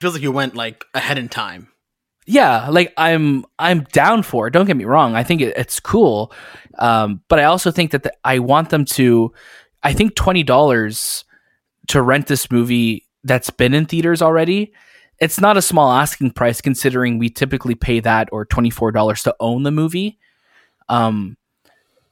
feels 0.01 0.13
like 0.13 0.23
you 0.23 0.31
went 0.31 0.55
like 0.55 0.83
ahead 0.93 1.17
in 1.17 1.29
time. 1.29 1.69
Yeah, 2.25 2.69
like 2.69 2.93
I'm, 2.95 3.43
I'm 3.57 3.85
down 3.85 4.21
for 4.21 4.45
it. 4.47 4.51
Don't 4.51 4.67
get 4.67 4.77
me 4.77 4.85
wrong. 4.85 5.15
I 5.15 5.23
think 5.23 5.41
it, 5.41 5.57
it's 5.57 5.79
cool, 5.79 6.31
um, 6.77 7.21
but 7.27 7.39
I 7.39 7.45
also 7.45 7.71
think 7.71 7.89
that 7.91 8.03
the, 8.03 8.13
I 8.23 8.37
want 8.37 8.69
them 8.69 8.85
to. 8.85 9.33
I 9.81 9.93
think 9.93 10.15
twenty 10.15 10.43
dollars 10.43 11.25
to 11.87 12.03
rent 12.03 12.27
this 12.27 12.51
movie 12.51 13.07
that's 13.23 13.49
been 13.49 13.73
in 13.73 13.87
theaters 13.87 14.21
already. 14.21 14.73
It's 15.19 15.39
not 15.39 15.57
a 15.57 15.61
small 15.61 15.91
asking 15.91 16.31
price 16.31 16.61
considering 16.61 17.17
we 17.17 17.29
typically 17.29 17.73
pay 17.73 17.99
that 18.01 18.29
or 18.31 18.45
twenty 18.45 18.69
four 18.69 18.91
dollars 18.91 19.23
to 19.23 19.35
own 19.39 19.63
the 19.63 19.71
movie. 19.71 20.19
Um, 20.87 21.35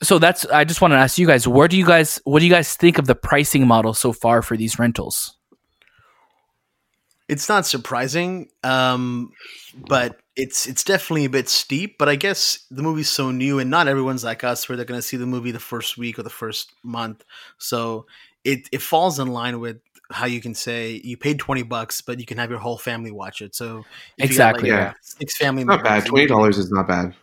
so 0.01 0.17
that's. 0.17 0.45
I 0.47 0.63
just 0.63 0.81
want 0.81 0.93
to 0.93 0.97
ask 0.97 1.19
you 1.19 1.27
guys, 1.27 1.47
where 1.47 1.67
do 1.67 1.77
you 1.77 1.85
guys, 1.85 2.19
what 2.23 2.39
do 2.39 2.45
you 2.45 2.51
guys 2.51 2.75
think 2.75 2.97
of 2.97 3.05
the 3.05 3.13
pricing 3.15 3.67
model 3.67 3.93
so 3.93 4.13
far 4.13 4.41
for 4.41 4.57
these 4.57 4.79
rentals? 4.79 5.36
It's 7.27 7.49
not 7.49 7.65
surprising, 7.65 8.49
um, 8.63 9.31
but 9.75 10.17
it's 10.37 10.65
it's 10.65 10.83
definitely 10.83 11.25
a 11.25 11.29
bit 11.29 11.49
steep. 11.49 11.97
But 11.97 12.07
I 12.07 12.15
guess 12.15 12.65
the 12.71 12.81
movie's 12.83 13.09
so 13.09 13.31
new, 13.31 13.59
and 13.59 13.69
not 13.69 13.87
everyone's 13.87 14.23
like 14.23 14.43
us, 14.43 14.69
where 14.69 14.75
they're 14.77 14.85
going 14.85 14.97
to 14.99 15.05
see 15.05 15.17
the 15.17 15.25
movie 15.25 15.51
the 15.51 15.59
first 15.59 15.97
week 15.97 16.17
or 16.17 16.23
the 16.23 16.29
first 16.29 16.71
month. 16.83 17.25
So 17.57 18.05
it 18.43 18.69
it 18.71 18.81
falls 18.81 19.19
in 19.19 19.27
line 19.27 19.59
with 19.59 19.77
how 20.09 20.25
you 20.25 20.39
can 20.39 20.55
say 20.55 21.01
you 21.03 21.17
paid 21.17 21.37
twenty 21.37 21.63
bucks, 21.63 21.99
but 21.99 22.19
you 22.19 22.25
can 22.25 22.37
have 22.37 22.49
your 22.49 22.59
whole 22.59 22.77
family 22.77 23.11
watch 23.11 23.41
it. 23.41 23.55
So 23.55 23.79
if 24.17 24.31
you 24.31 24.37
got, 24.37 24.55
Exactly, 24.55 24.69
yeah. 24.69 24.93
six 25.01 25.37
family 25.37 25.65
not 25.65 25.83
bad. 25.83 26.05
Twenty 26.05 26.27
dollars 26.27 26.57
is 26.57 26.71
not 26.71 26.87
bad. 26.87 27.13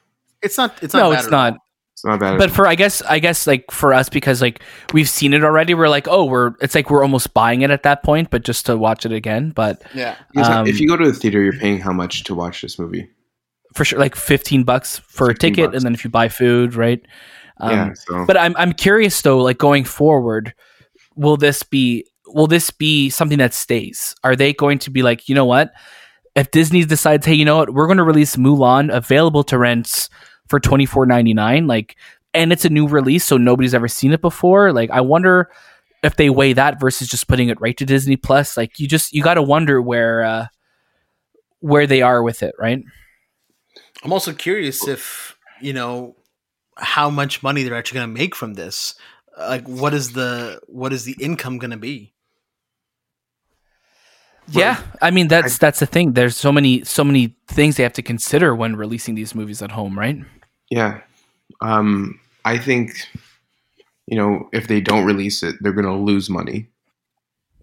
It's 0.42 0.58
not. 0.58 0.82
It's 0.82 0.92
not. 0.92 1.00
no, 1.00 1.10
bad 1.12 1.18
it's 1.18 1.26
at 1.28 1.32
all. 1.32 1.50
not. 1.52 1.60
It's 1.94 2.04
not 2.04 2.18
bad. 2.18 2.38
but 2.38 2.50
for 2.50 2.66
I 2.66 2.74
guess 2.74 3.02
I 3.02 3.20
guess 3.20 3.46
like 3.46 3.70
for 3.70 3.94
us 3.94 4.08
because 4.08 4.42
like 4.42 4.62
we've 4.92 5.08
seen 5.08 5.32
it 5.32 5.44
already, 5.44 5.74
we're 5.74 5.88
like, 5.88 6.08
oh, 6.08 6.24
we're 6.24 6.54
it's 6.60 6.74
like 6.74 6.90
we're 6.90 7.02
almost 7.02 7.32
buying 7.34 7.62
it 7.62 7.70
at 7.70 7.84
that 7.84 8.02
point, 8.02 8.30
but 8.30 8.44
just 8.44 8.66
to 8.66 8.76
watch 8.76 9.06
it 9.06 9.12
again. 9.12 9.50
But 9.50 9.82
Yeah. 9.94 10.16
Um, 10.36 10.66
if 10.66 10.80
you 10.80 10.88
go 10.88 10.96
to 10.96 11.06
the 11.06 11.16
theater, 11.16 11.40
you're 11.40 11.52
paying 11.52 11.78
how 11.78 11.92
much 11.92 12.24
to 12.24 12.34
watch 12.34 12.62
this 12.62 12.78
movie? 12.78 13.08
for 13.74 13.84
sure, 13.84 13.98
like 13.98 14.16
fifteen 14.16 14.64
bucks 14.64 14.98
for 14.98 15.28
a 15.28 15.34
ticket, 15.34 15.66
bucks. 15.66 15.76
and 15.76 15.84
then 15.84 15.94
if 15.94 16.04
you 16.04 16.10
buy 16.10 16.28
food, 16.28 16.74
right? 16.74 17.00
Um, 17.60 17.70
yeah. 17.70 17.92
So 17.94 18.24
But 18.26 18.36
I'm 18.36 18.56
I'm 18.56 18.72
curious 18.72 19.20
though, 19.20 19.38
like 19.38 19.58
going 19.58 19.84
forward, 19.84 20.54
will 21.16 21.36
this 21.36 21.62
be 21.62 22.06
will 22.26 22.46
this 22.46 22.70
be 22.70 23.10
something 23.10 23.38
that 23.38 23.52
stays? 23.52 24.14
Are 24.24 24.34
they 24.34 24.52
going 24.52 24.78
to 24.80 24.90
be 24.90 25.02
like, 25.02 25.28
you 25.28 25.34
know 25.34 25.44
what? 25.44 25.72
If 26.34 26.50
Disney 26.50 26.84
decides, 26.84 27.26
hey, 27.26 27.34
you 27.34 27.44
know 27.44 27.58
what, 27.58 27.72
we're 27.74 27.86
going 27.86 27.98
to 27.98 28.04
release 28.04 28.34
Mulan 28.34 28.92
available 28.92 29.44
to 29.44 29.58
rents 29.58 30.08
for 30.54 30.60
twenty 30.60 30.86
four 30.86 31.04
ninety 31.04 31.34
nine, 31.34 31.66
like, 31.66 31.96
and 32.32 32.52
it's 32.52 32.64
a 32.64 32.68
new 32.68 32.86
release, 32.86 33.24
so 33.24 33.36
nobody's 33.36 33.74
ever 33.74 33.88
seen 33.88 34.12
it 34.12 34.20
before. 34.20 34.72
Like, 34.72 34.88
I 34.92 35.00
wonder 35.00 35.50
if 36.04 36.14
they 36.14 36.30
weigh 36.30 36.52
that 36.52 36.78
versus 36.78 37.08
just 37.08 37.26
putting 37.26 37.48
it 37.48 37.60
right 37.60 37.76
to 37.76 37.84
Disney 37.84 38.16
Plus. 38.16 38.56
Like, 38.56 38.78
you 38.78 38.86
just 38.86 39.12
you 39.12 39.20
got 39.20 39.34
to 39.34 39.42
wonder 39.42 39.82
where 39.82 40.22
uh, 40.22 40.46
where 41.58 41.88
they 41.88 42.02
are 42.02 42.22
with 42.22 42.44
it, 42.44 42.54
right? 42.56 42.80
I'm 44.04 44.12
also 44.12 44.32
curious 44.32 44.86
if 44.86 45.36
you 45.60 45.72
know 45.72 46.14
how 46.76 47.10
much 47.10 47.42
money 47.42 47.64
they're 47.64 47.74
actually 47.74 47.96
going 47.96 48.14
to 48.14 48.20
make 48.20 48.36
from 48.36 48.54
this. 48.54 48.94
Like, 49.36 49.66
what 49.66 49.92
is 49.92 50.12
the 50.12 50.60
what 50.68 50.92
is 50.92 51.02
the 51.02 51.16
income 51.18 51.58
going 51.58 51.72
to 51.72 51.76
be? 51.76 52.12
Yeah, 54.46 54.80
I 55.02 55.10
mean 55.10 55.26
that's 55.26 55.58
that's 55.58 55.80
the 55.80 55.86
thing. 55.86 56.12
There's 56.12 56.36
so 56.36 56.52
many 56.52 56.84
so 56.84 57.02
many 57.02 57.34
things 57.48 57.76
they 57.76 57.82
have 57.82 57.94
to 57.94 58.02
consider 58.02 58.54
when 58.54 58.76
releasing 58.76 59.16
these 59.16 59.34
movies 59.34 59.60
at 59.60 59.72
home, 59.72 59.98
right? 59.98 60.18
Yeah, 60.74 61.02
um, 61.60 62.18
I 62.44 62.58
think 62.58 62.90
you 64.06 64.16
know 64.16 64.48
if 64.52 64.66
they 64.66 64.80
don't 64.80 65.04
release 65.04 65.44
it, 65.44 65.54
they're 65.60 65.72
going 65.72 65.86
to 65.86 65.94
lose 65.94 66.28
money, 66.28 66.66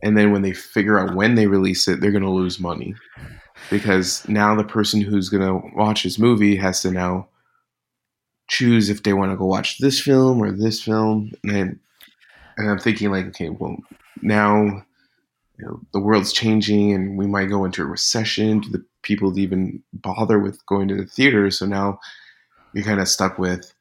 and 0.01 0.17
then 0.17 0.31
when 0.31 0.43
they 0.43 0.53
figure 0.53 0.97
out 0.97 1.13
when 1.13 1.35
they 1.35 1.45
release 1.45 1.89
it, 1.89 1.99
they're 1.99 2.11
going 2.11 2.23
to 2.23 2.29
lose 2.29 2.57
money 2.57 2.95
because 3.69 4.25
now 4.29 4.55
the 4.55 4.63
person 4.63 5.01
who's 5.01 5.27
going 5.27 5.45
to 5.45 5.75
watch 5.75 6.03
this 6.03 6.17
movie 6.17 6.55
has 6.55 6.81
to 6.83 6.91
now 6.91 7.27
choose 8.47 8.89
if 8.89 9.03
they 9.03 9.11
want 9.11 9.33
to 9.33 9.37
go 9.37 9.45
watch 9.45 9.79
this 9.79 9.99
film 9.99 10.41
or 10.41 10.49
this 10.49 10.81
film, 10.81 11.33
and 11.43 11.77
and 12.57 12.69
I'm 12.69 12.79
thinking 12.79 13.11
like, 13.11 13.25
okay, 13.27 13.49
well 13.49 13.75
now. 14.21 14.85
You 15.59 15.67
know, 15.67 15.79
the 15.93 15.99
world's 15.99 16.33
changing 16.33 16.91
and 16.91 17.19
we 17.19 17.27
might 17.27 17.45
go 17.45 17.65
into 17.65 17.83
a 17.83 17.85
recession. 17.85 18.61
Do 18.61 18.69
the 18.69 18.83
people 19.03 19.37
even 19.37 19.83
bother 19.93 20.39
with 20.39 20.65
going 20.65 20.87
to 20.87 20.95
the 20.95 21.05
theater? 21.05 21.51
So 21.51 21.67
now 21.67 21.99
you're 22.73 22.83
kind 22.83 22.99
of 22.99 23.07
stuck 23.07 23.37
with 23.37 23.73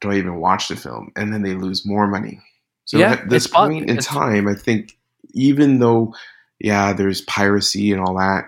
do 0.00 0.10
I 0.10 0.14
even 0.16 0.36
watch 0.36 0.68
the 0.68 0.76
film? 0.76 1.10
And 1.16 1.32
then 1.32 1.42
they 1.42 1.54
lose 1.54 1.84
more 1.84 2.06
money. 2.06 2.40
So 2.84 2.98
Yeah, 2.98 3.12
at 3.12 3.28
this 3.28 3.46
point 3.48 3.84
in 3.84 3.98
it's- 3.98 4.06
time, 4.06 4.46
I 4.46 4.54
think 4.54 4.96
even 5.32 5.78
though, 5.80 6.14
yeah, 6.60 6.92
there's 6.92 7.20
piracy 7.22 7.92
and 7.92 8.00
all 8.00 8.16
that, 8.16 8.44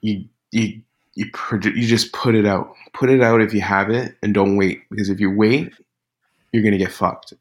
you 0.00 0.24
you 0.52 0.82
you 1.14 1.26
you 1.62 1.86
just 1.86 2.12
put 2.12 2.34
it 2.34 2.44
out. 2.46 2.74
Put 2.92 3.10
it 3.10 3.22
out 3.22 3.40
if 3.40 3.54
you 3.54 3.60
have 3.60 3.90
it, 3.90 4.16
and 4.22 4.34
don't 4.34 4.56
wait 4.56 4.82
because 4.90 5.08
if 5.08 5.18
you 5.20 5.30
wait, 5.30 5.72
you're 6.52 6.62
gonna 6.62 6.78
get 6.78 6.92
fucked. 6.92 7.34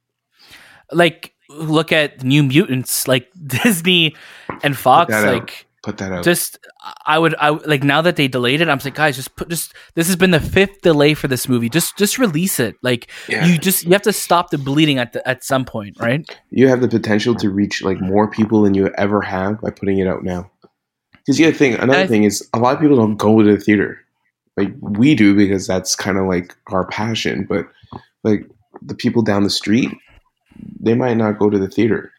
Like 0.91 1.33
look 1.49 1.91
at 1.91 2.23
New 2.23 2.43
Mutants, 2.43 3.07
like 3.07 3.29
Disney 3.47 4.15
and 4.63 4.77
Fox, 4.77 5.11
like 5.11 5.41
out. 5.41 5.63
Put 5.88 6.00
that 6.00 6.12
out. 6.12 6.23
just 6.26 6.60
I 7.06 7.17
would 7.17 7.34
I 7.39 7.47
like 7.50 7.82
now 7.82 8.02
that 8.02 8.17
they 8.17 8.28
delayed 8.28 8.60
it, 8.60 8.67
I'm 8.67 8.78
like 8.84 8.93
guys, 8.95 9.15
just 9.15 9.34
put 9.38 9.47
just 9.47 9.73
this 9.95 10.08
has 10.08 10.17
been 10.17 10.32
the 10.32 10.39
fifth 10.41 10.82
delay 10.82 11.13
for 11.13 11.30
this 11.30 11.47
movie. 11.47 11.69
Just 11.69 11.97
just 11.97 12.17
release 12.17 12.60
it. 12.60 12.76
Like 12.82 13.08
Yeah. 13.30 13.45
you 13.45 13.58
just 13.58 13.86
you 13.86 13.91
have 13.91 14.02
to 14.02 14.12
stop 14.12 14.50
the 14.50 14.58
bleeding 14.58 14.97
at 15.00 15.13
the, 15.13 15.26
at 15.26 15.45
some 15.45 15.63
point, 15.63 15.95
right? 15.97 16.30
you 16.50 16.67
have 16.67 16.82
the 16.82 16.89
potential 16.89 17.36
to 17.36 17.50
reach 17.50 17.82
like 17.84 18.02
more 18.02 18.30
people 18.30 18.63
than 18.63 18.73
you 18.73 18.89
ever 18.97 19.21
have 19.21 19.62
by 19.62 19.69
putting 19.69 19.97
it 20.00 20.08
out 20.08 20.26
now. 20.26 20.52
Because 21.13 21.38
the 21.38 21.45
other 21.45 21.56
thing, 21.56 21.76
another 21.76 22.00
I- 22.02 22.08
thing 22.08 22.23
is 22.26 22.45
a 22.54 22.60
lot 22.60 22.76
of 22.76 22.82
people 22.82 22.97
don't 22.97 23.15
go 23.15 23.41
to 23.41 23.52
the 23.56 23.58
theater, 23.60 23.97
like 24.58 24.73
we 24.82 25.15
do 25.15 25.36
because 25.36 25.65
that's 25.67 25.95
kind 25.95 26.17
of 26.17 26.26
like 26.26 26.54
our 26.67 26.86
passion. 26.88 27.45
But 27.47 27.65
like 28.26 28.45
the 28.82 28.93
people 28.95 29.21
down 29.21 29.43
the 29.43 29.50
street, 29.50 29.91
they 30.82 30.95
might 30.95 31.15
not 31.15 31.39
go 31.39 31.50
to 31.50 31.58
the 31.58 31.69
theater. 31.69 32.12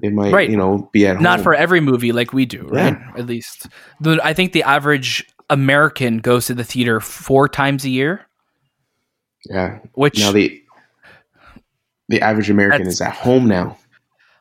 They 0.00 0.10
might, 0.10 0.32
Right. 0.32 0.48
you 0.48 0.56
know, 0.56 0.88
be 0.92 1.06
at 1.06 1.16
home. 1.16 1.22
Not 1.24 1.38
home. 1.38 1.44
for 1.44 1.54
every 1.54 1.80
movie 1.80 2.12
like 2.12 2.32
we 2.32 2.46
do, 2.46 2.62
right? 2.68 2.96
At 3.16 3.26
least 3.26 3.66
the, 4.00 4.20
I 4.22 4.32
think 4.32 4.52
the 4.52 4.62
average 4.62 5.26
American 5.50 6.18
goes 6.18 6.46
to 6.46 6.54
the 6.54 6.62
theater 6.64 7.00
four 7.00 7.48
times 7.48 7.84
a 7.84 7.90
year, 7.90 8.26
yeah. 9.50 9.78
which 9.94 10.18
Now 10.20 10.32
the 10.32 10.62
the 12.08 12.20
average 12.22 12.48
American 12.50 12.86
is 12.86 13.00
at 13.00 13.12
home 13.12 13.46
now. 13.48 13.76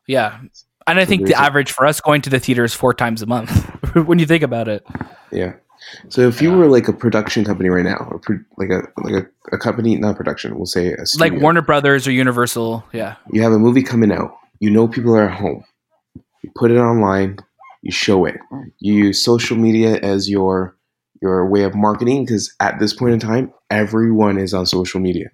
yeah. 0.07 0.39
And 0.85 0.99
I 0.99 1.03
think 1.05 1.27
the 1.27 1.33
a- 1.33 1.37
average 1.41 1.71
for 1.73 1.85
us 1.85 1.99
going 1.99 2.21
to 2.21 2.29
the 2.29 2.39
theater 2.39 2.63
is 2.63 2.73
four 2.73 2.93
times 2.93 3.21
a 3.21 3.25
month 3.25 3.51
when 4.05 4.19
you 4.19 4.25
think 4.25 4.41
about 4.43 4.69
it. 4.69 4.85
Yeah. 5.33 5.53
So 6.07 6.21
if 6.21 6.41
you 6.41 6.51
were 6.53 6.67
like 6.67 6.87
a 6.87 6.93
production 6.93 7.43
company 7.43 7.67
right 7.69 7.83
now, 7.83 8.07
or 8.09 8.19
pro- 8.19 8.39
like 8.57 8.69
a 8.69 8.83
like 9.03 9.13
a, 9.13 9.27
a 9.55 9.57
company, 9.57 9.97
not 9.97 10.15
production, 10.15 10.55
we'll 10.55 10.65
say 10.65 10.93
a 10.93 11.03
Like. 11.19 11.33
Warner 11.33 11.61
Brothers 11.61 12.07
or 12.07 12.11
Universal, 12.11 12.85
yeah. 12.93 13.15
you 13.33 13.41
have 13.41 13.51
a 13.51 13.59
movie 13.59 13.83
coming 13.83 14.11
out. 14.13 14.37
You 14.59 14.69
know 14.69 14.87
people 14.87 15.15
are 15.15 15.29
at 15.29 15.37
home. 15.37 15.63
You 16.43 16.51
put 16.55 16.71
it 16.71 16.77
online. 16.77 17.37
You 17.83 17.91
show 17.91 18.25
it. 18.25 18.35
You 18.79 18.93
use 18.93 19.23
social 19.23 19.57
media 19.57 19.97
as 19.97 20.29
your 20.29 20.75
your 21.21 21.49
way 21.49 21.63
of 21.63 21.75
marketing 21.75 22.25
because 22.25 22.53
at 22.59 22.79
this 22.79 22.93
point 22.93 23.13
in 23.13 23.19
time, 23.19 23.51
everyone 23.69 24.37
is 24.37 24.53
on 24.53 24.65
social 24.65 24.99
media. 24.99 25.29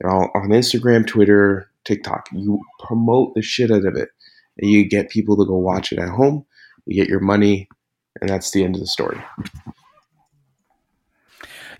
They're 0.00 0.10
all 0.10 0.30
on 0.34 0.48
Instagram, 0.48 1.06
Twitter, 1.06 1.70
TikTok. 1.84 2.28
You 2.32 2.60
promote 2.86 3.34
the 3.34 3.42
shit 3.42 3.70
out 3.70 3.84
of 3.84 3.96
it, 3.96 4.10
and 4.58 4.70
you 4.70 4.88
get 4.88 5.10
people 5.10 5.36
to 5.36 5.44
go 5.44 5.56
watch 5.56 5.92
it 5.92 5.98
at 5.98 6.08
home. 6.08 6.44
You 6.86 7.00
get 7.00 7.08
your 7.08 7.20
money, 7.20 7.68
and 8.20 8.28
that's 8.28 8.50
the 8.50 8.64
end 8.64 8.74
of 8.74 8.80
the 8.80 8.86
story. 8.86 9.20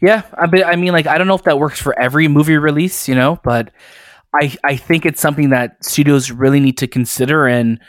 Yeah, 0.00 0.22
I, 0.34 0.62
I 0.62 0.76
mean, 0.76 0.92
like, 0.92 1.06
I 1.06 1.18
don't 1.18 1.26
know 1.26 1.34
if 1.34 1.42
that 1.44 1.58
works 1.58 1.80
for 1.80 1.98
every 1.98 2.28
movie 2.28 2.56
release, 2.56 3.08
you 3.08 3.14
know, 3.14 3.40
but 3.42 3.72
I 4.34 4.54
I 4.64 4.76
think 4.76 5.06
it's 5.06 5.20
something 5.20 5.50
that 5.50 5.84
studios 5.84 6.30
really 6.30 6.60
need 6.60 6.78
to 6.78 6.86
consider, 6.86 7.46
and 7.46 7.80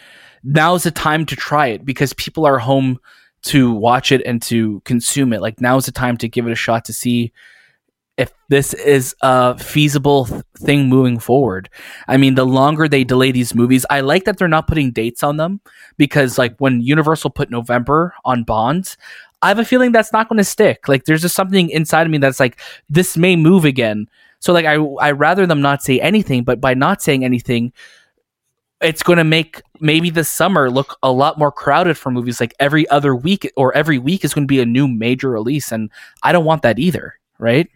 now's 0.44 0.84
the 0.84 0.92
time 0.92 1.26
to 1.28 1.36
try 1.36 1.68
it 1.68 1.86
because 1.86 2.14
people 2.14 2.46
are 2.46 2.60
home 2.60 3.00
to 3.42 3.72
watch 3.72 4.12
it 4.12 4.22
and 4.26 4.42
to 4.44 4.82
consume 4.82 5.34
it. 5.34 5.42
Like, 5.42 5.62
now's 5.62 5.86
the 5.86 5.92
time 5.92 6.18
to 6.18 6.28
give 6.28 6.48
it 6.48 6.52
a 6.52 6.56
shot 6.56 6.86
to 6.86 6.94
see 6.94 7.32
if 8.18 8.34
this 8.50 8.74
is 8.74 9.16
a 9.22 9.58
feasible 9.58 10.26
th- 10.26 10.44
thing 10.58 10.90
moving 10.90 11.20
forward. 11.20 11.70
I 12.10 12.18
mean, 12.18 12.36
the 12.36 12.46
longer 12.46 12.90
they 12.90 13.06
delay 13.06 13.32
these 13.32 13.56
movies, 13.56 13.86
I 13.90 14.02
like 14.02 14.26
that 14.26 14.38
they're 14.38 14.50
not 14.50 14.68
putting 14.68 14.92
dates 14.92 15.24
on 15.24 15.38
them 15.38 15.62
because, 15.98 16.38
like, 16.38 16.58
when 16.58 16.82
Universal 16.82 17.30
put 17.30 17.50
November 17.50 18.14
on 18.26 18.44
Bonds, 18.44 18.98
I 19.42 19.48
have 19.48 19.60
a 19.60 19.64
feeling 19.64 19.94
that's 19.94 20.12
not 20.12 20.28
going 20.28 20.38
to 20.38 20.44
stick. 20.44 20.90
Like, 20.90 21.06
there's 21.06 21.22
just 21.22 21.36
something 21.36 21.70
inside 21.70 22.06
of 22.06 22.12
me 22.12 22.18
that's 22.18 22.42
like, 22.42 22.60
this 22.90 23.16
may 23.16 23.38
move 23.38 23.64
again. 23.64 24.10
So, 24.40 24.54
like, 24.54 24.66
I 24.66 24.76
I 24.76 25.12
rather 25.12 25.46
them 25.46 25.62
not 25.62 25.84
say 25.84 26.00
anything, 26.00 26.44
but 26.44 26.60
by 26.62 26.74
not 26.74 27.02
saying 27.02 27.24
anything, 27.26 27.74
it's 28.82 29.04
going 29.04 29.18
to 29.18 29.24
make 29.26 29.62
maybe 29.82 30.10
the 30.10 30.24
summer 30.24 30.70
look 30.72 30.98
a 31.04 31.12
lot 31.12 31.38
more 31.38 31.52
crowded 31.52 31.98
for 31.98 32.12
movies. 32.12 32.40
Like 32.40 32.54
every 32.60 32.88
other 32.90 33.14
week 33.16 33.52
or 33.58 33.76
every 33.76 33.98
week 33.98 34.24
is 34.24 34.34
going 34.34 34.46
to 34.46 34.52
be 34.52 34.62
a 34.62 34.66
new 34.66 34.88
major 34.88 35.30
release, 35.30 35.72
and 35.72 35.90
I 36.24 36.32
don't 36.32 36.46
want 36.46 36.62
that 36.62 36.80
either. 36.80 37.16
Right? 37.38 37.68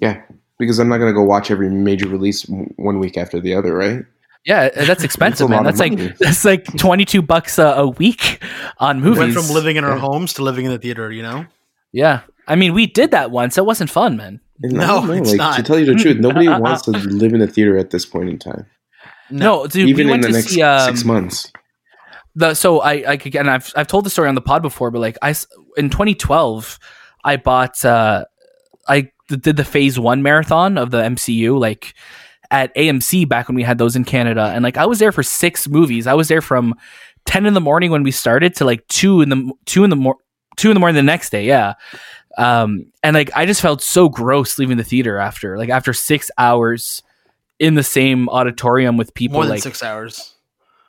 Yeah, 0.00 0.22
because 0.58 0.78
I'm 0.78 0.88
not 0.88 0.98
gonna 0.98 1.12
go 1.12 1.22
watch 1.22 1.50
every 1.50 1.70
major 1.70 2.08
release 2.08 2.44
one 2.76 2.98
week 2.98 3.16
after 3.16 3.40
the 3.40 3.54
other, 3.54 3.74
right? 3.74 4.04
Yeah, 4.44 4.68
uh, 4.76 4.84
that's 4.84 5.04
expensive, 5.08 5.46
a 5.46 5.50
man. 5.50 5.64
That's 5.64 5.78
like 5.78 5.92
money. 5.92 6.12
that's 6.18 6.44
like 6.44 6.64
twenty 6.76 7.04
two 7.04 7.22
bucks 7.22 7.58
a, 7.58 7.66
a 7.66 7.88
week 7.88 8.42
on 8.78 8.98
We 8.98 9.10
movies. 9.10 9.18
went 9.18 9.32
from 9.34 9.54
living 9.54 9.76
in 9.76 9.84
our 9.84 9.94
Yeah. 9.96 10.00
homes 10.00 10.32
to 10.34 10.42
living 10.42 10.64
in 10.66 10.72
the 10.72 10.78
theater. 10.78 11.10
You 11.12 11.22
know, 11.22 11.46
yeah, 11.92 12.20
I 12.46 12.56
mean, 12.56 12.74
we 12.74 12.86
did 12.86 13.10
that 13.12 13.30
once. 13.30 13.56
It 13.58 13.64
wasn't 13.64 13.90
fun, 13.90 14.16
man. 14.16 14.40
And 14.62 14.74
No, 14.74 14.98
I 14.98 15.06
know, 15.06 15.12
it's 15.14 15.30
like, 15.30 15.38
not. 15.38 15.56
To 15.56 15.62
tell 15.62 15.78
you 15.78 15.86
the 15.86 15.94
truth, 15.94 16.18
nobody 16.18 16.48
wants 16.48 16.82
to 16.82 16.90
live 16.92 17.32
in 17.32 17.40
a 17.42 17.46
theater 17.46 17.76
at 17.78 17.90
this 17.90 18.04
point 18.06 18.28
in 18.28 18.38
time. 18.38 18.66
No, 19.30 19.66
dude, 19.66 19.88
Even 19.88 20.08
we 20.08 20.12
in 20.14 20.20
the 20.20 20.28
to 20.28 20.32
next 20.34 20.48
see 20.48 20.62
um, 20.62 20.80
six 20.86 21.04
months. 21.04 21.50
the 22.36 22.54
so 22.54 22.80
I 22.80 23.12
I 23.12 23.16
could 23.16 23.34
and 23.34 23.50
I've 23.50 23.72
I've 23.74 23.86
told 23.86 24.04
the 24.04 24.10
story 24.10 24.28
on 24.28 24.34
the 24.34 24.40
pod 24.42 24.60
before, 24.62 24.90
but 24.90 24.98
like 25.00 25.16
I 25.22 25.30
s- 25.30 25.46
in 25.76 25.88
2012 25.90 26.78
I 27.24 27.36
bought 27.36 27.82
uh 27.84 28.26
I 28.86 29.10
did 29.28 29.56
the 29.56 29.64
Phase 29.64 29.98
One 29.98 30.22
marathon 30.22 30.76
of 30.76 30.90
the 30.90 30.98
MCU 31.02 31.58
like 31.58 31.94
at 32.50 32.74
AMC 32.76 33.26
back 33.28 33.48
when 33.48 33.56
we 33.56 33.62
had 33.62 33.78
those 33.78 33.96
in 33.96 34.04
Canada, 34.04 34.52
and 34.54 34.62
like 34.62 34.76
I 34.76 34.84
was 34.86 34.98
there 34.98 35.10
for 35.12 35.22
six 35.22 35.66
movies. 35.68 36.06
I 36.06 36.14
was 36.14 36.28
there 36.28 36.42
from 36.42 36.74
10 37.24 37.46
in 37.46 37.54
the 37.54 37.60
morning 37.60 37.90
when 37.90 38.02
we 38.02 38.10
started 38.10 38.54
to 38.56 38.64
like 38.66 38.86
two 38.88 39.22
in 39.22 39.30
the 39.30 39.50
two 39.64 39.82
in 39.84 39.90
the 39.90 39.96
mor- 39.96 40.18
two 40.58 40.70
in 40.70 40.74
the 40.74 40.80
morning 40.80 40.96
the 40.96 41.02
next 41.02 41.30
day. 41.30 41.46
Yeah. 41.46 41.74
Um, 42.36 42.86
and 43.02 43.14
like 43.14 43.30
I 43.36 43.46
just 43.46 43.60
felt 43.60 43.82
so 43.82 44.08
gross 44.08 44.58
leaving 44.58 44.76
the 44.76 44.84
theater 44.84 45.18
after 45.18 45.56
like 45.58 45.68
after 45.70 45.92
six 45.92 46.30
hours 46.38 47.02
in 47.58 47.74
the 47.74 47.82
same 47.84 48.28
auditorium 48.28 48.96
with 48.96 49.14
people 49.14 49.34
more 49.34 49.44
than 49.44 49.50
like 49.50 49.62
six 49.62 49.82
hours. 49.82 50.34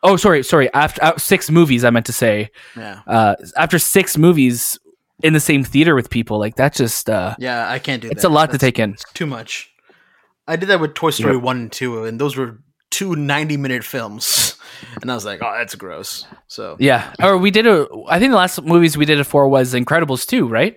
oh 0.02 0.18
sorry 0.18 0.43
sorry 0.43 0.74
after 0.74 1.04
uh, 1.04 1.18
six 1.18 1.50
movies 1.52 1.84
I 1.84 1.91
meant 1.91 2.08
to 2.08 2.14
say 2.14 2.50
Yeah, 2.76 3.02
uh, 3.08 3.36
after 3.58 3.78
six 3.80 4.18
movies 4.18 4.80
in 5.24 5.34
the 5.34 5.39
same 5.39 5.64
theater 5.64 5.93
with 5.96 6.10
people, 6.10 6.39
like 6.39 6.56
that 6.56 6.74
just 6.74 7.10
uh, 7.10 7.36
yeah, 7.39 7.70
I 7.70 7.80
can't 7.80 8.02
do 8.02 8.08
that. 8.10 8.14
it's 8.14 8.24
that. 8.24 8.28
a 8.30 8.34
lot 8.34 8.52
to 8.52 8.58
take 8.58 8.80
in. 8.80 8.93
it's 8.93 9.06
too 9.14 9.26
much. 9.28 9.72
I 10.48 10.56
did 10.58 10.70
that 10.70 10.80
with 10.80 10.93
Toy 10.93 11.10
Story 11.12 11.36
Yep. 11.36 11.43
one 11.43 11.58
and 11.58 11.72
two, 11.72 12.04
and 12.06 12.20
those 12.20 12.36
were 12.38 12.60
two 12.91 13.16
90 13.16 13.58
minute 13.58 13.84
films, 13.84 14.58
and 15.02 15.10
I 15.12 15.16
was 15.16 15.26
like, 15.26 15.41
oh, 15.41 15.54
that's 15.58 15.76
gross. 15.76 16.26
So 16.48 16.76
Yeah, 16.80 17.14
or 17.24 17.38
we 17.38 17.50
did 17.52 17.66
a. 17.68 17.88
I 18.08 18.20
think 18.20 18.32
the 18.32 18.38
last 18.38 18.62
movies 18.64 18.98
we 18.98 19.06
did 19.06 19.20
it 19.20 19.24
for 19.26 19.48
was 19.48 19.74
Incredibles 19.74 20.26
two, 20.28 20.48
right? 20.48 20.76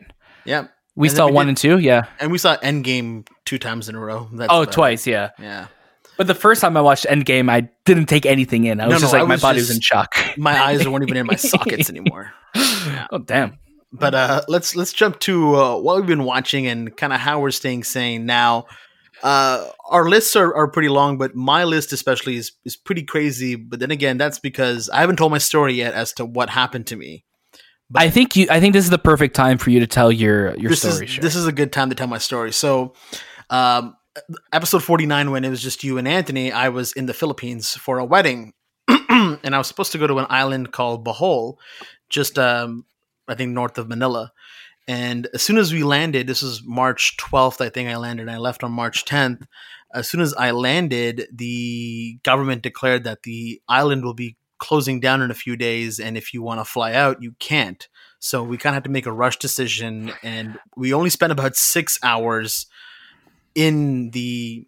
Yeah, 0.48 0.66
We 0.96 1.08
And 1.08 1.16
saw 1.16 1.26
we 1.26 1.32
one 1.32 1.46
did- 1.46 1.50
and 1.50 1.56
two, 1.58 1.78
yeah. 1.78 2.02
and 2.20 2.32
we 2.32 2.38
saw 2.38 2.56
Endgame 2.56 3.26
two 3.44 3.58
times 3.58 3.88
in 3.88 3.94
a 3.94 4.00
row. 4.00 4.28
That's 4.32 4.52
oh, 4.52 4.62
it. 4.62 4.72
twice, 4.72 5.06
yeah. 5.06 5.30
Yeah, 5.38 5.66
But 6.16 6.26
the 6.26 6.34
first 6.34 6.60
time 6.60 6.76
I 6.76 6.80
watched 6.80 7.06
Endgame, 7.08 7.48
I 7.50 7.68
didn't 7.84 8.06
take 8.06 8.26
anything 8.26 8.64
in. 8.64 8.80
I 8.80 8.86
was 8.86 8.94
No, 8.94 8.98
just 9.00 9.12
no, 9.12 9.18
like 9.20 9.24
I 9.26 9.28
my 9.28 9.34
was 9.34 9.42
body 9.42 9.58
just- 9.58 9.70
was 9.70 9.76
in 9.76 9.82
shock. 9.82 10.14
my 10.36 10.58
eyes 10.60 10.86
weren't 10.88 11.04
even 11.04 11.16
in 11.16 11.26
my 11.26 11.36
sockets 11.50 11.88
anymore. 11.90 12.32
Oh 13.12 13.18
damn. 13.24 13.58
But 13.92 14.14
uh, 14.14 14.42
let's 14.48 14.76
let's 14.76 14.92
jump 14.92 15.18
to 15.20 15.54
uh, 15.56 15.78
what 15.78 15.96
we've 15.96 16.06
been 16.06 16.24
watching 16.24 16.66
and 16.66 16.94
kind 16.96 17.12
of 17.12 17.20
how 17.20 17.40
we're 17.40 17.50
staying 17.52 17.84
sane 17.84 18.26
now. 18.26 18.66
Uh, 19.22 19.66
our 19.88 20.08
lists 20.08 20.36
are, 20.36 20.54
are 20.54 20.68
pretty 20.70 20.88
long, 20.90 21.16
but 21.18 21.34
my 21.34 21.64
list 21.64 21.92
especially 21.94 22.36
is 22.36 22.52
is 22.66 22.76
pretty 22.76 23.02
crazy. 23.02 23.54
But 23.56 23.80
then 23.80 23.90
again, 23.90 24.18
that's 24.18 24.38
because 24.40 24.90
I 24.90 25.00
haven't 25.00 25.16
told 25.16 25.32
my 25.32 25.38
story 25.38 25.72
yet 25.74 25.94
as 25.94 26.12
to 26.14 26.24
what 26.26 26.50
happened 26.50 26.86
to 26.88 26.96
me. 26.96 27.24
But- 27.90 28.02
I 28.02 28.10
think 28.10 28.36
you. 28.36 28.46
I 28.50 28.60
think 28.60 28.74
this 28.74 28.84
is 28.84 28.90
the 28.90 28.98
perfect 28.98 29.34
time 29.34 29.58
for 29.58 29.70
you 29.70 29.80
to 29.80 29.86
tell 29.86 30.12
your 30.12 30.54
your 30.56 30.70
this 30.70 30.80
story. 30.82 31.06
is 31.06 31.18
this 31.18 31.34
is 31.34 31.46
a 31.46 31.52
good 31.52 31.72
time 31.72 31.88
to 31.88 31.94
tell 31.94 32.06
my 32.06 32.18
story. 32.18 32.52
So, 32.52 32.94
um, 33.50 33.96
episode 34.52 34.82
forty 34.82 35.06
nine, 35.06 35.30
when 35.30 35.44
it 35.44 35.48
was 35.50 35.62
just 35.62 35.84
you 35.84 35.98
and 35.98 36.06
Anthony, 36.06 36.52
I 36.52 36.68
was 36.68 36.92
in 36.92 37.06
the 37.06 37.14
Philippines 37.14 37.74
for 37.74 37.98
a 37.98 38.04
wedding, 38.04 38.52
and 38.88 39.54
I 39.54 39.58
was 39.58 39.66
supposed 39.68 39.92
to 39.92 39.98
go 39.98 40.06
to 40.06 40.18
an 40.18 40.26
island 40.28 40.72
called 40.72 41.04
Bohol, 41.04 41.56
just 42.10 42.38
um, 42.38 42.84
I 43.26 43.34
think 43.34 43.52
north 43.52 43.78
of 43.78 43.88
Manila. 43.88 44.32
And 44.86 45.28
as 45.34 45.42
soon 45.42 45.58
as 45.58 45.70
we 45.70 45.82
landed, 45.82 46.26
this 46.26 46.40
was 46.40 46.62
March 46.64 47.16
twelfth, 47.18 47.60
I 47.60 47.68
think 47.68 47.90
I 47.90 47.96
landed. 47.96 48.22
and 48.22 48.30
I 48.30 48.38
left 48.38 48.64
on 48.64 48.72
March 48.72 49.04
tenth. 49.04 49.46
As 49.94 50.08
soon 50.08 50.20
as 50.20 50.34
I 50.34 50.50
landed, 50.50 51.26
the 51.32 52.18
government 52.22 52.62
declared 52.62 53.04
that 53.04 53.22
the 53.22 53.60
island 53.68 54.02
will 54.04 54.14
be 54.14 54.36
closing 54.58 55.00
down 55.00 55.22
in 55.22 55.30
a 55.30 55.34
few 55.34 55.56
days, 55.56 55.98
and 55.98 56.16
if 56.16 56.34
you 56.34 56.42
want 56.42 56.60
to 56.60 56.64
fly 56.64 56.92
out, 56.92 57.22
you 57.22 57.32
can't. 57.38 57.88
So 58.18 58.42
we 58.42 58.58
kind 58.58 58.72
of 58.72 58.78
had 58.78 58.84
to 58.84 58.90
make 58.90 59.06
a 59.06 59.12
rush 59.12 59.36
decision, 59.38 60.12
and 60.22 60.58
we 60.76 60.92
only 60.92 61.10
spent 61.10 61.32
about 61.32 61.56
six 61.56 61.98
hours 62.02 62.66
in 63.54 64.10
the 64.10 64.66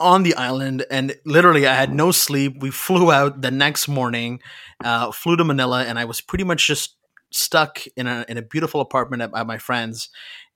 on 0.00 0.22
the 0.22 0.34
island, 0.34 0.86
and 0.90 1.16
literally 1.24 1.66
I 1.66 1.74
had 1.74 1.92
no 1.92 2.12
sleep. 2.12 2.60
We 2.60 2.70
flew 2.70 3.10
out 3.10 3.42
the 3.42 3.50
next 3.50 3.88
morning, 3.88 4.40
uh, 4.84 5.10
flew 5.10 5.36
to 5.36 5.44
Manila, 5.44 5.84
and 5.84 5.98
I 5.98 6.04
was 6.04 6.20
pretty 6.20 6.44
much 6.44 6.66
just 6.66 6.94
stuck 7.30 7.80
in 7.96 8.06
a 8.06 8.24
in 8.28 8.38
a 8.38 8.42
beautiful 8.42 8.80
apartment 8.80 9.22
at, 9.22 9.30
at 9.34 9.46
my 9.46 9.58
friend's, 9.58 10.08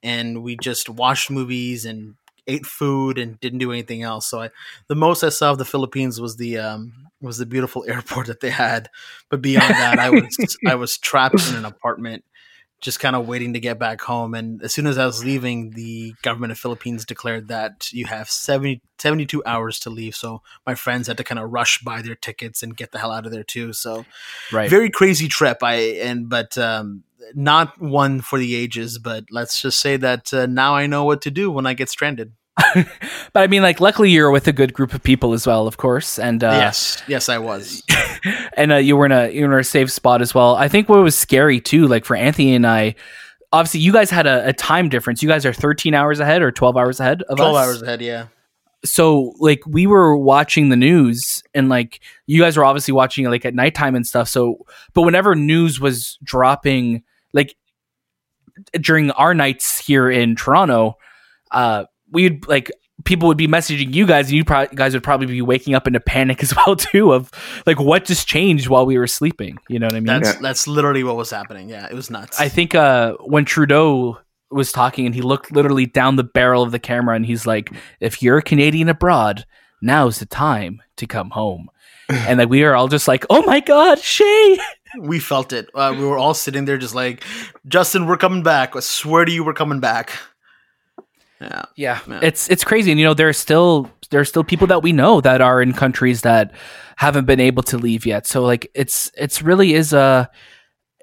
and 0.03 0.43
we 0.43 0.57
just 0.57 0.89
watched 0.89 1.31
movies 1.31 1.85
and 1.85 2.15
ate 2.47 2.67
food 2.67 3.19
and 3.19 3.39
didn't 3.41 3.61
do 3.61 3.73
anything 3.73 4.03
else. 4.03 4.27
So 4.27 4.43
I, 4.43 4.51
the 4.89 4.95
most 4.95 5.23
I 5.23 5.29
saw 5.29 5.53
of 5.53 5.59
the 5.59 5.65
Philippines 5.65 6.21
was 6.21 6.37
the 6.37 6.59
um, 6.59 6.93
was 7.23 7.39
the 7.39 7.47
beautiful 7.47 7.85
airport 7.89 8.27
that 8.27 8.41
they 8.41 8.51
had, 8.51 8.91
but 9.31 9.41
beyond 9.41 9.71
that, 9.71 9.99
I 9.99 10.11
was 10.11 10.59
I 10.67 10.75
was 10.75 10.99
trapped 10.99 11.49
in 11.49 11.55
an 11.55 11.65
apartment, 11.65 12.25
just 12.81 13.01
kind 13.01 13.17
of 13.17 13.27
waiting 13.27 13.55
to 13.55 13.61
get 13.61 13.79
back 13.79 14.01
home. 14.01 14.35
And 14.35 14.63
as 14.63 14.75
soon 14.75 14.87
as 14.87 14.99
I 14.99 15.07
was 15.07 15.25
leaving, 15.25 15.71
the 15.71 16.15
government 16.23 16.53
of 16.53 16.59
Philippines 16.59 17.05
declared 17.05 17.49
that 17.49 17.93
you 17.93 18.07
have 18.07 18.29
70, 18.29 18.83
72 18.99 19.43
hours 19.47 19.79
to 19.81 19.91
leave. 19.91 20.17
So 20.17 20.43
my 20.67 20.75
friends 20.75 21.07
had 21.07 21.17
to 21.17 21.25
kind 21.25 21.39
of 21.39 21.51
rush 21.51 21.81
buy 21.83 22.03
their 22.03 22.17
tickets 22.17 22.63
and 22.63 22.77
get 22.77 22.93
the 22.93 22.99
hell 22.99 23.13
out 23.13 23.25
of 23.25 23.33
there 23.33 23.45
too. 23.45 23.73
So 23.73 24.05
right. 24.53 24.69
very 24.69 24.91
crazy 24.91 25.29
trip. 25.29 25.63
I 25.63 25.75
and 26.03 26.29
but 26.29 26.59
um, 26.59 27.05
not 27.35 27.81
one 27.81 28.21
for 28.21 28.39
the 28.39 28.55
ages. 28.55 28.99
But 28.99 29.25
let's 29.31 29.61
just 29.61 29.81
say 29.81 29.97
that 29.99 30.33
uh, 30.35 30.47
now 30.47 30.75
I 30.75 30.87
know 30.87 31.05
what 31.05 31.23
to 31.23 31.31
do 31.31 31.51
when 31.51 31.67
I 31.67 31.75
get 31.75 31.89
stranded. 31.89 32.33
But 32.75 32.87
I 33.35 33.47
mean, 33.47 33.63
like, 33.63 33.81
luckily 33.81 34.11
you're 34.11 34.31
with 34.31 34.47
a 34.47 34.53
good 34.53 34.75
group 34.75 34.93
of 34.93 35.03
people 35.03 35.33
as 35.33 35.47
well, 35.47 35.67
of 35.67 35.79
course, 35.79 36.19
and 36.19 36.45
uh, 36.45 36.51
yes, 36.51 37.03
yes, 37.09 37.29
I 37.29 37.39
was. 37.39 37.83
and 38.57 38.73
uh, 38.73 38.77
you 38.77 38.97
were 38.97 39.07
in 39.07 39.13
a 39.13 39.29
you 39.31 39.47
were 39.47 39.55
in 39.55 39.61
a 39.61 39.65
safe 39.65 39.91
spot 39.91 40.21
as 40.21 40.35
well. 40.35 40.55
I 40.57 40.69
think 40.69 40.89
what 40.89 41.01
was 41.03 41.17
scary 41.17 41.61
too, 41.61 41.87
like 41.87 42.05
for 42.05 42.15
Anthony 42.15 42.55
and 42.55 42.67
I, 42.67 42.95
obviously 43.53 43.81
you 43.81 43.93
guys 43.93 44.11
had 44.11 44.27
a, 44.27 44.49
a 44.49 44.53
time 44.53 44.89
difference. 44.89 45.23
You 45.23 45.29
guys 45.29 45.47
are 45.47 45.53
13 45.53 45.95
hours 45.95 46.21
ahead 46.21 46.43
or 46.43 46.51
12 46.53 46.77
hours 46.77 47.01
ahead 47.01 47.23
of 47.23 47.37
Twelve 47.39 47.57
us. 47.57 47.67
hours 47.67 47.83
ahead. 47.83 48.03
Yeah. 48.03 48.27
So 48.85 49.33
like 49.39 49.61
we 49.67 49.87
were 49.87 50.17
watching 50.17 50.69
the 50.69 50.77
news 50.77 51.43
and 51.55 51.69
like 51.69 52.01
you 52.27 52.41
guys 52.43 52.57
were 52.57 52.65
obviously 52.65 52.93
watching 52.93 53.25
it 53.25 53.29
like 53.29 53.45
at 53.45 53.55
nighttime 53.55 53.95
and 53.95 54.07
stuff. 54.07 54.29
So 54.29 54.67
but 54.93 55.03
whenever 55.03 55.35
news 55.35 55.81
was 55.81 56.19
dropping, 56.23 57.03
like 57.33 57.55
during 58.81 59.11
our 59.13 59.35
nights 59.35 59.79
here 59.79 60.11
in 60.11 60.35
Toronto, 60.37 60.99
uh, 61.53 61.85
we'd 62.13 62.47
like 62.47 62.71
people 63.05 63.27
would 63.27 63.37
be 63.39 63.49
messaging 63.49 63.93
you 63.93 64.07
guys, 64.07 64.29
and 64.29 64.37
you 64.37 64.45
pro- 64.45 64.67
guys 64.69 64.95
would 64.95 65.03
probably 65.03 65.27
be 65.27 65.43
waking 65.43 65.75
up 65.75 65.87
into 65.89 65.99
panic 65.99 66.41
as 66.43 66.55
well 66.55 66.77
too 66.77 67.13
of 67.13 67.31
like 67.67 67.81
what 67.81 68.05
just 68.05 68.29
changed 68.29 68.69
while 68.69 68.87
we 68.87 68.97
were 68.99 69.07
sleeping. 69.09 69.59
You 69.69 69.79
know 69.79 69.87
what 69.87 69.95
I 69.95 70.01
mean? 70.01 70.07
That's 70.07 70.35
Yeah. 70.35 70.39
that's 70.41 70.69
literally 70.69 71.03
what 71.03 71.17
was 71.17 71.31
happening. 71.31 71.69
Yeah, 71.69 71.87
it 71.91 71.95
was 71.95 72.11
nuts. 72.11 72.39
I 72.41 72.49
think 72.49 72.75
uh, 72.75 73.15
when 73.25 73.45
Trudeau 73.45 74.19
was 74.51 74.71
talking 74.71 75.07
and 75.07 75.15
he 75.15 75.23
looked 75.23 75.51
literally 75.51 75.87
down 75.87 76.17
the 76.17 76.25
barrel 76.25 76.63
of 76.63 76.71
the 76.73 76.79
camera 76.79 77.17
and 77.17 77.25
he's 77.27 77.47
like, 77.47 77.71
"If 78.01 78.23
you're 78.23 78.39
a 78.39 78.43
Canadian 78.43 78.89
abroad, 78.89 79.47
now's 79.81 80.19
the 80.19 80.27
time 80.27 80.83
to 80.99 81.07
come 81.07 81.31
home." 81.31 81.69
and 82.09 82.39
like 82.39 82.49
we 82.51 82.63
are 82.65 82.75
all 82.75 82.89
just 82.89 83.09
like, 83.09 83.25
"Oh 83.31 83.43
my 83.43 83.61
God, 83.61 83.99
Shay!" 83.99 84.59
we 85.01 85.19
felt 85.19 85.53
it. 85.55 85.71
Uh, 85.75 85.95
we 85.99 86.05
were 86.05 86.19
all 86.19 86.35
sitting 86.35 86.67
there, 86.67 86.77
just 86.77 86.95
like, 86.95 87.25
Justin, 87.67 88.07
we're 88.07 88.19
coming 88.19 88.43
back. 88.43 88.77
I 88.77 88.81
swear 88.81 89.25
to 89.25 89.33
you, 89.33 89.43
we're 89.43 89.55
coming 89.55 89.81
back. 89.81 90.13
Yeah, 91.43 91.63
Yeah, 91.77 92.01
Yeah. 92.09 92.21
it's 92.23 92.49
it's 92.49 92.65
crazy, 92.65 92.91
and 92.93 93.01
you 93.01 93.07
know 93.07 93.15
there 93.15 93.29
are 93.29 93.33
still 93.33 93.91
there's 94.11 94.29
still 94.29 94.45
people 94.45 94.67
that 94.69 94.83
we 94.83 94.93
know 94.93 95.21
that 95.21 95.41
are 95.41 95.61
in 95.61 95.73
countries 95.73 96.23
that 96.23 96.53
haven't 96.97 97.25
been 97.25 97.41
able 97.41 97.63
to 97.65 97.79
leave 97.79 98.07
yet. 98.07 98.27
So 98.27 98.43
like 98.43 98.71
it's 98.75 99.11
it's 99.17 99.43
really 99.43 99.75
is 99.75 99.93
a 99.93 100.31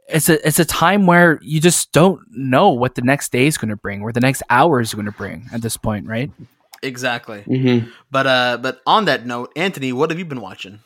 it's 0.07 0.29
a 0.29 0.47
it's 0.47 0.59
a 0.59 0.65
time 0.65 1.05
where 1.05 1.39
you 1.41 1.59
just 1.59 1.91
don't 1.91 2.21
know 2.31 2.69
what 2.69 2.95
the 2.95 3.01
next 3.01 3.31
day 3.31 3.47
is 3.47 3.57
going 3.57 3.69
to 3.69 3.75
bring, 3.75 4.01
or 4.01 4.11
the 4.11 4.19
next 4.21 4.43
hour 4.49 4.79
is 4.79 4.93
going 4.93 5.05
to 5.05 5.11
bring 5.11 5.47
at 5.53 5.61
this 5.61 5.77
point, 5.77 6.07
right? 6.07 6.31
Exactly. 6.81 7.41
Mm-hmm. 7.41 7.89
But 8.09 8.27
uh, 8.27 8.57
but 8.61 8.79
on 8.85 9.05
that 9.05 9.25
note, 9.25 9.51
Anthony, 9.55 9.91
what 9.91 10.09
have 10.09 10.19
you 10.19 10.25
been 10.25 10.41
watching? 10.41 10.79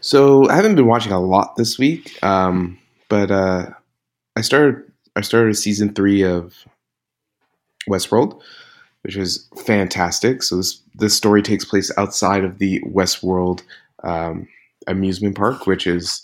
So 0.00 0.48
I 0.48 0.56
haven't 0.56 0.76
been 0.76 0.86
watching 0.86 1.12
a 1.12 1.20
lot 1.20 1.56
this 1.56 1.78
week, 1.78 2.22
um, 2.22 2.78
but 3.08 3.30
uh, 3.30 3.66
I 4.36 4.40
started 4.40 4.82
I 5.16 5.20
started 5.20 5.54
season 5.54 5.94
three 5.94 6.22
of 6.22 6.54
Westworld, 7.88 8.40
which 9.02 9.16
is 9.16 9.48
fantastic. 9.64 10.42
So 10.42 10.56
this 10.56 10.80
this 10.94 11.16
story 11.16 11.42
takes 11.42 11.64
place 11.64 11.90
outside 11.96 12.44
of 12.44 12.58
the 12.58 12.80
Westworld 12.82 13.62
um, 14.04 14.46
amusement 14.86 15.36
park, 15.36 15.66
which 15.66 15.86
is 15.86 16.22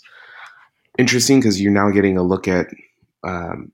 interesting 0.97 1.39
because 1.39 1.61
you're 1.61 1.71
now 1.71 1.89
getting 1.89 2.17
a 2.17 2.23
look 2.23 2.47
at 2.47 2.67
um, 3.23 3.71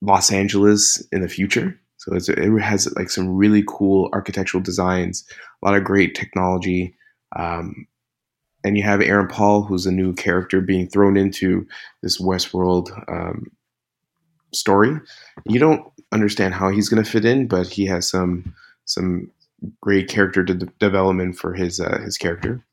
Los 0.00 0.32
Angeles 0.32 1.02
in 1.12 1.22
the 1.22 1.28
future. 1.28 1.78
So 1.96 2.14
it 2.14 2.60
has 2.60 2.92
like 2.96 3.08
some 3.08 3.34
really 3.34 3.64
cool 3.66 4.10
architectural 4.12 4.62
designs, 4.62 5.24
a 5.62 5.66
lot 5.66 5.76
of 5.76 5.84
great 5.84 6.14
technology. 6.14 6.94
Um, 7.34 7.86
and 8.62 8.76
you 8.76 8.82
have 8.82 9.00
Aaron 9.00 9.28
Paul, 9.28 9.62
who's 9.62 9.86
a 9.86 9.92
new 9.92 10.14
character 10.14 10.60
being 10.60 10.88
thrown 10.88 11.16
into 11.16 11.66
this 12.02 12.20
Westworld 12.20 12.90
um, 13.10 13.46
story. 14.54 14.98
You 15.46 15.58
don't 15.58 15.82
understand 16.12 16.54
how 16.54 16.70
he's 16.70 16.88
going 16.88 17.02
to 17.02 17.10
fit 17.10 17.24
in, 17.24 17.46
but 17.46 17.66
he 17.66 17.86
has 17.86 18.08
some 18.08 18.54
some 18.84 19.30
great 19.80 20.08
character 20.08 20.42
de- 20.42 20.66
development 20.78 21.36
for 21.38 21.54
his 21.54 21.80
uh, 21.80 21.98
his 22.04 22.16
character. 22.16 22.64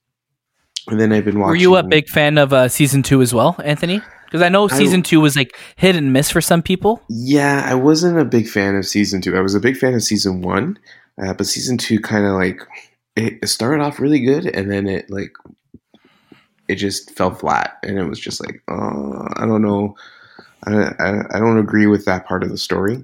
And 0.87 0.99
then 0.99 1.11
I've 1.13 1.25
been 1.25 1.39
watching. 1.39 1.51
Were 1.51 1.55
you 1.55 1.75
a 1.75 1.83
big 1.83 2.09
fan 2.09 2.37
of 2.37 2.53
uh, 2.53 2.67
season 2.67 3.03
two 3.03 3.21
as 3.21 3.33
well, 3.33 3.55
Anthony? 3.63 4.01
Because 4.25 4.41
I 4.41 4.49
know 4.49 4.67
I- 4.69 4.77
season 4.77 5.03
two 5.03 5.21
was 5.21 5.35
like 5.35 5.55
hit 5.75 5.95
and 5.95 6.11
miss 6.13 6.29
for 6.31 6.41
some 6.41 6.61
people. 6.61 7.01
Yeah, 7.09 7.63
I 7.65 7.75
wasn't 7.75 8.19
a 8.19 8.25
big 8.25 8.47
fan 8.47 8.75
of 8.75 8.85
season 8.85 9.21
two. 9.21 9.37
I 9.37 9.41
was 9.41 9.55
a 9.55 9.59
big 9.59 9.77
fan 9.77 9.93
of 9.93 10.03
season 10.03 10.41
one, 10.41 10.79
uh, 11.21 11.33
but 11.33 11.45
season 11.47 11.77
two 11.77 11.99
kind 11.99 12.25
of 12.25 12.33
like 12.33 12.61
it, 13.15 13.39
it 13.43 13.47
started 13.47 13.83
off 13.83 13.99
really 13.99 14.19
good, 14.21 14.45
and 14.47 14.71
then 14.71 14.87
it 14.87 15.09
like 15.09 15.33
it 16.67 16.75
just 16.75 17.11
fell 17.11 17.31
flat, 17.33 17.77
and 17.83 17.99
it 17.99 18.05
was 18.05 18.19
just 18.19 18.43
like, 18.43 18.63
oh, 18.69 19.27
I 19.35 19.45
don't 19.45 19.61
know, 19.61 19.95
I, 20.65 20.73
I, 20.99 21.19
I 21.35 21.39
don't 21.39 21.57
agree 21.59 21.87
with 21.87 22.05
that 22.05 22.25
part 22.27 22.43
of 22.43 22.49
the 22.49 22.57
story. 22.57 23.03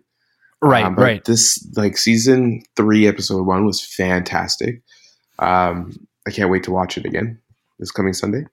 Right, 0.62 0.86
Um, 0.86 0.95
but 0.95 1.01
right. 1.03 1.24
This 1.26 1.64
like 1.76 1.97
season 1.97 2.64
three, 2.76 3.08
episode 3.08 3.43
one 3.45 3.66
was 3.66 3.84
fantastic. 3.84 4.82
Um, 5.39 5.93
I 6.28 6.32
can't 6.32 6.49
wait 6.49 6.64
to 6.64 6.72
watch 6.72 6.97
it 6.97 7.05
again 7.05 7.39
this 7.80 7.91
coming 7.91 8.14
Sunday. 8.14 8.45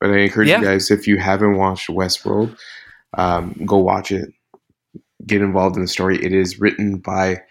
But 0.00 0.10
I 0.10 0.18
encourage 0.20 0.48
Yeah. 0.48 0.60
you 0.60 0.64
guys 0.64 0.90
if 0.90 1.06
you 1.06 1.18
haven't 1.18 1.56
watched 1.58 1.88
Westworld, 1.90 2.56
um, 3.18 3.54
go 3.66 3.76
watch 3.76 4.10
it. 4.10 4.30
Get 5.26 5.42
involved 5.42 5.76
in 5.76 5.82
the 5.82 5.88
story. 5.88 6.16
It 6.24 6.32
is 6.32 6.58
written 6.58 6.96
by 6.96 7.42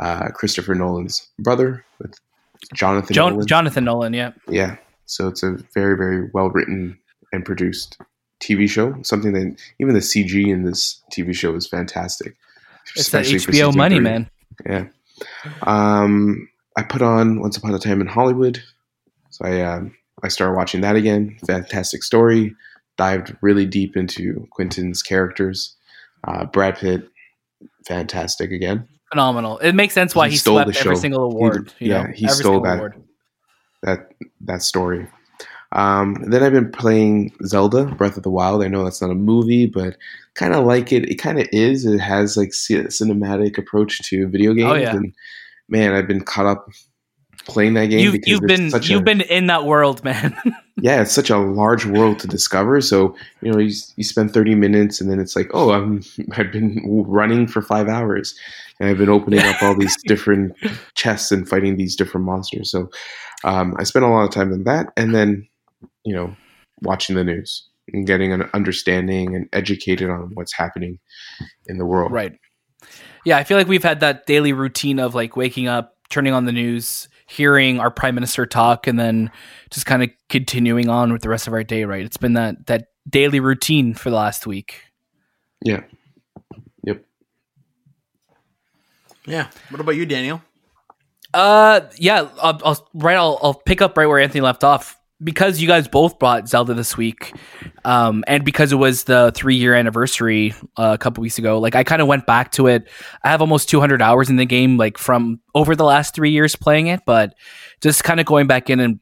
uh, 0.00 0.28
Christopher 0.30 0.74
Nolan's 0.74 1.28
brother 1.38 1.84
with 2.00 2.18
Jonathan 2.74 3.14
Jon- 3.14 3.32
Nolan. 3.34 3.46
Jonathan 3.46 3.84
Nolan, 3.84 4.12
yeah. 4.14 4.32
Yeah. 4.48 4.76
So 5.06 5.28
it's 5.28 5.44
a 5.44 5.52
very, 5.74 5.96
very 5.96 6.28
well 6.34 6.48
written 6.50 6.98
and 7.32 7.44
produced 7.44 7.96
TV 8.42 8.68
show. 8.68 9.00
Something 9.02 9.32
that 9.32 9.56
even 9.80 9.94
the 9.94 10.00
CG 10.00 10.46
in 10.48 10.64
this 10.64 11.00
TV 11.12 11.34
show 11.34 11.54
is 11.54 11.66
fantastic. 11.66 12.34
It's 12.96 13.10
that 13.10 13.24
HBO 13.24 13.74
money, 13.74 13.96
three. 13.96 14.04
man. 14.04 14.30
Yeah. 14.66 14.86
Um, 15.62 16.48
I 16.76 16.82
put 16.82 17.02
on 17.02 17.40
Once 17.40 17.56
Upon 17.56 17.74
a 17.74 17.78
Time 17.78 18.00
in 18.00 18.06
Hollywood. 18.06 18.62
So 19.30 19.44
I 19.46 19.60
um, 19.62 19.94
I 20.22 20.28
started 20.28 20.54
watching 20.56 20.80
that 20.82 20.96
again. 20.96 21.36
Fantastic 21.46 22.02
story. 22.02 22.54
Dived 22.98 23.36
really 23.40 23.64
deep 23.66 23.96
into 23.96 24.46
Quentin's 24.50 25.02
characters. 25.02 25.74
Uh, 26.26 26.44
Brad 26.44 26.76
Pitt, 26.78 27.08
fantastic 27.86 28.50
again. 28.52 28.86
Phenomenal. 29.10 29.58
It 29.58 29.72
makes 29.74 29.94
sense 29.94 30.14
why 30.14 30.26
He 30.26 30.32
he, 30.32 30.36
stole 30.38 30.58
every 30.58 30.96
single 30.96 31.24
award. 31.24 31.72
He- 31.78 31.86
you 31.86 31.92
yeah, 31.92 32.02
know, 32.04 32.12
he 32.12 32.24
every 32.26 32.36
stole 32.36 32.60
that. 32.62 32.76
award. 32.76 33.02
That 33.82 34.12
that 34.42 34.62
story. 34.62 35.08
Um, 35.72 36.22
then 36.26 36.42
I've 36.42 36.52
been 36.52 36.70
playing 36.70 37.32
Zelda 37.46 37.86
Breath 37.86 38.16
of 38.16 38.22
the 38.22 38.30
Wild. 38.30 38.62
I 38.62 38.68
know 38.68 38.84
that's 38.84 39.00
not 39.00 39.10
a 39.10 39.14
movie, 39.14 39.66
but 39.66 39.96
kind 40.34 40.54
of 40.54 40.64
like 40.64 40.92
it. 40.92 41.08
It 41.08 41.16
kind 41.16 41.40
of 41.40 41.48
is. 41.52 41.86
It 41.86 41.98
has 41.98 42.36
like 42.36 42.52
ci- 42.52 42.84
cinematic 42.84 43.58
approach 43.58 44.00
to 44.08 44.28
video 44.28 44.52
games. 44.52 44.70
Oh, 44.70 44.74
yeah. 44.74 44.96
And 44.96 45.14
man, 45.68 45.94
I've 45.94 46.06
been 46.06 46.22
caught 46.22 46.46
up 46.46 46.68
playing 47.44 47.74
that 47.74 47.86
game. 47.86 48.00
You've, 48.00 48.12
because 48.12 48.28
you've 48.28 48.42
been 48.42 48.70
you've 48.82 49.00
a, 49.00 49.04
been 49.04 49.20
in 49.22 49.46
that 49.46 49.64
world, 49.64 50.04
man. 50.04 50.36
yeah, 50.76 51.02
it's 51.02 51.12
such 51.12 51.30
a 51.30 51.38
large 51.38 51.86
world 51.86 52.18
to 52.20 52.28
discover. 52.28 52.80
So 52.80 53.14
you 53.40 53.52
know, 53.52 53.58
you, 53.58 53.72
you 53.96 54.04
spend 54.04 54.32
thirty 54.32 54.54
minutes, 54.54 55.00
and 55.00 55.10
then 55.10 55.20
it's 55.20 55.36
like, 55.36 55.50
oh, 55.54 55.72
I'm 55.72 56.02
I've 56.32 56.52
been 56.52 56.80
running 57.06 57.46
for 57.46 57.62
five 57.62 57.88
hours, 57.88 58.38
and 58.78 58.88
I've 58.88 58.98
been 58.98 59.08
opening 59.08 59.40
up 59.40 59.62
all 59.62 59.76
these 59.76 59.96
different 60.06 60.54
chests 60.94 61.32
and 61.32 61.48
fighting 61.48 61.76
these 61.76 61.96
different 61.96 62.26
monsters. 62.26 62.70
So 62.70 62.90
um, 63.44 63.74
I 63.78 63.84
spent 63.84 64.04
a 64.04 64.08
lot 64.08 64.24
of 64.24 64.30
time 64.30 64.52
in 64.52 64.64
that, 64.64 64.92
and 64.96 65.14
then 65.14 65.48
you 66.04 66.14
know, 66.14 66.34
watching 66.82 67.16
the 67.16 67.24
news 67.24 67.68
and 67.92 68.06
getting 68.06 68.32
an 68.32 68.48
understanding 68.54 69.34
and 69.34 69.48
educated 69.52 70.08
on 70.10 70.30
what's 70.34 70.52
happening 70.52 70.98
in 71.66 71.78
the 71.78 71.86
world. 71.86 72.12
right. 72.12 72.38
Yeah, 73.24 73.36
I 73.36 73.44
feel 73.44 73.56
like 73.56 73.68
we've 73.68 73.84
had 73.84 74.00
that 74.00 74.26
daily 74.26 74.52
routine 74.52 74.98
of 74.98 75.14
like 75.14 75.36
waking 75.36 75.68
up, 75.68 75.96
turning 76.10 76.32
on 76.32 76.44
the 76.44 76.50
news, 76.52 77.08
hearing 77.28 77.78
our 77.78 77.90
prime 77.90 78.16
minister 78.16 78.46
talk, 78.46 78.88
and 78.88 78.98
then 78.98 79.30
just 79.70 79.86
kind 79.86 80.02
of 80.02 80.10
continuing 80.28 80.88
on 80.88 81.12
with 81.12 81.22
the 81.22 81.28
rest 81.28 81.46
of 81.46 81.52
our 81.52 81.62
day. 81.62 81.84
Right. 81.84 82.04
It's 82.04 82.16
been 82.16 82.32
that 82.32 82.66
that 82.66 82.88
daily 83.08 83.38
routine 83.38 83.94
for 83.94 84.10
the 84.10 84.16
last 84.16 84.46
week. 84.46 84.80
Yeah. 85.64 85.82
Yep. 86.84 87.04
Yeah. 89.26 89.48
What 89.70 89.80
about 89.80 89.94
you, 89.94 90.04
Daniel? 90.04 90.42
Uh, 91.32 91.82
yeah, 91.96 92.28
I'll, 92.42 92.60
I'll 92.64 92.88
right. 92.92 93.16
I'll, 93.16 93.38
I'll 93.42 93.54
pick 93.54 93.80
up 93.80 93.96
right 93.96 94.06
where 94.06 94.18
Anthony 94.18 94.40
left 94.40 94.64
off 94.64 94.98
because 95.22 95.60
you 95.60 95.68
guys 95.68 95.88
both 95.88 96.18
bought 96.18 96.48
Zelda 96.48 96.74
this 96.74 96.96
week, 96.96 97.32
um, 97.84 98.24
and 98.26 98.44
because 98.44 98.72
it 98.72 98.76
was 98.76 99.04
the 99.04 99.32
three 99.34 99.56
year 99.56 99.74
anniversary 99.74 100.54
uh, 100.76 100.92
a 100.94 100.98
couple 100.98 101.22
weeks 101.22 101.38
ago. 101.38 101.58
Like 101.58 101.74
I 101.74 101.84
kind 101.84 102.02
of 102.02 102.08
went 102.08 102.26
back 102.26 102.52
to 102.52 102.66
it. 102.66 102.88
I 103.22 103.28
have 103.28 103.40
almost 103.40 103.68
200 103.68 104.02
hours 104.02 104.30
in 104.30 104.36
the 104.36 104.46
game, 104.46 104.76
like 104.76 104.98
from 104.98 105.40
over 105.54 105.76
the 105.76 105.84
last 105.84 106.14
three 106.14 106.30
years 106.30 106.56
playing 106.56 106.88
it, 106.88 107.00
but 107.06 107.34
just 107.80 108.04
kind 108.04 108.20
of 108.20 108.26
going 108.26 108.46
back 108.46 108.70
in 108.70 108.80
and 108.80 109.00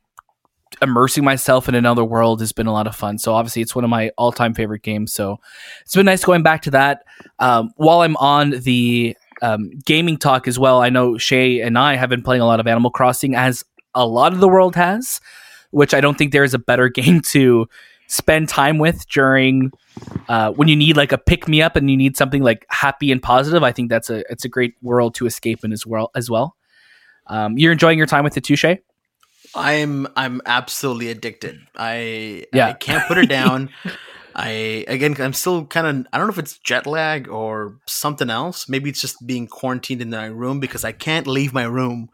immersing 0.82 1.24
myself 1.24 1.68
in 1.68 1.74
another 1.74 2.04
world 2.04 2.40
has 2.40 2.52
been 2.52 2.66
a 2.66 2.72
lot 2.72 2.86
of 2.86 2.94
fun. 2.94 3.18
So 3.18 3.34
obviously, 3.34 3.62
it's 3.62 3.74
one 3.74 3.84
of 3.84 3.90
my 3.90 4.10
all 4.16 4.32
time 4.32 4.54
favorite 4.54 4.82
games. 4.82 5.12
So 5.12 5.38
it's 5.82 5.94
been 5.94 6.06
nice 6.06 6.24
going 6.24 6.42
back 6.42 6.62
to 6.62 6.70
that. 6.72 7.04
Um, 7.38 7.72
while 7.76 8.00
I'm 8.00 8.16
on 8.16 8.50
the 8.50 9.16
um, 9.42 9.70
gaming 9.84 10.16
talk 10.16 10.46
as 10.48 10.58
well, 10.58 10.80
I 10.80 10.90
know 10.90 11.18
Shay 11.18 11.60
and 11.60 11.78
I 11.78 11.96
have 11.96 12.08
been 12.08 12.22
playing 12.22 12.42
a 12.42 12.46
lot 12.46 12.60
of 12.60 12.66
Animal 12.66 12.90
Crossing, 12.90 13.34
as 13.34 13.64
a 13.94 14.06
lot 14.06 14.32
of 14.32 14.40
the 14.40 14.48
world 14.48 14.76
has, 14.76 15.20
which 15.70 15.94
I 15.94 16.00
don't 16.00 16.16
think 16.16 16.32
there 16.32 16.44
is 16.44 16.54
a 16.54 16.58
better 16.58 16.88
game 17.00 17.20
to 17.32 17.68
spend 18.06 18.48
time 18.48 18.78
with 18.78 19.08
during 19.08 19.70
uh, 20.28 20.50
when 20.50 20.66
you 20.66 20.74
need 20.74 20.96
like 20.96 21.12
a 21.12 21.18
pick 21.18 21.46
me 21.46 21.62
up 21.62 21.76
and 21.76 21.88
you 21.88 21.96
need 21.96 22.16
something 22.16 22.42
like 22.42 22.66
happy 22.68 23.12
and 23.12 23.22
positive. 23.22 23.62
I 23.62 23.72
think 23.72 23.88
that's 23.88 24.10
a 24.10 24.24
it's 24.30 24.44
a 24.44 24.48
great 24.48 24.74
world 24.82 25.14
to 25.16 25.26
escape 25.26 25.64
in 25.64 25.72
as 25.72 25.86
well 25.86 26.10
as 26.14 26.28
well. 26.28 26.56
Um, 27.26 27.56
you're 27.56 27.72
enjoying 27.72 27.98
your 27.98 28.08
time 28.08 28.24
with 28.24 28.34
the 28.34 28.56
Shay? 28.56 28.80
I'm 29.54 30.06
I'm 30.16 30.42
absolutely 30.46 31.08
addicted. 31.08 31.60
I 31.76 32.44
Yeah. 32.52 32.68
I 32.68 32.72
can't 32.72 33.06
put 33.06 33.18
it 33.18 33.28
down. 33.28 33.70
I 34.34 34.84
again 34.88 35.16
I'm 35.18 35.32
still 35.32 35.64
kind 35.66 35.86
of 35.86 36.06
I 36.12 36.18
don't 36.18 36.26
know 36.26 36.32
if 36.32 36.38
it's 36.38 36.58
jet 36.58 36.86
lag 36.86 37.28
or 37.28 37.76
something 37.86 38.30
else. 38.30 38.68
Maybe 38.68 38.90
it's 38.90 39.00
just 39.00 39.24
being 39.26 39.46
quarantined 39.46 40.02
in 40.02 40.10
my 40.10 40.26
room 40.26 40.60
because 40.60 40.84
I 40.84 40.92
can't 40.92 41.26
leave 41.26 41.52
my 41.52 41.64
room 41.64 42.10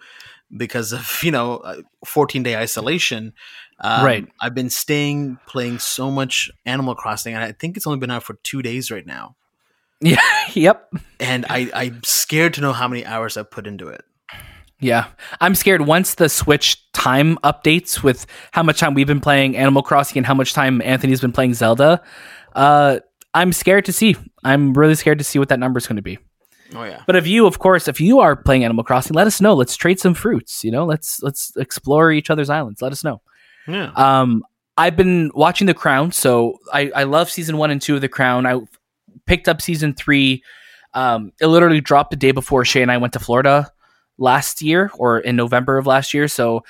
because 0.54 0.92
of 0.92 1.18
you 1.22 1.30
know 1.30 1.58
uh, 1.58 1.82
14 2.04 2.42
day 2.42 2.56
isolation. 2.56 3.32
Um, 3.80 4.04
Right. 4.06 4.26
I've 4.40 4.54
been 4.54 4.70
staying 4.70 5.38
playing 5.46 5.78
so 5.80 6.10
much 6.10 6.50
Animal 6.64 6.94
Crossing, 6.94 7.34
and 7.34 7.44
I 7.44 7.52
think 7.52 7.76
it's 7.76 7.86
only 7.86 7.98
been 7.98 8.10
out 8.10 8.22
for 8.22 8.34
two 8.42 8.62
days 8.62 8.90
right 8.90 9.06
now. 9.06 9.36
Yeah. 10.02 10.20
yep. 10.52 10.92
And 11.20 11.46
I 11.48 11.70
I'm 11.74 12.02
scared 12.04 12.52
to 12.54 12.60
know 12.60 12.74
how 12.74 12.86
many 12.86 13.06
hours 13.06 13.38
I've 13.38 13.50
put 13.50 13.66
into 13.66 13.88
it. 13.88 14.02
Yeah. 14.78 15.06
I'm 15.40 15.54
scared 15.54 15.82
once 15.82 16.16
the 16.16 16.28
Switch 16.28 16.90
time 16.92 17.38
updates 17.38 18.02
with 18.02 18.26
how 18.52 18.62
much 18.62 18.78
time 18.78 18.92
we've 18.92 19.06
been 19.06 19.22
playing 19.22 19.56
Animal 19.56 19.82
Crossing 19.82 20.18
and 20.18 20.26
how 20.26 20.34
much 20.34 20.52
time 20.52 20.82
Anthony's 20.82 21.22
been 21.22 21.32
playing 21.32 21.54
Zelda. 21.54 22.02
Uh, 22.54 23.00
I'm 23.32 23.54
scared 23.54 23.86
to 23.86 23.92
see. 23.92 24.16
I'm 24.44 24.74
really 24.74 24.94
scared 24.96 25.16
to 25.16 25.24
see 25.24 25.38
what 25.38 25.48
that 25.48 25.58
number 25.58 25.78
is 25.78 25.86
going 25.86 25.96
to 25.96 26.02
be. 26.02 26.18
Oh 26.74 26.84
yeah. 26.84 27.02
But 27.06 27.16
if 27.16 27.26
you, 27.26 27.46
of 27.46 27.58
course, 27.58 27.88
if 27.88 28.00
you 28.00 28.20
are 28.20 28.36
playing 28.36 28.64
Animal 28.64 28.84
Crossing, 28.84 29.14
let 29.14 29.26
us 29.26 29.40
know. 29.40 29.54
Let's 29.54 29.76
trade 29.76 30.00
some 30.00 30.14
fruits. 30.14 30.64
You 30.64 30.70
know, 30.70 30.84
let's 30.84 31.22
let's 31.22 31.54
explore 31.56 32.12
each 32.12 32.30
other's 32.30 32.50
islands. 32.50 32.82
Let 32.82 32.92
us 32.92 33.04
know. 33.04 33.20
Yeah. 33.68 33.92
Um, 33.96 34.42
I've 34.76 34.96
been 34.96 35.30
watching 35.34 35.66
The 35.66 35.74
Crown, 35.74 36.12
so 36.12 36.58
I 36.72 36.90
I 36.94 37.04
love 37.04 37.30
season 37.30 37.56
one 37.56 37.70
and 37.70 37.80
two 37.80 37.94
of 37.94 38.00
The 38.00 38.08
Crown. 38.08 38.46
I 38.46 38.60
picked 39.26 39.48
up 39.48 39.62
season 39.62 39.94
three. 39.94 40.42
Um, 40.94 41.32
it 41.40 41.46
literally 41.46 41.80
dropped 41.80 42.10
the 42.10 42.16
day 42.16 42.32
before 42.32 42.64
Shay 42.64 42.82
and 42.82 42.90
I 42.90 42.96
went 42.96 43.12
to 43.12 43.18
Florida 43.18 43.70
last 44.18 44.62
year 44.62 44.90
or 44.96 45.18
in 45.18 45.36
November 45.36 45.76
of 45.78 45.86
last 45.86 46.14
year. 46.14 46.26
So 46.26 46.64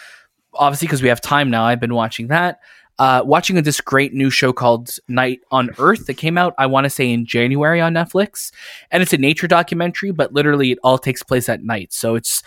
obviously, 0.53 0.89
because 0.89 1.03
we 1.03 1.09
have 1.09 1.21
time 1.21 1.51
now, 1.51 1.65
I've 1.65 1.81
been 1.81 1.95
watching 1.95 2.29
that. 2.29 2.61
Uh, 2.99 3.23
watching 3.25 3.61
this 3.63 3.81
great 3.81 4.15
new 4.15 4.31
show 4.31 4.53
called 4.53 4.91
Night 5.07 5.41
on 5.51 5.71
Earth 5.79 6.07
that 6.07 6.15
came 6.15 6.39
out, 6.39 6.55
I 6.57 6.67
want 6.67 6.85
to 6.85 6.91
say 6.91 7.11
in 7.11 7.27
January 7.27 7.81
on 7.81 7.93
Netflix, 7.93 8.51
and 8.91 9.03
it's 9.03 9.13
a 9.13 9.19
nature 9.19 9.47
documentary, 9.47 10.13
but 10.13 10.33
literally 10.33 10.73
it 10.73 10.79
all 10.83 10.99
takes 10.99 11.23
place 11.23 11.49
at 11.49 11.63
night. 11.63 11.93
So 11.93 12.15
it's 12.15 12.43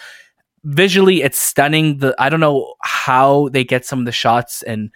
visually 0.63 1.21
it's 1.21 1.39
stunning. 1.39 1.99
The 1.99 2.15
I 2.17 2.29
don't 2.29 2.39
know 2.39 2.73
how 2.81 3.49
they 3.49 3.63
get 3.63 3.85
some 3.85 3.99
of 3.99 4.05
the 4.05 4.11
shots 4.11 4.63
and 4.63 4.91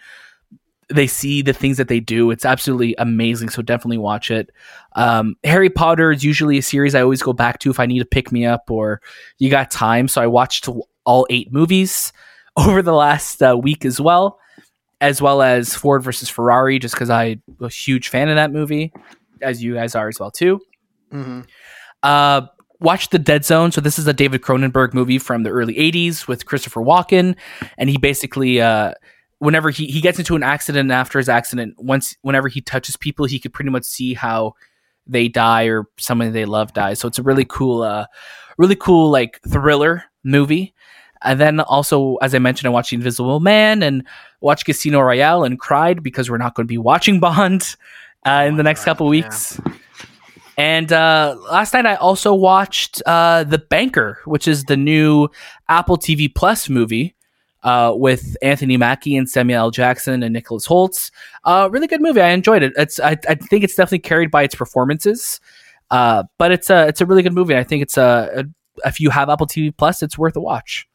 they 0.88 1.06
see 1.06 1.42
the 1.42 1.52
things 1.52 1.76
that 1.78 1.88
they 1.88 2.00
do. 2.00 2.30
It's 2.30 2.44
absolutely 2.44 2.94
amazing. 2.98 3.48
So 3.48 3.62
definitely 3.62 3.98
watch 3.98 4.30
it. 4.30 4.50
Um, 4.96 5.36
Harry 5.44 5.70
Potter 5.70 6.12
is 6.12 6.24
usually 6.24 6.58
a 6.58 6.62
series 6.62 6.94
I 6.94 7.02
always 7.02 7.22
go 7.22 7.32
back 7.32 7.58
to 7.60 7.70
if 7.70 7.80
I 7.80 7.86
need 7.86 8.00
to 8.00 8.04
pick 8.04 8.30
me 8.30 8.44
up 8.44 8.70
or 8.70 9.00
you 9.38 9.50
got 9.50 9.70
time. 9.70 10.08
So 10.08 10.20
I 10.20 10.26
watched 10.26 10.68
all 11.04 11.26
eight 11.30 11.52
movies 11.52 12.12
over 12.56 12.82
the 12.82 12.92
last 12.92 13.42
uh, 13.42 13.58
week 13.60 13.84
as 13.84 14.00
well, 14.00 14.38
as 15.04 15.20
well 15.20 15.42
as 15.42 15.74
Ford 15.74 16.02
versus 16.02 16.30
Ferrari, 16.30 16.78
just 16.78 16.94
because 16.94 17.10
I 17.10 17.36
was 17.58 17.72
a 17.72 17.76
huge 17.76 18.08
fan 18.08 18.30
of 18.30 18.36
that 18.36 18.52
movie, 18.52 18.90
as 19.42 19.62
you 19.62 19.74
guys 19.74 19.94
are 19.94 20.08
as 20.08 20.18
well 20.18 20.30
too. 20.30 20.60
Mm-hmm. 21.12 21.42
Uh, 22.02 22.46
watch 22.80 23.10
The 23.10 23.18
Dead 23.18 23.44
Zone. 23.44 23.70
So 23.70 23.82
this 23.82 23.98
is 23.98 24.06
a 24.06 24.14
David 24.14 24.40
Cronenberg 24.40 24.94
movie 24.94 25.18
from 25.18 25.42
the 25.42 25.50
early 25.50 25.74
'80s 25.74 26.26
with 26.26 26.46
Christopher 26.46 26.80
Walken, 26.80 27.36
and 27.78 27.90
he 27.90 27.98
basically. 27.98 28.60
Uh, 28.60 28.92
whenever 29.40 29.68
he, 29.68 29.86
he 29.86 30.00
gets 30.00 30.18
into 30.18 30.36
an 30.36 30.42
accident 30.42 30.90
after 30.90 31.18
his 31.18 31.28
accident 31.28 31.74
once 31.76 32.16
whenever 32.22 32.48
he 32.48 32.62
touches 32.62 32.96
people 32.96 33.26
he 33.26 33.38
could 33.38 33.52
pretty 33.52 33.68
much 33.68 33.84
see 33.84 34.14
how 34.14 34.54
they 35.08 35.28
die 35.28 35.64
or 35.64 35.86
somebody 35.98 36.30
they 36.30 36.44
love 36.44 36.72
dies 36.72 37.00
so 37.00 37.08
it's 37.08 37.18
a 37.18 37.22
really 37.22 37.44
cool 37.44 37.82
uh 37.82 38.06
really 38.58 38.76
cool 38.76 39.10
like 39.10 39.40
thriller 39.42 40.04
movie 40.22 40.72
and 41.24 41.40
then 41.40 41.60
also 41.60 42.16
as 42.16 42.34
i 42.34 42.38
mentioned 42.38 42.66
i 42.66 42.70
watched 42.70 42.90
the 42.90 42.96
invisible 42.96 43.40
man 43.40 43.82
and 43.82 44.04
watched 44.40 44.64
casino 44.66 45.00
royale 45.00 45.44
and 45.44 45.58
cried 45.58 46.02
because 46.02 46.30
we're 46.30 46.38
not 46.38 46.54
going 46.54 46.66
to 46.66 46.72
be 46.72 46.78
watching 46.78 47.20
bond 47.26 47.76
uh, 48.26 48.44
in 48.46 48.54
Oh, 48.54 48.56
the 48.56 48.62
next 48.62 48.80
right, 48.80 48.84
couple 48.86 49.06
yeah. 49.14 49.22
weeks 49.22 49.60
and 50.56 50.92
uh, 50.92 51.36
last 51.50 51.74
night 51.74 51.84
I 51.86 51.96
also 51.96 52.32
watched 52.32 53.02
uh, 53.06 53.44
The 53.44 53.58
Banker, 53.58 54.20
which 54.24 54.46
is 54.46 54.64
the 54.64 54.76
new 54.76 55.28
Apple 55.68 55.98
TV 55.98 56.32
Plus 56.32 56.68
movie 56.68 57.16
uh, 57.64 57.92
with 57.96 58.36
Anthony 58.42 58.76
Mackie 58.76 59.16
and 59.16 59.28
Samuel 59.28 59.58
L. 59.58 59.70
Jackson 59.70 60.22
and 60.22 60.32
Nicholas 60.32 60.66
Hoult. 60.66 61.10
Uh, 61.44 61.68
really 61.72 61.86
good 61.86 62.00
movie. 62.00 62.20
I 62.20 62.28
enjoyed 62.28 62.62
it. 62.62 62.72
It's 62.76 63.00
I, 63.00 63.16
I 63.28 63.34
think 63.34 63.64
it's 63.64 63.74
definitely 63.74 64.00
carried 64.00 64.30
by 64.30 64.42
its 64.44 64.54
performances, 64.54 65.40
uh, 65.90 66.22
but 66.38 66.52
it's 66.52 66.70
a 66.70 66.86
it's 66.86 67.00
a 67.00 67.06
really 67.06 67.22
good 67.22 67.34
movie. 67.34 67.56
I 67.56 67.64
think 67.64 67.82
it's 67.82 67.96
a, 67.96 68.30
a 68.36 68.88
if 68.88 69.00
you 69.00 69.10
have 69.10 69.28
Apple 69.28 69.46
TV 69.46 69.76
Plus, 69.76 70.02
it's 70.02 70.16
worth 70.16 70.36
a 70.36 70.40
watch. 70.40 70.86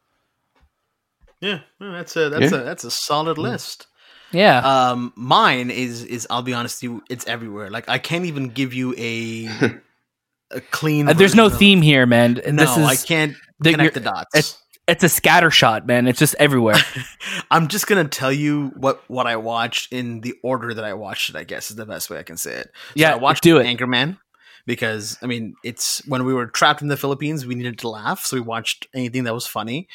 Yeah, 1.41 1.59
yeah, 1.79 1.91
that's 1.91 2.15
a 2.15 2.29
that's 2.29 2.51
Yeah. 2.51 2.59
a 2.59 2.63
that's 2.63 2.83
a 2.83 2.91
solid 2.91 3.37
list. 3.37 3.87
Yeah, 4.31 4.59
Um, 4.59 5.11
mine 5.15 5.71
is 5.71 6.03
is 6.03 6.27
I'll 6.29 6.43
be 6.43 6.53
honest 6.53 6.83
with 6.83 6.91
you, 6.91 7.03
it's 7.09 7.25
everywhere. 7.27 7.69
Like 7.69 7.89
I 7.89 7.97
can't 7.97 8.25
even 8.25 8.49
give 8.49 8.73
you 8.73 8.93
a 8.97 9.49
a 10.51 10.61
clean. 10.71 11.09
Uh, 11.09 11.13
there's 11.13 11.35
no 11.35 11.47
of- 11.47 11.57
theme 11.57 11.81
here, 11.81 12.05
man. 12.05 12.39
And 12.45 12.55
No, 12.57 12.63
this 12.63 12.77
is 12.77 12.85
I 12.85 12.95
can't 12.95 13.35
the- 13.59 13.71
connect 13.71 13.93
the 13.95 13.99
dots. 14.01 14.35
it's- 14.35 14.57
it's 14.87 15.03
a 15.03 15.09
scatter 15.09 15.51
shot, 15.51 15.85
man. 15.85 16.07
It's 16.07 16.17
just 16.17 16.33
everywhere. 16.39 16.75
I'm 17.51 17.67
just 17.67 17.85
gonna 17.85 18.07
tell 18.07 18.31
you 18.31 18.71
what 18.75 19.03
what 19.07 19.27
I 19.27 19.35
watched 19.35 19.93
in 19.93 20.21
the 20.21 20.33
order 20.43 20.73
that 20.73 20.83
I 20.83 20.93
watched 20.93 21.29
it. 21.29 21.35
I 21.35 21.43
guess 21.43 21.69
is 21.69 21.75
the 21.75 21.85
best 21.85 22.09
way 22.09 22.17
I 22.17 22.23
can 22.23 22.37
say 22.37 22.53
it. 22.55 22.71
So 22.73 22.93
Yeah, 22.95 23.11
I 23.13 23.15
watched 23.15 23.43
do 23.43 23.57
it. 23.59 23.65
Anchorman 23.65 24.17
because 24.65 25.17
I 25.21 25.27
mean 25.27 25.53
it's 25.63 26.01
when 26.07 26.23
we 26.25 26.33
were 26.33 26.47
trapped 26.47 26.81
in 26.81 26.87
the 26.87 26.97
Philippines, 26.97 27.45
we 27.45 27.53
needed 27.55 27.77
to 27.79 27.89
laugh, 27.89 28.25
so 28.25 28.35
we 28.37 28.41
watched 28.41 28.87
anything 28.95 29.25
that 29.25 29.33
was 29.33 29.45
funny. 29.47 29.87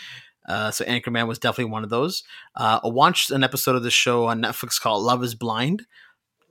Uh, 0.47 0.71
so 0.71 0.85
Anchorman 0.85 1.27
was 1.27 1.39
definitely 1.39 1.73
one 1.73 1.85
of 1.85 1.91
those. 1.91 2.23
Uh, 2.55 2.81
I 2.85 2.89
watched 2.89 3.31
an 3.31 3.43
episode 3.43 3.77
of 3.77 3.83
this 3.83 3.95
show 3.95 4.27
on 4.27 4.43
Netflix 4.43 4.81
called 4.81 5.03
Love 5.03 5.23
Is 5.23 5.35
Blind. 5.35 5.87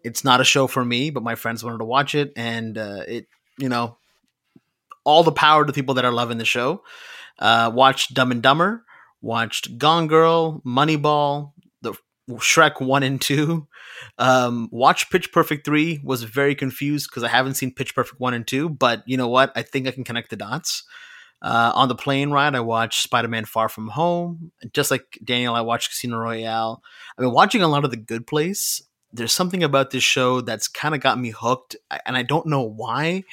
It's 0.04 0.24
not 0.24 0.42
a 0.42 0.44
show 0.44 0.68
for 0.68 0.84
me, 0.84 1.12
but 1.12 1.24
my 1.24 1.36
friends 1.36 1.64
wanted 1.64 1.78
to 1.78 1.86
watch 1.86 2.16
it, 2.16 2.34
and 2.36 2.78
uh, 2.78 3.04
it 3.08 3.28
you 3.58 3.70
know 3.70 3.98
all 5.04 5.24
the 5.24 5.32
power 5.32 5.66
to 5.66 5.74
people 5.74 5.96
that 5.96 6.06
are 6.06 6.12
loving 6.12 6.38
the 6.38 6.46
show. 6.46 6.84
Uh, 7.40 7.72
watched 7.74 8.14
Dumb 8.14 8.32
and 8.32 8.42
Dumber, 8.42 8.84
watched 9.22 9.78
Gone 9.78 10.08
Girl, 10.08 10.62
Moneyball, 10.66 11.54
the 11.82 11.94
Shrek 12.30 12.82
one 12.82 13.04
and 13.04 13.20
two. 13.22 13.68
Um, 14.18 14.70
watched 14.72 15.12
Pitch 15.12 15.32
Perfect 15.32 15.66
three. 15.66 16.02
Was 16.04 16.24
very 16.24 16.56
confused 16.56 17.10
because 17.10 17.24
I 17.24 17.30
haven't 17.30 17.56
seen 17.56 17.74
Pitch 17.74 17.96
Perfect 17.96 18.20
one 18.20 18.34
and 18.34 18.46
two, 18.46 18.70
but 18.70 19.04
you 19.06 19.18
know 19.18 19.30
what? 19.30 19.52
I 19.56 19.62
think 19.62 19.88
I 19.88 19.92
can 19.92 20.04
connect 20.04 20.30
the 20.30 20.36
dots. 20.36 20.84
Uh, 21.44 21.74
on 21.76 21.90
the 21.90 21.96
plane 21.96 22.32
ride, 22.32 22.56
I 22.56 22.62
watched 22.62 23.04
Spider 23.04 23.28
Man 23.28 23.46
Far 23.46 23.68
From 23.68 23.90
Home. 23.90 24.52
Just 24.72 24.92
like 24.92 25.20
Daniel, 25.24 25.56
I 25.56 25.62
watched 25.62 25.90
Casino 25.90 26.18
Royale. 26.18 26.82
I've 27.18 27.24
been 27.24 27.34
watching 27.34 27.62
a 27.62 27.68
lot 27.68 27.84
of 27.84 27.92
The 27.92 27.98
Good 27.98 28.26
Place. 28.26 28.82
There's 29.12 29.34
something 29.34 29.62
about 29.62 29.92
this 29.92 30.04
show 30.04 30.42
that's 30.42 30.68
kind 30.68 30.96
of 30.96 31.02
got 31.02 31.20
me 31.20 31.30
hooked, 31.30 31.76
and 32.06 32.18
I 32.18 32.24
don't 32.24 32.48
know 32.48 32.62
why. 32.64 33.24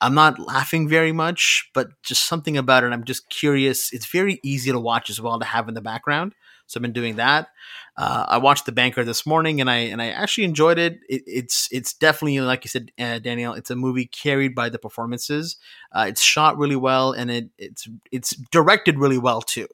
I'm 0.00 0.14
not 0.14 0.38
laughing 0.38 0.88
very 0.88 1.12
much, 1.12 1.70
but 1.74 1.88
just 2.02 2.26
something 2.26 2.56
about 2.56 2.84
it. 2.84 2.92
I'm 2.92 3.04
just 3.04 3.28
curious. 3.30 3.92
It's 3.92 4.06
very 4.06 4.38
easy 4.42 4.70
to 4.70 4.78
watch 4.78 5.10
as 5.10 5.20
well 5.20 5.38
to 5.38 5.44
have 5.44 5.68
in 5.68 5.74
the 5.74 5.80
background. 5.80 6.34
So 6.66 6.78
I've 6.78 6.82
been 6.82 6.92
doing 6.92 7.16
that. 7.16 7.48
Uh, 7.96 8.26
I 8.28 8.38
watched 8.38 8.66
The 8.66 8.72
Banker 8.72 9.02
this 9.02 9.26
morning, 9.26 9.60
and 9.60 9.70
I 9.70 9.76
and 9.76 10.02
I 10.02 10.10
actually 10.10 10.44
enjoyed 10.44 10.78
it. 10.78 11.00
it 11.08 11.22
it's 11.26 11.66
it's 11.72 11.94
definitely 11.94 12.38
like 12.40 12.64
you 12.64 12.68
said, 12.68 12.92
uh, 12.98 13.18
Daniel. 13.18 13.54
It's 13.54 13.70
a 13.70 13.76
movie 13.76 14.04
carried 14.06 14.54
by 14.54 14.68
the 14.68 14.78
performances. 14.78 15.56
Uh, 15.92 16.06
it's 16.08 16.22
shot 16.22 16.58
really 16.58 16.76
well, 16.76 17.12
and 17.12 17.30
it 17.30 17.48
it's 17.58 17.88
it's 18.12 18.36
directed 18.52 18.98
really 18.98 19.18
well 19.18 19.40
too. 19.40 19.66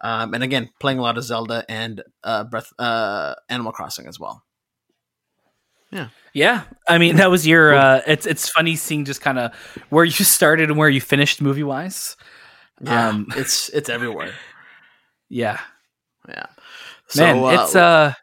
Um, 0.00 0.34
and 0.34 0.42
again, 0.42 0.70
playing 0.80 0.98
a 0.98 1.02
lot 1.02 1.18
of 1.18 1.24
Zelda 1.24 1.64
and 1.68 2.02
uh, 2.24 2.44
Breath 2.44 2.72
uh, 2.78 3.34
Animal 3.48 3.72
Crossing 3.72 4.08
as 4.08 4.18
well. 4.18 4.42
Yeah, 5.92 6.08
Yeah. 6.32 6.62
I 6.88 6.98
mean 6.98 7.16
that 7.16 7.30
was 7.30 7.46
your. 7.46 7.74
Uh, 7.74 8.00
it's 8.06 8.26
it's 8.26 8.48
funny 8.48 8.76
seeing 8.76 9.04
just 9.04 9.20
kind 9.20 9.38
of 9.38 9.54
where 9.90 10.04
you 10.04 10.10
started 10.24 10.70
and 10.70 10.78
where 10.78 10.88
you 10.88 11.00
finished 11.00 11.42
movie 11.42 11.62
wise. 11.62 12.16
Yeah, 12.80 13.08
Um, 13.08 13.26
it's 13.36 13.68
it's 13.68 13.88
everywhere. 13.88 14.32
Yeah, 15.28 15.60
Yeah, 16.28 16.46
man, 17.16 17.36
it's 17.60 17.74
uh, 17.76 18.14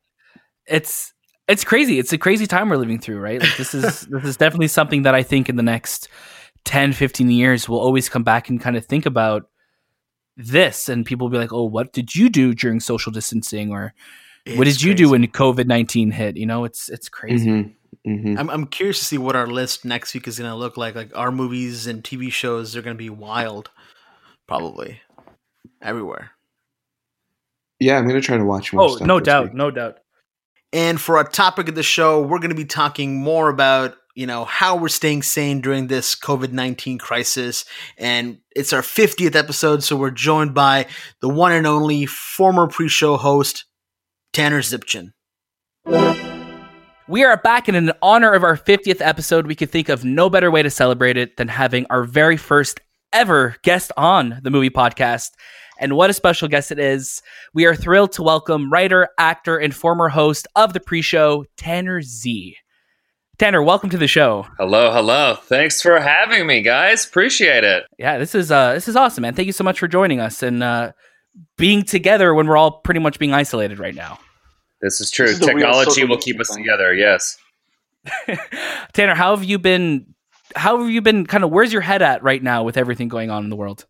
it's 0.65 1.13
it's 1.47 1.63
crazy. 1.63 1.97
It's 1.99 2.13
a 2.13 2.17
crazy 2.17 2.45
time 2.45 2.69
we're 2.69 2.77
living 2.77 2.99
through, 2.99 3.19
right? 3.19 3.41
Like 3.41 3.57
this 3.57 3.73
is 3.73 4.01
this 4.09 4.23
is 4.23 4.37
definitely 4.37 4.67
something 4.67 5.03
that 5.03 5.15
I 5.15 5.23
think 5.23 5.49
in 5.49 5.55
the 5.55 5.63
next 5.63 6.09
10, 6.65 6.93
15 6.93 7.31
years 7.31 7.67
we'll 7.69 7.79
always 7.79 8.09
come 8.09 8.23
back 8.23 8.49
and 8.49 8.59
kind 8.61 8.75
of 8.77 8.85
think 8.85 9.05
about 9.05 9.49
this, 10.37 10.87
and 10.89 11.05
people 11.05 11.27
will 11.27 11.31
be 11.31 11.37
like, 11.37 11.53
"Oh, 11.53 11.65
what 11.65 11.93
did 11.93 12.15
you 12.15 12.29
do 12.29 12.53
during 12.53 12.79
social 12.79 13.11
distancing?" 13.11 13.71
or 13.71 13.93
"What 14.47 14.67
it's 14.67 14.77
did 14.77 14.83
you 14.83 14.93
do 14.93 15.09
when 15.09 15.25
COVID 15.27 15.65
nineteen 15.65 16.11
hit?" 16.11 16.37
You 16.37 16.45
know, 16.45 16.63
it's 16.65 16.89
it's 16.89 17.09
crazy. 17.09 17.47
Mhm, 17.47 17.73
mhm. 18.07 18.39
I'm, 18.39 18.49
I'm 18.49 18.65
curious 18.67 18.99
to 18.99 19.05
see 19.05 19.17
what 19.17 19.35
our 19.35 19.47
list 19.47 19.85
next 19.85 20.13
week 20.13 20.27
is 20.27 20.39
going 20.39 20.49
to 20.49 20.55
look 20.55 20.77
like. 20.77 20.95
Like 20.95 21.11
our 21.15 21.31
movies 21.31 21.87
and 21.87 22.03
TV 22.03 22.31
shows 22.31 22.75
are 22.75 22.81
going 22.81 22.95
to 22.95 22.97
be 23.01 23.09
wild, 23.09 23.69
probably 24.47 25.01
everywhere. 25.81 26.31
Yeah, 27.79 27.97
I'm 27.97 28.07
gonna 28.07 28.21
try 28.21 28.37
to 28.37 28.43
watch 28.43 28.73
more. 28.73 28.83
Oh, 28.83 28.95
stuff 28.95 29.07
no 29.07 29.19
doubt, 29.19 29.43
week. 29.45 29.53
no 29.53 29.71
doubt. 29.71 29.99
And 30.73 30.99
for 30.99 31.17
our 31.17 31.23
topic 31.23 31.67
of 31.69 31.75
the 31.75 31.83
show, 31.83 32.21
we're 32.21 32.39
going 32.39 32.49
to 32.49 32.55
be 32.55 32.65
talking 32.65 33.15
more 33.17 33.49
about 33.49 33.95
you 34.15 34.27
know 34.27 34.43
how 34.43 34.75
we're 34.75 34.89
staying 34.89 35.23
sane 35.23 35.61
during 35.61 35.87
this 35.87 36.13
COVID 36.15 36.51
nineteen 36.51 36.97
crisis, 36.97 37.63
and 37.97 38.39
it's 38.53 38.73
our 38.73 38.81
50th 38.81 39.35
episode, 39.35 39.81
so 39.83 39.95
we're 39.95 40.11
joined 40.11 40.53
by 40.53 40.87
the 41.21 41.29
one 41.29 41.53
and 41.53 41.65
only 41.65 42.05
former 42.05 42.67
pre-show 42.67 43.15
host 43.15 43.63
Tanner 44.33 44.61
Zipchen. 44.61 45.13
We 47.07 47.23
are 47.23 47.37
back, 47.37 47.67
and 47.67 47.75
in 47.75 47.91
honor 48.01 48.33
of 48.33 48.43
our 48.43 48.55
50th 48.55 49.01
episode, 49.01 49.47
we 49.47 49.55
could 49.55 49.71
think 49.71 49.89
of 49.89 50.05
no 50.05 50.29
better 50.29 50.51
way 50.51 50.61
to 50.61 50.69
celebrate 50.69 51.17
it 51.17 51.37
than 51.37 51.47
having 51.47 51.87
our 51.89 52.03
very 52.03 52.37
first 52.37 52.79
ever 53.11 53.55
guest 53.63 53.91
on 53.97 54.39
the 54.43 54.51
movie 54.51 54.69
podcast. 54.69 55.31
And 55.79 55.95
what 55.95 56.11
a 56.11 56.13
special 56.13 56.47
guest 56.47 56.71
it 56.71 56.77
is. 56.77 57.23
We 57.53 57.65
are 57.65 57.75
thrilled 57.75 58.11
to 58.13 58.23
welcome 58.23 58.71
writer, 58.71 59.09
actor, 59.17 59.57
and 59.57 59.73
former 59.73 60.09
host 60.09 60.45
of 60.55 60.73
the 60.73 60.79
pre 60.79 61.01
show, 61.01 61.45
Tanner 61.57 62.01
Z. 62.03 62.55
Tanner, 63.39 63.63
welcome 63.63 63.89
to 63.89 63.97
the 63.97 64.07
show. 64.07 64.45
Hello, 64.59 64.91
hello. 64.91 65.35
Thanks 65.43 65.81
for 65.81 65.99
having 65.99 66.45
me, 66.45 66.61
guys. 66.61 67.05
Appreciate 67.05 67.63
it. 67.63 67.85
Yeah, 67.97 68.17
this 68.17 68.35
is 68.35 68.51
uh 68.51 68.73
this 68.73 68.89
is 68.89 68.97
awesome, 68.97 69.21
man. 69.21 69.33
Thank 69.33 69.47
you 69.47 69.53
so 69.53 69.63
much 69.63 69.79
for 69.79 69.87
joining 69.87 70.19
us 70.19 70.43
and 70.43 70.61
uh 70.61 70.91
being 71.57 71.83
together 71.83 72.33
when 72.33 72.47
we're 72.47 72.57
all 72.57 72.79
pretty 72.81 72.99
much 72.99 73.19
being 73.19 73.33
isolated 73.33 73.79
right 73.79 73.95
now. 73.95 74.19
This 74.81 75.01
is 75.01 75.11
true. 75.11 75.27
This 75.27 75.39
is 75.39 75.45
Technology 75.45 76.05
will 76.05 76.17
keep 76.17 76.39
us 76.39 76.49
together. 76.49 76.93
Yes. 76.93 77.37
Tanner, 78.93 79.15
how 79.15 79.35
have 79.35 79.43
you 79.43 79.59
been 79.59 80.13
how 80.55 80.79
have 80.79 80.89
you 80.89 81.01
been 81.01 81.25
kind 81.25 81.43
of 81.43 81.51
where's 81.51 81.71
your 81.73 81.81
head 81.81 82.01
at 82.01 82.23
right 82.23 82.41
now 82.41 82.63
with 82.63 82.77
everything 82.77 83.07
going 83.07 83.29
on 83.29 83.43
in 83.43 83.49
the 83.49 83.55
world? 83.55 83.85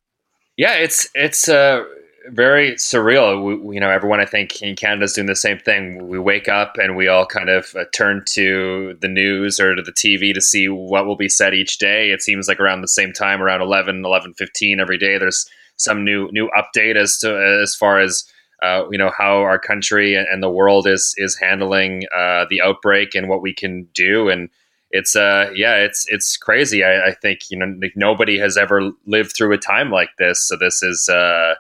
Yeah, 0.58 0.74
it's 0.76 1.08
it's 1.16 1.48
uh, 1.48 1.84
very 2.32 2.72
surreal. 2.74 3.42
We, 3.44 3.56
we- 3.56 3.76
you 3.76 3.80
know, 3.82 3.90
everyone 3.90 4.20
I 4.20 4.26
think 4.26 4.62
in 4.62 4.76
Canada 4.76 5.06
is 5.06 5.14
doing 5.14 5.28
the 5.28 5.36
same 5.36 5.60
thing. 5.60 6.08
We 6.08 6.20
wake 6.20 6.50
up 6.50 6.76
and 6.82 6.98
we 6.98 7.08
all 7.08 7.26
kind 7.26 7.50
of 7.50 7.74
uh, 7.76 7.86
turn 7.94 8.24
to 8.30 8.98
the 9.00 9.08
news 9.08 9.60
or 9.60 9.76
to 9.76 9.82
the 9.82 9.94
TV 9.94 10.34
to 10.34 10.42
see 10.42 10.68
what 10.68 11.06
will 11.06 11.16
be 11.16 11.30
said 11.30 11.54
each 11.54 11.78
day. 11.78 12.10
It 12.12 12.22
seems 12.22 12.48
like 12.48 12.60
around 12.60 12.82
the 12.82 12.88
same 12.90 13.14
time, 13.14 13.42
around 13.42 13.62
11, 13.62 14.04
11, 14.04 14.34
15 14.34 14.80
every 14.82 14.98
day, 14.98 15.18
there's 15.18 15.48
some 15.80 16.04
new 16.04 16.30
new 16.32 16.50
update 16.58 16.96
as 16.96 17.18
to 17.20 17.60
as 17.64 17.76
far 17.76 18.00
as 18.00 18.26
uh, 18.62 18.84
you 18.92 18.98
know 18.98 19.12
how 19.18 19.38
our 19.38 19.58
country 19.58 20.16
and, 20.16 20.44
the 20.44 20.50
world 20.50 20.86
is 20.86 21.16
is 21.18 21.38
handling 21.38 22.04
uh, 22.16 22.46
the 22.50 22.62
outbreak 22.62 23.16
and 23.16 23.30
what 23.30 23.42
we 23.42 23.54
can 23.54 23.88
do. 23.94 24.30
And 24.30 24.50
it's 24.92 25.16
uh 25.16 25.50
yeah 25.56 25.76
it's 25.76 26.06
it's 26.10 26.36
crazy. 26.38 26.84
I, 26.84 27.08
I, 27.10 27.12
think 27.14 27.50
you 27.50 27.58
know 27.58 27.74
nobody 27.96 28.38
has 28.40 28.58
ever 28.58 28.92
lived 29.06 29.36
through 29.36 29.54
a 29.54 29.58
time 29.58 29.92
like 29.92 30.10
this. 30.18 30.48
So 30.48 30.58
this 30.58 30.84
is 30.84 31.08
uh 31.08 31.56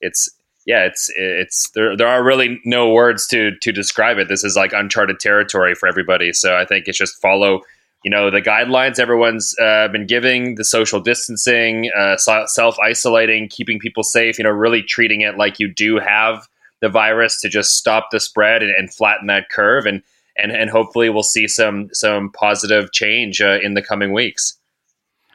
it's 0.00 0.28
yeah 0.66 0.84
it's 0.84 1.10
it's 1.16 1.70
there 1.70 1.96
there 1.96 2.08
are 2.08 2.22
really 2.24 2.60
no 2.64 2.90
words 2.90 3.26
to 3.28 3.52
to 3.62 3.72
describe 3.72 4.18
it. 4.18 4.28
This 4.28 4.44
is 4.44 4.56
like 4.56 4.72
uncharted 4.72 5.20
territory 5.20 5.74
for 5.74 5.88
everybody. 5.88 6.32
So 6.32 6.56
i 6.56 6.64
think 6.64 6.88
it's 6.88 6.98
just 6.98 7.20
follow 7.22 7.60
you 8.04 8.10
know 8.10 8.30
the 8.30 8.42
guidelines 8.42 9.00
everyone's 9.00 9.56
uh, 9.58 9.88
been 9.88 10.06
giving 10.06 10.54
the 10.54 10.64
social 10.64 11.00
distancing 11.00 11.90
uh, 11.96 12.16
self 12.16 12.78
isolating 12.78 13.48
keeping 13.48 13.80
people 13.80 14.04
safe 14.04 14.38
you 14.38 14.44
know 14.44 14.50
really 14.50 14.82
treating 14.82 15.22
it 15.22 15.36
like 15.36 15.58
you 15.58 15.72
do 15.72 15.98
have 15.98 16.46
the 16.80 16.88
virus 16.88 17.40
to 17.40 17.48
just 17.48 17.72
stop 17.72 18.10
the 18.12 18.20
spread 18.20 18.62
and, 18.62 18.70
and 18.70 18.94
flatten 18.94 19.26
that 19.26 19.48
curve 19.50 19.86
and 19.86 20.02
and 20.36 20.52
and 20.52 20.70
hopefully 20.70 21.08
we'll 21.08 21.22
see 21.22 21.48
some 21.48 21.88
some 21.92 22.30
positive 22.30 22.92
change 22.92 23.40
uh, 23.40 23.58
in 23.62 23.74
the 23.74 23.82
coming 23.82 24.12
weeks. 24.12 24.58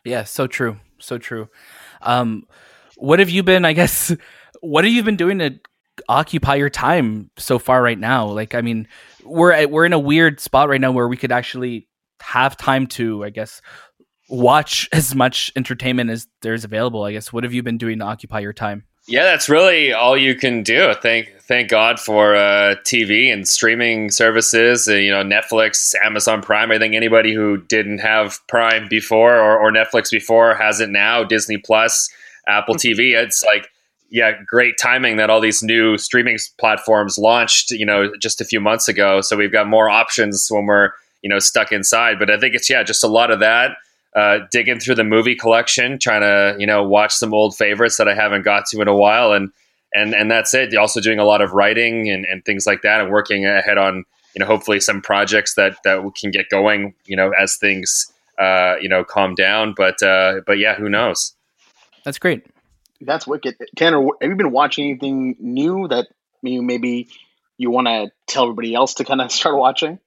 Yeah 0.06 0.24
so 0.24 0.48
true 0.48 0.78
so 1.00 1.18
true. 1.18 1.50
Um 2.02 2.46
what 2.98 3.20
have 3.20 3.30
you 3.30 3.44
been 3.44 3.66
i 3.66 3.74
guess 3.74 4.14
what 4.62 4.84
have 4.84 4.94
you 4.94 5.04
been 5.04 5.16
doing 5.16 5.40
to 5.40 5.60
occupy 6.08 6.56
your 6.56 6.70
time 6.70 7.30
so 7.38 7.58
far 7.58 7.82
right 7.82 8.00
now? 8.00 8.28
Like 8.28 8.54
i 8.54 8.62
mean 8.62 8.88
we're 9.24 9.68
we're 9.68 9.86
in 9.86 9.94
a 9.94 10.00
weird 10.00 10.40
spot 10.40 10.70
right 10.70 10.80
now 10.80 10.92
where 10.92 11.08
we 11.08 11.18
could 11.18 11.32
actually 11.32 11.89
have 12.22 12.58
time 12.58 12.88
to, 12.88 13.24
I 13.24 13.30
guess, 13.30 13.62
watch 14.30 14.88
as 14.94 15.16
much 15.16 15.52
entertainment 15.56 16.10
as 16.10 16.28
there's 16.42 16.64
available. 16.64 17.04
I 17.04 17.12
guess. 17.12 17.34
What 17.34 17.44
have 17.44 17.54
you 17.54 17.64
been 17.64 17.78
doing 17.78 18.00
to 18.00 18.06
occupy 18.06 18.40
your 18.40 18.54
time? 18.54 18.86
Yeah, 19.08 19.24
that's 19.24 19.50
really 19.50 19.92
all 19.92 20.16
you 20.16 20.36
can 20.36 20.62
do. 20.62 20.94
Thank 21.02 21.34
thank 21.42 21.70
God 21.70 22.00
for 22.00 22.36
uh, 22.36 22.76
TV 22.86 23.34
and 23.34 23.48
streaming 23.48 24.12
services. 24.12 24.88
Uh, 24.88 24.94
you 24.94 25.10
know, 25.10 25.24
Netflix, 25.24 25.96
Amazon 26.06 26.44
Prime. 26.44 26.72
I 26.72 26.78
think 26.78 26.94
anybody 26.94 27.34
who 27.34 27.58
didn't 27.58 28.00
have 28.00 28.40
Prime 28.48 28.88
before 28.88 29.36
or, 29.36 29.58
or 29.58 29.72
Netflix 29.72 30.12
before 30.12 30.54
has 30.54 30.80
it 30.80 30.90
now. 30.90 31.24
Disney 31.24 31.58
Plus, 31.58 32.10
Apple 32.48 32.76
TV. 32.76 33.16
It's 33.20 33.44
like 33.44 33.72
yeah, 34.12 34.32
great 34.46 34.78
timing 34.80 35.18
that 35.18 35.30
all 35.30 35.42
these 35.42 35.64
new 35.64 35.98
streaming 35.98 36.38
platforms 36.60 37.18
launched. 37.18 37.72
You 37.72 37.88
know, 37.88 38.12
just 38.22 38.42
a 38.42 38.46
few 38.46 38.60
months 38.60 38.88
ago. 38.88 39.22
So 39.22 39.36
we've 39.36 39.52
got 39.52 39.68
more 39.68 39.90
options 39.90 40.48
when 40.52 40.68
we're 40.68 40.92
you 41.22 41.30
know 41.30 41.40
stuck 41.40 41.72
inside. 41.72 42.20
But 42.20 42.30
I 42.30 42.40
think 42.40 42.56
it's 42.56 42.70
yeah, 42.70 42.84
just 42.84 43.04
a 43.04 43.08
lot 43.08 43.32
of 43.32 43.40
that. 43.40 43.72
Uh, 44.16 44.40
digging 44.52 44.80
through 44.80 44.96
the 44.96 45.04
movie 45.04 45.36
collection, 45.36 46.00
trying 46.00 46.22
to 46.22 46.56
you 46.60 46.66
know 46.66 46.84
watch 46.84 47.14
some 47.14 47.34
old 47.34 47.56
favorites 47.56 47.98
that 47.98 48.08
I 48.08 48.16
haven't 48.16 48.44
got 48.44 48.66
to 48.68 48.82
in 48.82 48.88
a 48.88 48.96
while, 48.96 49.34
and 49.34 49.52
and 49.94 50.14
and 50.14 50.32
that's 50.32 50.54
it. 50.54 50.76
Also 50.76 51.00
doing 51.00 51.20
a 51.20 51.26
lot 51.26 51.42
of 51.42 51.54
writing 51.54 52.10
and, 52.10 52.26
and 52.26 52.44
things 52.44 52.66
like 52.66 52.82
that, 52.82 53.02
and 53.02 53.12
working 53.12 53.46
ahead 53.46 53.78
on 53.78 54.06
you 54.36 54.40
know 54.40 54.46
hopefully 54.46 54.80
some 54.80 55.02
projects 55.02 55.56
that 55.56 55.78
that 55.84 56.04
we 56.04 56.12
can 56.12 56.32
get 56.32 56.50
going 56.50 56.94
you 57.06 57.16
know 57.16 57.32
as 57.40 57.58
things 57.58 58.12
uh, 58.40 58.76
you 58.82 58.90
know 58.90 59.04
calm 59.04 59.36
down. 59.36 59.74
But 59.78 60.02
uh, 60.02 60.42
but 60.46 60.58
yeah, 60.58 60.76
who 60.76 60.90
knows? 60.90 61.36
That's 62.04 62.18
great. 62.18 62.46
That's 63.02 63.28
wicked. 63.28 63.56
Tanner, 63.78 64.02
have 64.22 64.30
you 64.30 64.36
been 64.36 64.52
watching 64.52 64.90
anything 64.90 65.36
new 65.40 65.88
that 65.88 66.08
you 66.42 66.62
maybe 66.62 67.08
you 67.58 67.70
want 67.70 67.88
to 67.88 68.12
tell 68.28 68.44
everybody 68.44 68.74
else 68.74 68.96
to 68.96 69.06
kind 69.06 69.22
of 69.22 69.32
start 69.32 69.58
watching? 69.58 70.00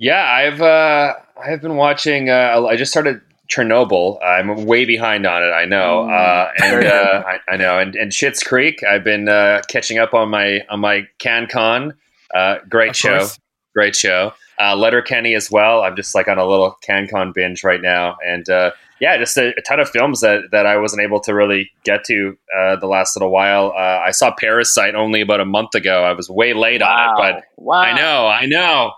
Yeah, 0.00 0.24
I've 0.24 0.62
uh, 0.62 1.12
I've 1.36 1.60
been 1.60 1.76
watching. 1.76 2.30
Uh, 2.30 2.66
I 2.66 2.76
just 2.76 2.90
started 2.90 3.20
Chernobyl. 3.52 4.18
I'm 4.24 4.64
way 4.64 4.86
behind 4.86 5.26
on 5.26 5.42
it. 5.42 5.50
I 5.50 5.66
know, 5.66 6.08
mm. 6.08 6.10
uh, 6.10 6.50
and 6.64 6.86
uh, 6.86 7.22
I, 7.26 7.52
I, 7.52 7.56
know, 7.58 7.78
and, 7.78 7.94
and 7.94 8.10
Schitt's 8.10 8.42
Creek. 8.42 8.82
I've 8.82 9.04
been 9.04 9.28
uh, 9.28 9.60
catching 9.68 9.98
up 9.98 10.14
on 10.14 10.30
my 10.30 10.62
on 10.70 10.80
my 10.80 11.06
CanCon. 11.18 11.92
Uh, 12.34 12.56
great 12.66 12.90
of 12.90 12.96
show, 12.96 13.18
course. 13.18 13.38
great 13.74 13.94
show. 13.94 14.32
Uh, 14.58 14.74
Letterkenny 14.74 15.34
as 15.34 15.50
well. 15.50 15.82
I'm 15.82 15.96
just 15.96 16.14
like 16.14 16.28
on 16.28 16.38
a 16.38 16.46
little 16.46 16.78
CanCon 16.82 17.34
binge 17.34 17.62
right 17.62 17.82
now, 17.82 18.16
and 18.26 18.48
uh, 18.48 18.70
yeah, 19.02 19.18
just 19.18 19.36
a, 19.36 19.48
a, 19.48 19.60
ton 19.68 19.80
of 19.80 19.90
films 19.90 20.20
that 20.20 20.44
that 20.50 20.64
I 20.64 20.78
wasn't 20.78 21.02
able 21.02 21.20
to 21.20 21.34
really 21.34 21.70
get 21.84 22.04
to 22.04 22.38
uh, 22.58 22.76
the 22.76 22.86
last 22.86 23.16
little 23.16 23.30
while. 23.30 23.74
Uh, 23.76 24.00
I 24.06 24.12
saw 24.12 24.34
Parasite 24.34 24.94
only 24.94 25.20
about 25.20 25.40
a 25.40 25.44
month 25.44 25.74
ago. 25.74 26.04
I 26.04 26.14
was 26.14 26.30
way 26.30 26.54
late 26.54 26.80
wow. 26.80 26.88
on 26.88 27.10
it, 27.10 27.34
but 27.34 27.44
wow. 27.62 27.80
I 27.80 27.94
know, 27.94 28.26
I 28.26 28.46
know. 28.46 28.92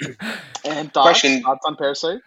and 0.64 0.92
thoughts, 0.92 1.20
Question. 1.20 1.42
thoughts 1.42 1.64
on 1.66 1.76
Parasite? 1.76 2.20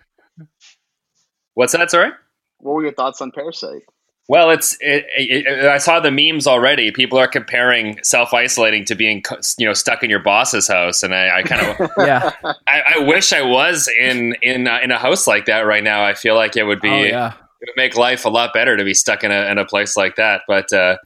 What's 1.53 1.73
that? 1.73 1.91
Sorry. 1.91 2.11
What 2.59 2.75
were 2.75 2.83
your 2.83 2.93
thoughts 2.93 3.21
on 3.21 3.31
Parasite? 3.31 3.83
Well, 4.29 4.51
it's 4.51 4.77
it, 4.79 5.07
it, 5.17 5.47
it, 5.47 5.65
I 5.65 5.79
saw 5.79 5.99
the 5.99 6.11
memes 6.11 6.45
already. 6.45 6.91
People 6.91 7.17
are 7.17 7.27
comparing 7.27 7.99
self 8.03 8.31
isolating 8.31 8.85
to 8.85 8.93
being 8.93 9.23
you 9.57 9.65
know 9.65 9.73
stuck 9.73 10.03
in 10.03 10.09
your 10.11 10.19
boss's 10.19 10.67
house, 10.67 11.01
and 11.01 11.15
I, 11.15 11.39
I 11.39 11.43
kind 11.43 11.65
of 11.65 11.89
yeah. 11.97 12.31
I, 12.67 12.83
I, 12.95 12.99
wish 12.99 13.33
I 13.33 13.41
was 13.41 13.87
in 13.87 14.35
in 14.43 14.67
uh, 14.67 14.79
in 14.83 14.91
a 14.91 14.99
house 14.99 15.25
like 15.25 15.45
that 15.45 15.61
right 15.61 15.83
now. 15.83 16.05
I 16.05 16.13
feel 16.13 16.35
like 16.35 16.55
it 16.55 16.63
would 16.63 16.79
be 16.79 16.89
oh, 16.89 17.03
yeah. 17.05 17.33
it 17.61 17.69
would 17.69 17.75
make 17.75 17.97
life 17.97 18.23
a 18.23 18.29
lot 18.29 18.53
better 18.53 18.77
to 18.77 18.83
be 18.83 18.93
stuck 18.93 19.23
in 19.23 19.31
a 19.31 19.49
in 19.49 19.57
a 19.57 19.65
place 19.65 19.97
like 19.97 20.15
that. 20.17 20.43
But 20.47 20.71
uh, 20.71 20.97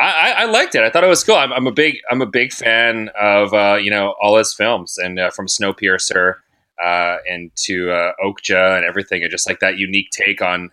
I, 0.00 0.34
I, 0.38 0.44
liked 0.46 0.74
it. 0.74 0.82
I 0.82 0.90
thought 0.90 1.04
it 1.04 1.08
was 1.08 1.22
cool. 1.22 1.34
I'm, 1.34 1.52
I'm 1.52 1.66
a 1.66 1.72
big 1.72 1.98
I'm 2.10 2.22
a 2.22 2.26
big 2.26 2.52
fan 2.52 3.10
of 3.20 3.52
uh, 3.52 3.76
you 3.80 3.90
know 3.90 4.14
all 4.20 4.36
his 4.36 4.54
films 4.54 4.98
and 4.98 5.18
uh, 5.18 5.30
from 5.30 5.46
Snowpiercer 5.46 6.36
uh, 6.82 7.16
and 7.28 7.50
to 7.56 7.90
uh, 7.90 8.12
Okja 8.24 8.76
and 8.76 8.84
everything, 8.84 9.22
and 9.22 9.30
just 9.30 9.46
like 9.46 9.60
that 9.60 9.78
unique 9.78 10.10
take 10.10 10.40
on 10.40 10.70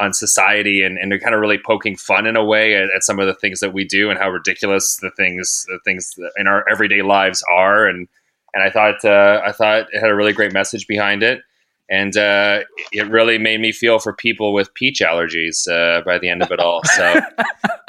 on 0.00 0.12
society, 0.12 0.82
and, 0.82 0.98
and 0.98 1.12
kind 1.22 1.34
of 1.34 1.40
really 1.40 1.58
poking 1.58 1.96
fun 1.96 2.26
in 2.26 2.34
a 2.34 2.44
way 2.44 2.74
at, 2.74 2.88
at, 2.96 3.02
some 3.02 3.20
of 3.20 3.26
the 3.26 3.34
things 3.34 3.60
that 3.60 3.74
we 3.74 3.84
do 3.84 4.08
and 4.08 4.18
how 4.18 4.30
ridiculous 4.30 4.96
the 4.96 5.10
things 5.10 5.66
the 5.68 5.78
things 5.84 6.14
in 6.38 6.46
our 6.46 6.64
everyday 6.70 7.02
lives 7.02 7.44
are. 7.52 7.86
And 7.86 8.08
and 8.54 8.64
I 8.64 8.70
thought 8.70 9.04
uh, 9.04 9.42
I 9.44 9.52
thought 9.52 9.86
it 9.92 10.00
had 10.00 10.10
a 10.10 10.14
really 10.14 10.32
great 10.32 10.52
message 10.52 10.86
behind 10.86 11.22
it. 11.22 11.42
And 11.90 12.16
uh, 12.16 12.60
it 12.92 13.10
really 13.10 13.36
made 13.36 13.60
me 13.60 13.70
feel 13.70 13.98
for 13.98 14.14
people 14.14 14.54
with 14.54 14.72
peach 14.72 15.00
allergies 15.00 15.66
by 16.06 16.16
the 16.16 16.30
end 16.30 16.42
of 16.42 16.50
it 16.50 16.58
all. 16.58 16.80
So 16.84 17.20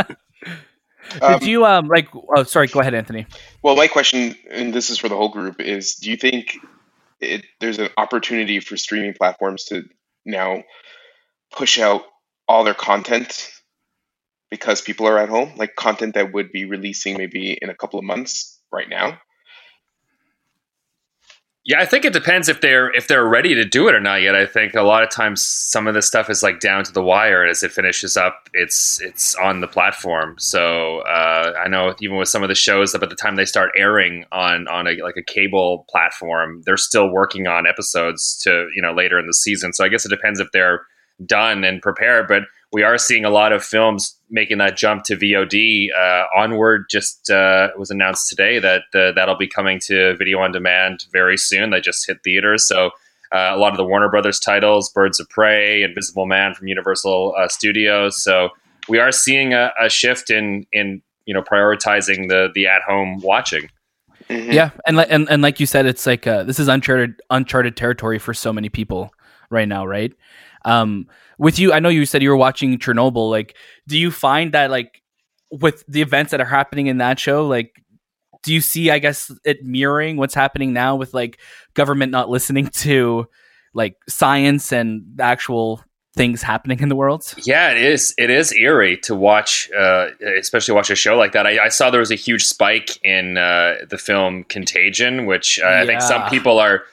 um, 1.21 1.39
Did 1.39 1.47
you 1.47 1.65
um 1.65 1.87
like? 1.87 2.09
Oh, 2.13 2.43
sorry. 2.43 2.67
Go 2.67 2.79
ahead, 2.79 2.93
Anthony. 2.93 3.25
Well, 3.61 3.75
my 3.75 3.87
question, 3.87 4.35
and 4.49 4.73
this 4.73 4.89
is 4.89 4.97
for 4.97 5.09
the 5.09 5.15
whole 5.15 5.29
group, 5.29 5.59
is: 5.59 5.95
Do 5.95 6.09
you 6.09 6.17
think 6.17 6.57
it, 7.19 7.45
there's 7.59 7.79
an 7.79 7.89
opportunity 7.97 8.59
for 8.59 8.77
streaming 8.77 9.13
platforms 9.13 9.65
to 9.65 9.83
now 10.25 10.63
push 11.51 11.79
out 11.79 12.03
all 12.47 12.63
their 12.63 12.73
content 12.73 13.49
because 14.49 14.81
people 14.81 15.07
are 15.07 15.17
at 15.17 15.29
home, 15.29 15.53
like 15.57 15.75
content 15.75 16.15
that 16.15 16.33
would 16.33 16.51
be 16.51 16.65
releasing 16.65 17.17
maybe 17.17 17.53
in 17.53 17.69
a 17.69 17.75
couple 17.75 17.99
of 17.99 18.05
months 18.05 18.59
right 18.71 18.89
now? 18.89 19.19
Yeah, 21.65 21.79
I 21.79 21.85
think 21.85 22.03
it 22.03 22.11
depends 22.11 22.49
if 22.49 22.59
they're 22.59 22.91
if 22.91 23.07
they're 23.07 23.25
ready 23.25 23.55
to 23.55 23.63
do 23.63 23.87
it 23.87 23.95
or 23.95 24.01
not 24.01 24.21
yet. 24.21 24.35
I 24.35 24.45
think 24.45 24.73
a 24.73 24.81
lot 24.81 25.01
of 25.01 25.09
times 25.09 25.41
some 25.41 25.87
of 25.87 25.93
this 25.93 26.05
stuff 26.05 26.29
is 26.29 26.43
like 26.43 26.59
down 26.59 26.83
to 26.83 26.91
the 26.91 27.01
wire. 27.01 27.45
As 27.45 27.63
it 27.63 27.71
finishes 27.71 28.17
up, 28.17 28.49
it's 28.51 28.99
it's 29.01 29.33
on 29.35 29.61
the 29.61 29.67
platform. 29.67 30.35
So 30.39 30.99
uh, 31.07 31.53
I 31.63 31.69
know 31.69 31.95
even 32.01 32.17
with 32.17 32.27
some 32.27 32.43
of 32.43 32.49
the 32.49 32.55
shows 32.55 32.91
that 32.91 32.99
by 32.99 33.07
the 33.07 33.15
time 33.15 33.37
they 33.37 33.45
start 33.45 33.71
airing 33.77 34.25
on 34.33 34.67
on 34.67 34.87
a, 34.87 35.01
like 35.01 35.15
a 35.15 35.23
cable 35.23 35.85
platform, 35.89 36.63
they're 36.65 36.75
still 36.75 37.09
working 37.09 37.47
on 37.47 37.65
episodes 37.65 38.35
to 38.39 38.67
you 38.75 38.81
know 38.81 38.93
later 38.93 39.17
in 39.17 39.25
the 39.25 39.33
season. 39.33 39.71
So 39.71 39.85
I 39.85 39.87
guess 39.87 40.05
it 40.05 40.09
depends 40.09 40.41
if 40.41 40.49
they're 40.51 40.81
done 41.25 41.63
and 41.63 41.81
prepared. 41.81 42.27
But 42.27 42.43
we 42.73 42.81
are 42.81 42.97
seeing 42.97 43.23
a 43.23 43.29
lot 43.29 43.53
of 43.53 43.63
films 43.63 44.19
making 44.31 44.57
that 44.57 44.75
jump 44.75 45.03
to 45.03 45.15
VOD. 45.15 45.89
Uh, 45.95 46.25
Onward 46.35 46.87
just 46.89 47.29
uh, 47.29 47.69
was 47.77 47.91
announced 47.91 48.27
today 48.27 48.57
that 48.57 48.81
uh, 48.95 49.11
that'll 49.11 49.37
be 49.37 49.47
coming 49.47 49.79
to 49.81 50.15
video 50.17 50.39
on 50.39 50.51
demand 50.51 51.05
very 51.13 51.37
soon. 51.37 51.69
They 51.69 51.79
just 51.79 52.05
hit 52.07 52.17
theaters, 52.23 52.67
so 52.67 52.87
uh, 53.31 53.51
a 53.53 53.57
lot 53.57 53.71
of 53.71 53.77
the 53.77 53.85
Warner 53.85 54.09
Brothers 54.09 54.39
titles, 54.39 54.91
Birds 54.91 55.19
of 55.19 55.29
Prey, 55.29 55.83
Invisible 55.83 56.25
Man 56.25 56.55
from 56.55 56.67
Universal 56.67 57.35
uh, 57.37 57.47
Studios. 57.47 58.21
So 58.21 58.49
we 58.89 58.97
are 58.97 59.11
seeing 59.11 59.53
a, 59.53 59.71
a, 59.79 59.87
shift 59.87 60.31
in 60.31 60.65
in 60.71 61.03
you 61.25 61.33
know 61.33 61.43
prioritizing 61.43 62.27
the 62.27 62.49
the 62.55 62.65
at 62.65 62.81
home 62.81 63.19
watching. 63.21 63.69
Mm-hmm. 64.29 64.51
Yeah, 64.51 64.71
and, 64.87 64.99
and 64.99 65.29
and 65.29 65.43
like 65.43 65.59
you 65.59 65.67
said, 65.67 65.85
it's 65.85 66.07
like 66.07 66.25
uh, 66.25 66.41
this 66.43 66.59
is 66.59 66.67
uncharted 66.67 67.21
uncharted 67.29 67.77
territory 67.77 68.17
for 68.17 68.33
so 68.33 68.51
many 68.51 68.69
people 68.69 69.13
right 69.51 69.67
now, 69.67 69.85
right? 69.85 70.11
Um, 70.65 71.07
with 71.37 71.59
you, 71.59 71.73
I 71.73 71.79
know 71.79 71.89
you 71.89 72.05
said 72.05 72.21
you 72.21 72.29
were 72.29 72.37
watching 72.37 72.77
Chernobyl. 72.77 73.29
Like, 73.29 73.55
do 73.87 73.97
you 73.97 74.11
find 74.11 74.53
that 74.53 74.71
like 74.71 75.01
with 75.51 75.83
the 75.87 76.01
events 76.01 76.31
that 76.31 76.41
are 76.41 76.45
happening 76.45 76.87
in 76.87 76.97
that 76.97 77.19
show, 77.19 77.47
like, 77.47 77.75
do 78.43 78.53
you 78.53 78.61
see, 78.61 78.91
I 78.91 78.99
guess, 78.99 79.31
it 79.45 79.63
mirroring 79.63 80.17
what's 80.17 80.33
happening 80.33 80.73
now 80.73 80.95
with 80.95 81.13
like 81.13 81.39
government 81.73 82.11
not 82.11 82.29
listening 82.29 82.67
to 82.83 83.27
like 83.73 83.95
science 84.07 84.71
and 84.71 85.19
actual 85.19 85.81
things 86.15 86.43
happening 86.43 86.79
in 86.79 86.89
the 86.89 86.95
world. 86.95 87.33
Yeah, 87.43 87.71
it 87.71 87.77
is. 87.77 88.13
It 88.17 88.29
is 88.29 88.53
eerie 88.53 88.97
to 88.97 89.15
watch, 89.15 89.69
uh, 89.71 90.09
especially 90.37 90.75
watch 90.75 90.89
a 90.89 90.95
show 90.95 91.17
like 91.17 91.31
that. 91.31 91.47
I, 91.47 91.65
I, 91.65 91.69
saw 91.69 91.89
there 91.89 91.99
was 91.99 92.11
a 92.11 92.15
huge 92.15 92.45
spike 92.45 93.03
in 93.03 93.37
uh, 93.37 93.77
the 93.89 93.97
film 93.97 94.43
Contagion, 94.43 95.25
which 95.25 95.59
uh, 95.59 95.67
yeah. 95.67 95.81
I 95.81 95.85
think 95.85 96.01
some 96.01 96.29
people 96.29 96.59
are. 96.59 96.83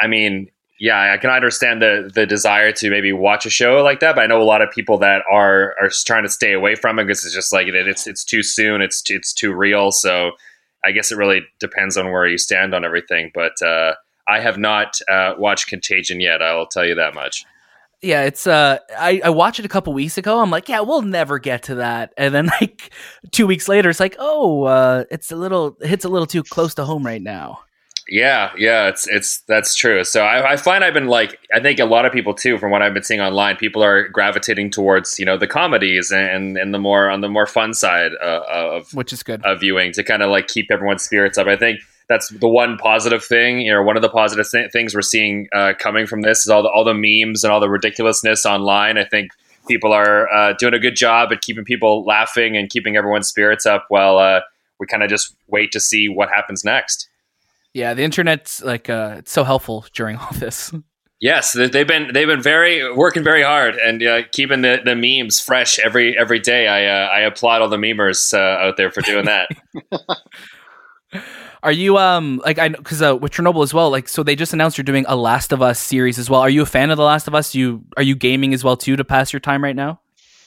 I 0.00 0.06
mean, 0.06 0.50
yeah, 0.80 1.12
I 1.12 1.18
can 1.18 1.28
understand 1.28 1.82
the 1.82 2.10
the 2.12 2.24
desire 2.24 2.72
to 2.72 2.90
maybe 2.90 3.12
watch 3.12 3.44
a 3.44 3.50
show 3.50 3.82
like 3.82 4.00
that, 4.00 4.14
but 4.14 4.22
I 4.22 4.26
know 4.26 4.40
a 4.40 4.44
lot 4.44 4.62
of 4.62 4.70
people 4.70 4.96
that 4.98 5.22
are 5.30 5.76
are 5.78 5.90
trying 6.06 6.22
to 6.22 6.30
stay 6.30 6.54
away 6.54 6.74
from 6.74 6.98
it 6.98 7.04
because 7.04 7.22
it's 7.24 7.34
just 7.34 7.52
like 7.52 7.66
it's 7.68 8.06
it's 8.06 8.24
too 8.24 8.42
soon, 8.42 8.80
it's 8.80 9.02
it's 9.10 9.34
too 9.34 9.52
real. 9.52 9.92
So 9.92 10.32
I 10.82 10.92
guess 10.92 11.12
it 11.12 11.18
really 11.18 11.42
depends 11.60 11.98
on 11.98 12.10
where 12.10 12.26
you 12.26 12.38
stand 12.38 12.74
on 12.74 12.82
everything. 12.82 13.30
But 13.34 13.60
uh, 13.60 13.92
I 14.26 14.40
have 14.40 14.56
not 14.56 14.98
uh, 15.06 15.34
watched 15.36 15.68
Contagion 15.68 16.18
yet. 16.18 16.40
I 16.40 16.54
will 16.54 16.66
tell 16.66 16.86
you 16.86 16.94
that 16.94 17.14
much. 17.14 17.44
Yeah, 18.00 18.22
it's 18.22 18.46
uh, 18.46 18.78
I, 18.98 19.20
I 19.22 19.28
watched 19.28 19.58
it 19.58 19.66
a 19.66 19.68
couple 19.68 19.92
weeks 19.92 20.16
ago. 20.16 20.40
I'm 20.40 20.50
like, 20.50 20.70
yeah, 20.70 20.80
we'll 20.80 21.02
never 21.02 21.38
get 21.38 21.64
to 21.64 21.74
that. 21.74 22.14
And 22.16 22.34
then 22.34 22.46
like 22.62 22.90
two 23.32 23.46
weeks 23.46 23.68
later, 23.68 23.90
it's 23.90 24.00
like, 24.00 24.16
oh, 24.18 24.64
uh, 24.64 25.04
it's 25.10 25.30
a 25.30 25.36
little 25.36 25.76
it 25.82 25.88
hits 25.88 26.06
a 26.06 26.08
little 26.08 26.26
too 26.26 26.42
close 26.42 26.72
to 26.76 26.86
home 26.86 27.04
right 27.04 27.20
now. 27.20 27.60
Yeah, 28.10 28.50
yeah, 28.58 28.88
it's 28.88 29.06
it's 29.06 29.38
that's 29.42 29.76
true. 29.76 30.02
So 30.02 30.24
I, 30.24 30.52
I, 30.52 30.56
find 30.56 30.82
I've 30.82 30.92
been 30.92 31.06
like 31.06 31.38
I 31.54 31.60
think 31.60 31.78
a 31.78 31.84
lot 31.84 32.04
of 32.04 32.12
people 32.12 32.34
too, 32.34 32.58
from 32.58 32.72
what 32.72 32.82
I've 32.82 32.92
been 32.92 33.04
seeing 33.04 33.20
online, 33.20 33.56
people 33.56 33.84
are 33.84 34.08
gravitating 34.08 34.72
towards 34.72 35.16
you 35.20 35.24
know 35.24 35.38
the 35.38 35.46
comedies 35.46 36.10
and 36.10 36.56
and 36.56 36.74
the 36.74 36.78
more 36.80 37.08
on 37.08 37.20
the 37.20 37.28
more 37.28 37.46
fun 37.46 37.72
side 37.72 38.10
uh, 38.20 38.40
of 38.48 38.92
which 38.94 39.12
is 39.12 39.22
good 39.22 39.44
of 39.44 39.60
viewing 39.60 39.92
to 39.92 40.02
kind 40.02 40.24
of 40.24 40.30
like 40.30 40.48
keep 40.48 40.72
everyone's 40.72 41.04
spirits 41.04 41.38
up. 41.38 41.46
I 41.46 41.54
think 41.54 41.78
that's 42.08 42.30
the 42.30 42.48
one 42.48 42.78
positive 42.78 43.24
thing. 43.24 43.60
You 43.60 43.74
know, 43.74 43.82
one 43.82 43.94
of 43.94 44.02
the 44.02 44.08
positive 44.08 44.50
th- 44.50 44.72
things 44.72 44.92
we're 44.92 45.02
seeing 45.02 45.46
uh, 45.54 45.74
coming 45.78 46.06
from 46.08 46.22
this 46.22 46.40
is 46.40 46.48
all 46.48 46.64
the 46.64 46.68
all 46.68 46.82
the 46.82 46.94
memes 46.94 47.44
and 47.44 47.52
all 47.52 47.60
the 47.60 47.70
ridiculousness 47.70 48.44
online. 48.44 48.98
I 48.98 49.04
think 49.04 49.30
people 49.68 49.92
are 49.92 50.28
uh, 50.32 50.54
doing 50.54 50.74
a 50.74 50.80
good 50.80 50.96
job 50.96 51.30
at 51.30 51.42
keeping 51.42 51.62
people 51.62 52.04
laughing 52.04 52.56
and 52.56 52.68
keeping 52.68 52.96
everyone's 52.96 53.28
spirits 53.28 53.66
up 53.66 53.86
while 53.88 54.18
uh, 54.18 54.40
we 54.80 54.88
kind 54.88 55.04
of 55.04 55.10
just 55.10 55.36
wait 55.46 55.70
to 55.70 55.78
see 55.78 56.08
what 56.08 56.28
happens 56.28 56.64
next. 56.64 57.09
Yeah, 57.72 57.94
the 57.94 58.02
internet's 58.02 58.62
like 58.62 58.90
uh, 58.90 59.16
it's 59.18 59.32
so 59.32 59.44
helpful 59.44 59.86
during 59.94 60.16
all 60.16 60.32
this. 60.32 60.72
Yes, 61.20 61.52
they've 61.52 61.86
been 61.86 62.12
they've 62.14 62.26
been 62.26 62.42
very 62.42 62.92
working 62.94 63.22
very 63.22 63.42
hard 63.42 63.76
and 63.76 64.02
uh, 64.02 64.22
keeping 64.32 64.62
the, 64.62 64.80
the 64.82 64.96
memes 64.96 65.38
fresh 65.38 65.78
every 65.78 66.18
every 66.18 66.38
day. 66.40 66.66
I 66.66 66.86
uh, 66.86 67.08
I 67.08 67.20
applaud 67.20 67.60
all 67.60 67.68
the 67.68 67.76
memers 67.76 68.32
uh, 68.32 68.38
out 68.38 68.78
there 68.78 68.90
for 68.90 69.02
doing 69.02 69.26
that. 69.26 69.48
Are 71.62 71.72
you 71.72 71.98
um 71.98 72.40
like 72.44 72.58
I 72.58 72.70
because 72.70 73.02
uh, 73.02 73.16
with 73.16 73.32
Chernobyl 73.32 73.62
as 73.62 73.74
well? 73.74 73.90
Like, 73.90 74.08
so 74.08 74.22
they 74.22 74.34
just 74.34 74.54
announced 74.54 74.78
you're 74.78 74.84
doing 74.84 75.04
a 75.08 75.16
Last 75.16 75.52
of 75.52 75.60
Us 75.60 75.78
series 75.78 76.18
as 76.18 76.30
well. 76.30 76.40
Are 76.40 76.48
you 76.48 76.62
a 76.62 76.66
fan 76.66 76.90
of 76.90 76.96
the 76.96 77.04
Last 77.04 77.28
of 77.28 77.34
Us? 77.34 77.54
You 77.54 77.84
are 77.98 78.02
you 78.02 78.16
gaming 78.16 78.54
as 78.54 78.64
well 78.64 78.78
too 78.78 78.96
to 78.96 79.04
pass 79.04 79.30
your 79.30 79.40
time 79.40 79.62
right 79.62 79.76
now? 79.76 80.00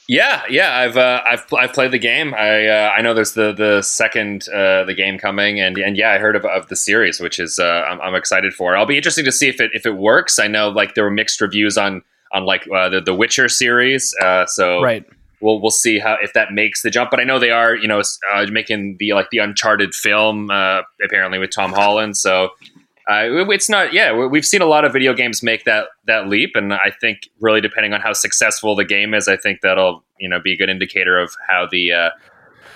Yeah, 0.06 0.42
yeah, 0.50 0.76
I've 0.76 0.96
uh, 0.98 1.22
I've 1.26 1.46
I've 1.54 1.72
played 1.72 1.90
the 1.90 1.98
game. 1.98 2.34
I 2.34 2.66
uh, 2.66 2.90
I 2.96 3.00
know 3.00 3.14
there's 3.14 3.32
the 3.32 3.52
the 3.52 3.80
second 3.80 4.46
uh, 4.50 4.84
the 4.84 4.94
game 4.94 5.18
coming, 5.18 5.60
and 5.60 5.78
and 5.78 5.96
yeah, 5.96 6.10
I 6.10 6.18
heard 6.18 6.36
of, 6.36 6.44
of 6.44 6.68
the 6.68 6.76
series, 6.76 7.20
which 7.20 7.38
is 7.38 7.58
uh, 7.58 7.64
I'm, 7.64 8.00
I'm 8.02 8.14
excited 8.14 8.52
for. 8.52 8.76
I'll 8.76 8.84
be 8.84 8.98
interesting 8.98 9.24
to 9.24 9.32
see 9.32 9.48
if 9.48 9.60
it 9.60 9.70
if 9.72 9.86
it 9.86 9.96
works. 9.96 10.38
I 10.38 10.46
know 10.46 10.68
like 10.68 10.94
there 10.94 11.04
were 11.04 11.10
mixed 11.10 11.40
reviews 11.40 11.78
on 11.78 12.02
on 12.32 12.44
like 12.44 12.66
uh, 12.74 12.90
the 12.90 13.00
the 13.00 13.14
Witcher 13.14 13.48
series, 13.48 14.14
uh, 14.22 14.46
so 14.46 14.82
right. 14.82 15.06
We'll 15.40 15.60
we'll 15.60 15.70
see 15.70 15.98
how 15.98 16.16
if 16.22 16.32
that 16.34 16.52
makes 16.52 16.82
the 16.82 16.90
jump. 16.90 17.10
But 17.10 17.20
I 17.20 17.24
know 17.24 17.38
they 17.38 17.50
are 17.50 17.74
you 17.74 17.88
know 17.88 18.02
making 18.50 18.96
the 18.98 19.14
like 19.14 19.30
the 19.30 19.38
Uncharted 19.38 19.94
film 19.94 20.50
apparently 21.02 21.38
with 21.38 21.50
Tom 21.50 21.72
Holland, 21.72 22.16
so 22.16 22.50
uh, 23.08 23.50
it's 23.50 23.68
not. 23.68 23.92
Yeah, 23.92 24.26
we've 24.26 24.46
seen 24.46 24.62
a 24.62 24.66
lot 24.66 24.84
of 24.84 24.92
video 24.92 25.12
games 25.12 25.42
make 25.42 25.64
that 25.64 25.88
that 26.06 26.28
leap, 26.28 26.52
and 26.54 26.72
I 26.72 26.92
think 27.00 27.28
really 27.40 27.60
depending 27.60 27.92
on 27.92 28.00
how 28.00 28.12
successful 28.12 28.74
the 28.74 28.84
game 28.84 29.12
is, 29.12 29.28
I 29.28 29.36
think 29.36 29.60
that'll 29.60 30.04
you 30.18 30.28
know 30.28 30.40
be 30.40 30.54
a 30.54 30.56
good 30.56 30.70
indicator 30.70 31.18
of 31.18 31.34
how 31.46 31.66
the 31.70 31.92
uh, 31.92 32.10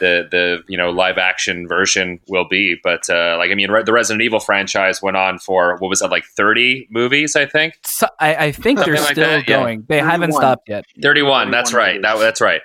the 0.00 0.28
the 0.30 0.62
you 0.68 0.76
know 0.76 0.90
live 0.90 1.16
action 1.16 1.66
version 1.66 2.20
will 2.28 2.46
be. 2.46 2.76
But 2.82 3.08
uh, 3.08 3.36
like 3.38 3.50
I 3.50 3.54
mean, 3.54 3.72
the 3.84 3.92
Resident 3.92 4.22
Evil 4.22 4.40
franchise 4.40 5.00
went 5.00 5.16
on 5.16 5.38
for 5.38 5.76
what 5.78 5.88
was 5.88 6.00
that 6.00 6.10
like 6.10 6.24
thirty 6.36 6.86
movies? 6.90 7.34
I 7.34 7.46
think. 7.46 7.74
So, 7.84 8.06
I, 8.20 8.34
I, 8.34 8.52
think 8.52 8.78
Something 8.78 8.94
they're 8.94 9.02
like 9.02 9.12
still 9.12 9.28
that? 9.28 9.46
going. 9.46 9.80
Yeah. 9.80 9.86
They 9.88 10.00
31. 10.00 10.10
haven't 10.10 10.32
stopped 10.32 10.68
yet. 10.68 10.84
Thirty 11.02 11.22
one. 11.22 11.50
That's 11.50 11.72
right. 11.72 12.00
That, 12.02 12.18
that's 12.18 12.40
right. 12.40 12.60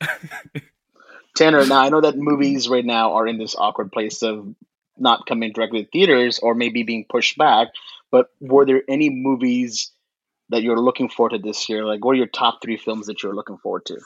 Tanner, 1.36 1.64
now 1.64 1.80
I 1.80 1.88
know 1.88 2.02
that 2.02 2.16
movies 2.16 2.68
right 2.68 2.84
now 2.84 3.14
are 3.14 3.26
in 3.26 3.38
this 3.38 3.56
awkward 3.56 3.90
place 3.90 4.22
of 4.22 4.54
not 4.98 5.26
coming 5.26 5.52
directly 5.52 5.84
to 5.84 5.90
theaters 5.90 6.38
or 6.40 6.54
maybe 6.54 6.82
being 6.82 7.04
pushed 7.08 7.38
back. 7.38 7.68
But 8.10 8.26
were 8.40 8.66
there 8.66 8.82
any 8.88 9.10
movies 9.10 9.90
that 10.50 10.62
you're 10.62 10.78
looking 10.78 11.08
forward 11.08 11.30
to 11.30 11.38
this 11.38 11.68
year? 11.68 11.84
Like, 11.84 12.04
what 12.04 12.12
are 12.12 12.16
your 12.16 12.26
top 12.26 12.60
three 12.62 12.76
films 12.76 13.06
that 13.06 13.22
you're 13.22 13.34
looking 13.34 13.56
forward 13.58 13.86
to? 13.86 13.98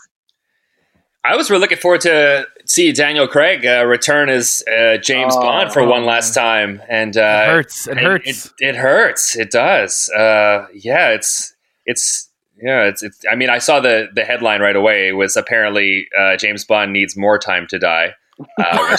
I 1.24 1.34
was 1.34 1.50
really 1.50 1.62
looking 1.62 1.78
forward 1.78 2.02
to 2.02 2.46
see 2.66 2.92
Daniel 2.92 3.26
Craig 3.26 3.66
uh, 3.66 3.84
return 3.84 4.28
as 4.28 4.62
uh, 4.68 4.96
James 4.98 5.34
oh, 5.36 5.40
Bond 5.40 5.72
for 5.72 5.80
oh, 5.80 5.90
one 5.90 6.04
last 6.04 6.34
time, 6.34 6.80
and 6.88 7.16
uh, 7.16 7.20
it 7.20 7.50
hurts. 7.50 7.88
It 7.88 7.98
hurts. 7.98 8.26
It, 8.26 8.52
it, 8.60 8.68
it 8.68 8.76
hurts. 8.76 9.36
It 9.36 9.50
does. 9.50 10.08
Uh, 10.10 10.66
yeah, 10.72 11.08
it's 11.08 11.56
it's 11.84 12.30
yeah. 12.62 12.84
It's, 12.84 13.02
it's. 13.02 13.20
I 13.30 13.34
mean, 13.34 13.50
I 13.50 13.58
saw 13.58 13.80
the 13.80 14.06
the 14.14 14.24
headline 14.24 14.60
right 14.60 14.76
away. 14.76 15.08
It 15.08 15.12
was 15.12 15.36
apparently 15.36 16.06
uh, 16.16 16.36
James 16.36 16.64
Bond 16.64 16.92
needs 16.92 17.16
more 17.16 17.40
time 17.40 17.66
to 17.68 17.78
die. 17.80 18.14
Uh, 18.38 18.44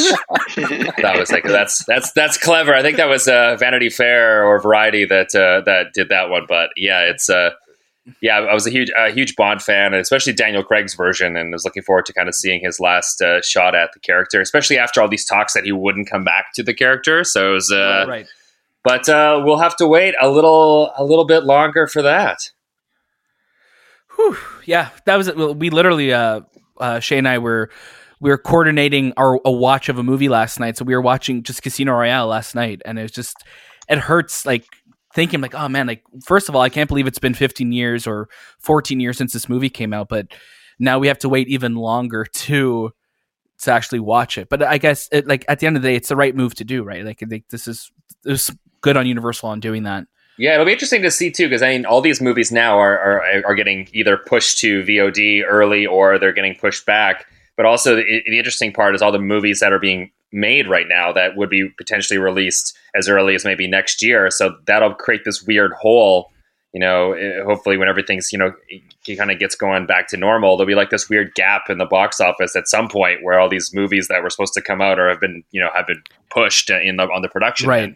that 1.02 1.16
was 1.18 1.32
like 1.32 1.44
that's 1.44 1.86
that's 1.86 2.12
that's 2.14 2.38
clever. 2.38 2.74
I 2.74 2.82
think 2.82 2.98
that 2.98 3.10
was 3.10 3.28
uh, 3.28 3.56
Vanity 3.60 3.90
Fair 3.90 4.44
or 4.44 4.60
Variety 4.60 5.06
that 5.06 5.36
uh, 5.36 5.62
that 5.66 5.94
did 5.94 6.10
that 6.10 6.30
one. 6.30 6.46
But 6.48 6.72
yeah, 6.76 7.02
it's 7.02 7.30
uh, 7.30 7.52
yeah, 8.22 8.40
I 8.40 8.54
was 8.54 8.66
a 8.66 8.72
huge 8.72 8.92
a 8.98 9.12
huge 9.12 9.36
Bond 9.36 9.62
fan, 9.62 9.94
especially 9.94 10.34
Daniel 10.34 10.64
Craig's 10.64 10.96
version, 10.96 11.38
and 11.38 11.52
was 11.52 11.66
looking 11.66 11.84
forward 11.84 12.06
to 12.08 12.14
kind 12.14 12.28
of 12.28 12.36
seeing 12.36 12.62
his 12.64 12.80
last 12.80 13.22
uh, 13.22 13.42
shot 13.42 13.76
at 13.76 13.92
the 13.94 14.00
character, 14.00 14.42
especially 14.42 14.78
after 14.78 15.02
all 15.02 15.08
these 15.08 15.26
talks 15.26 15.54
that 15.54 15.66
he 15.66 15.72
wouldn't 15.72 16.10
come 16.10 16.24
back 16.24 16.54
to 16.56 16.64
the 16.64 16.74
character. 16.74 17.24
So 17.24 17.52
it 17.52 17.54
was 17.54 17.72
uh, 17.72 18.06
right. 18.08 18.28
But 18.84 19.10
uh, 19.10 19.42
we'll 19.44 19.58
have 19.58 19.76
to 19.78 19.88
wait 19.88 20.16
a 20.22 20.30
little 20.30 20.94
a 20.98 21.04
little 21.04 21.26
bit 21.26 21.44
longer 21.44 21.88
for 21.88 22.02
that. 22.02 22.50
Whew. 24.16 24.38
Yeah, 24.66 24.90
that 25.06 25.18
was 25.18 25.34
we 25.34 25.70
literally 25.70 26.14
uh, 26.14 26.42
uh, 26.78 27.00
Shay 27.00 27.18
and 27.18 27.28
I 27.28 27.38
were 27.38 27.70
we 28.20 28.30
were 28.30 28.38
coordinating 28.38 29.14
our 29.18 29.40
a 29.46 29.52
watch 29.52 29.90
of 29.90 29.98
a 29.98 30.04
movie 30.04 30.30
last 30.30 30.60
night. 30.60 30.78
So 30.78 30.86
we 30.86 30.96
were 30.96 31.02
watching 31.02 31.44
just 31.44 31.62
Casino 31.62 31.94
Royale 31.94 32.28
last 32.28 32.56
night, 32.56 32.82
and 32.86 32.98
it 32.98 33.04
was 33.04 33.12
just 33.12 33.38
it 33.90 34.00
hurts 34.00 34.46
like 34.46 34.66
thinking 35.14 35.42
like, 35.42 35.56
oh 35.56 35.70
man, 35.70 35.88
like 35.88 36.04
first 36.24 36.50
of 36.50 36.56
all, 36.56 36.62
I 36.62 36.70
can't 36.70 36.88
believe 36.88 37.08
it's 37.08 37.20
been 37.20 37.34
15 37.34 37.72
years 37.72 38.08
or 38.08 38.30
14 38.60 39.00
years 39.00 39.18
since 39.18 39.34
this 39.34 39.50
movie 39.50 39.70
came 39.70 39.94
out, 39.94 40.10
but 40.10 40.28
now 40.80 41.00
we 41.00 41.08
have 41.08 41.20
to 41.20 41.30
wait 41.30 41.48
even 41.48 41.76
longer 41.76 42.26
to 42.34 42.92
to 43.60 43.72
actually 43.72 44.00
watch 44.00 44.38
it. 44.38 44.50
But 44.50 44.62
I 44.64 44.78
guess 44.78 45.10
it, 45.12 45.28
like 45.28 45.44
at 45.48 45.60
the 45.60 45.68
end 45.68 45.78
of 45.78 45.82
the 45.82 45.90
day, 45.90 45.96
it's 45.96 46.10
the 46.10 46.16
right 46.16 46.36
move 46.36 46.54
to 46.56 46.64
do, 46.64 46.84
right? 46.84 47.04
Like, 47.04 47.24
like 47.28 47.46
this 47.50 47.68
is 47.68 47.92
this 48.24 48.52
good 48.82 48.98
on 48.98 49.08
Universal 49.08 49.50
on 49.50 49.60
doing 49.60 49.84
that. 49.84 50.06
Yeah, 50.38 50.54
it'll 50.54 50.68
be 50.68 50.74
interesting 50.74 51.02
to 51.02 51.10
see 51.10 51.32
too, 51.32 51.48
because 51.48 51.64
I 51.64 51.70
mean, 51.70 51.86
all 51.86 52.00
these 52.00 52.22
movies 52.22 52.52
now 52.52 52.78
are, 52.78 53.00
are 53.00 53.44
are 53.48 53.56
getting 53.56 53.90
either 53.94 54.18
pushed 54.18 54.60
to 54.60 54.84
VOD 54.84 55.44
early 55.48 55.88
or 55.88 56.20
they're 56.20 56.32
getting 56.32 56.56
pushed 56.56 56.86
back. 56.86 57.26
But 57.58 57.66
also, 57.66 57.96
the, 57.96 58.22
the 58.26 58.38
interesting 58.38 58.72
part 58.72 58.96
is 58.96 59.02
all 59.02 59.12
the 59.12 59.20
movies 59.20 59.60
that 59.60 59.74
are 59.74 59.80
being 59.80 60.12
made 60.32 60.68
right 60.68 60.88
now 60.88 61.12
that 61.12 61.36
would 61.36 61.50
be 61.50 61.70
potentially 61.78 62.20
released 62.20 62.78
as 62.96 63.10
early 63.10 63.34
as 63.34 63.44
maybe 63.44 63.68
next 63.68 64.04
year. 64.04 64.30
So 64.30 64.56
that'll 64.66 64.94
create 64.94 65.26
this 65.26 65.44
weird 65.44 65.74
hole. 65.74 66.32
You 66.74 66.82
know, 66.82 67.16
hopefully, 67.46 67.78
when 67.78 67.90
everything's 67.90 68.32
you 68.32 68.38
know 68.38 68.54
kind 69.18 69.32
of 69.32 69.40
gets 69.40 69.56
going 69.56 69.88
back 69.88 70.08
to 70.10 70.18
normal, 70.18 70.58
there'll 70.58 70.68
be 70.68 70.76
like 70.76 70.92
this 70.92 71.10
weird 71.10 71.34
gap 71.34 71.70
in 71.70 71.80
the 71.80 71.86
box 71.86 72.22
office 72.22 72.56
at 72.56 72.68
some 72.68 72.88
point 72.88 73.24
where 73.24 73.40
all 73.40 73.50
these 73.50 73.74
movies 73.74 74.08
that 74.10 74.22
were 74.22 74.30
supposed 74.30 74.54
to 74.54 74.62
come 74.62 74.82
out 74.82 75.00
or 75.00 75.10
have 75.10 75.20
been 75.20 75.44
you 75.52 75.62
know 75.62 75.70
have 75.74 75.88
been 75.88 76.04
pushed 76.30 76.70
in 76.70 76.98
the 76.98 77.04
on 77.04 77.22
the 77.22 77.30
production 77.30 77.68
right. 77.68 77.96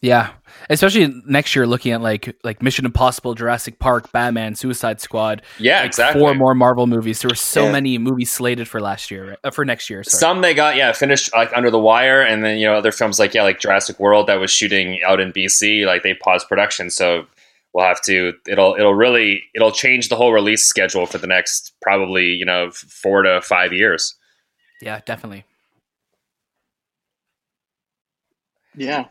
Yeah, 0.00 0.30
especially 0.70 1.22
next 1.26 1.56
year, 1.56 1.66
looking 1.66 1.90
at 1.90 2.00
like 2.00 2.36
like 2.44 2.62
Mission 2.62 2.84
Impossible, 2.84 3.34
Jurassic 3.34 3.80
Park, 3.80 4.12
Batman, 4.12 4.54
Suicide 4.54 5.00
Squad. 5.00 5.42
Yeah, 5.58 5.78
like 5.78 5.86
exactly. 5.86 6.20
Four 6.20 6.34
more 6.34 6.54
Marvel 6.54 6.86
movies. 6.86 7.20
There 7.20 7.28
were 7.28 7.34
so 7.34 7.64
yeah. 7.64 7.72
many 7.72 7.98
movies 7.98 8.30
slated 8.30 8.68
for 8.68 8.80
last 8.80 9.10
year, 9.10 9.30
right? 9.30 9.38
uh, 9.42 9.50
for 9.50 9.64
next 9.64 9.90
year. 9.90 10.04
Sorry. 10.04 10.20
Some 10.20 10.40
they 10.40 10.54
got 10.54 10.76
yeah 10.76 10.92
finished 10.92 11.34
like 11.34 11.50
Under 11.52 11.70
the 11.70 11.80
Wire, 11.80 12.22
and 12.22 12.44
then 12.44 12.58
you 12.58 12.66
know 12.66 12.74
other 12.74 12.92
films 12.92 13.18
like 13.18 13.34
yeah 13.34 13.42
like 13.42 13.58
Jurassic 13.58 13.98
World 13.98 14.28
that 14.28 14.36
was 14.36 14.52
shooting 14.52 15.00
out 15.02 15.20
in 15.20 15.32
BC, 15.32 15.84
like 15.84 16.04
they 16.04 16.14
paused 16.14 16.48
production. 16.48 16.90
So 16.90 17.26
we'll 17.72 17.86
have 17.86 18.00
to 18.02 18.34
it'll 18.46 18.76
it'll 18.76 18.94
really 18.94 19.42
it'll 19.54 19.72
change 19.72 20.08
the 20.10 20.16
whole 20.16 20.32
release 20.32 20.64
schedule 20.66 21.06
for 21.06 21.18
the 21.18 21.26
next 21.26 21.72
probably 21.82 22.26
you 22.26 22.44
know 22.44 22.70
four 22.70 23.22
to 23.22 23.40
five 23.42 23.72
years. 23.72 24.14
Yeah, 24.80 25.00
definitely. 25.04 25.44
Yeah, 28.76 29.06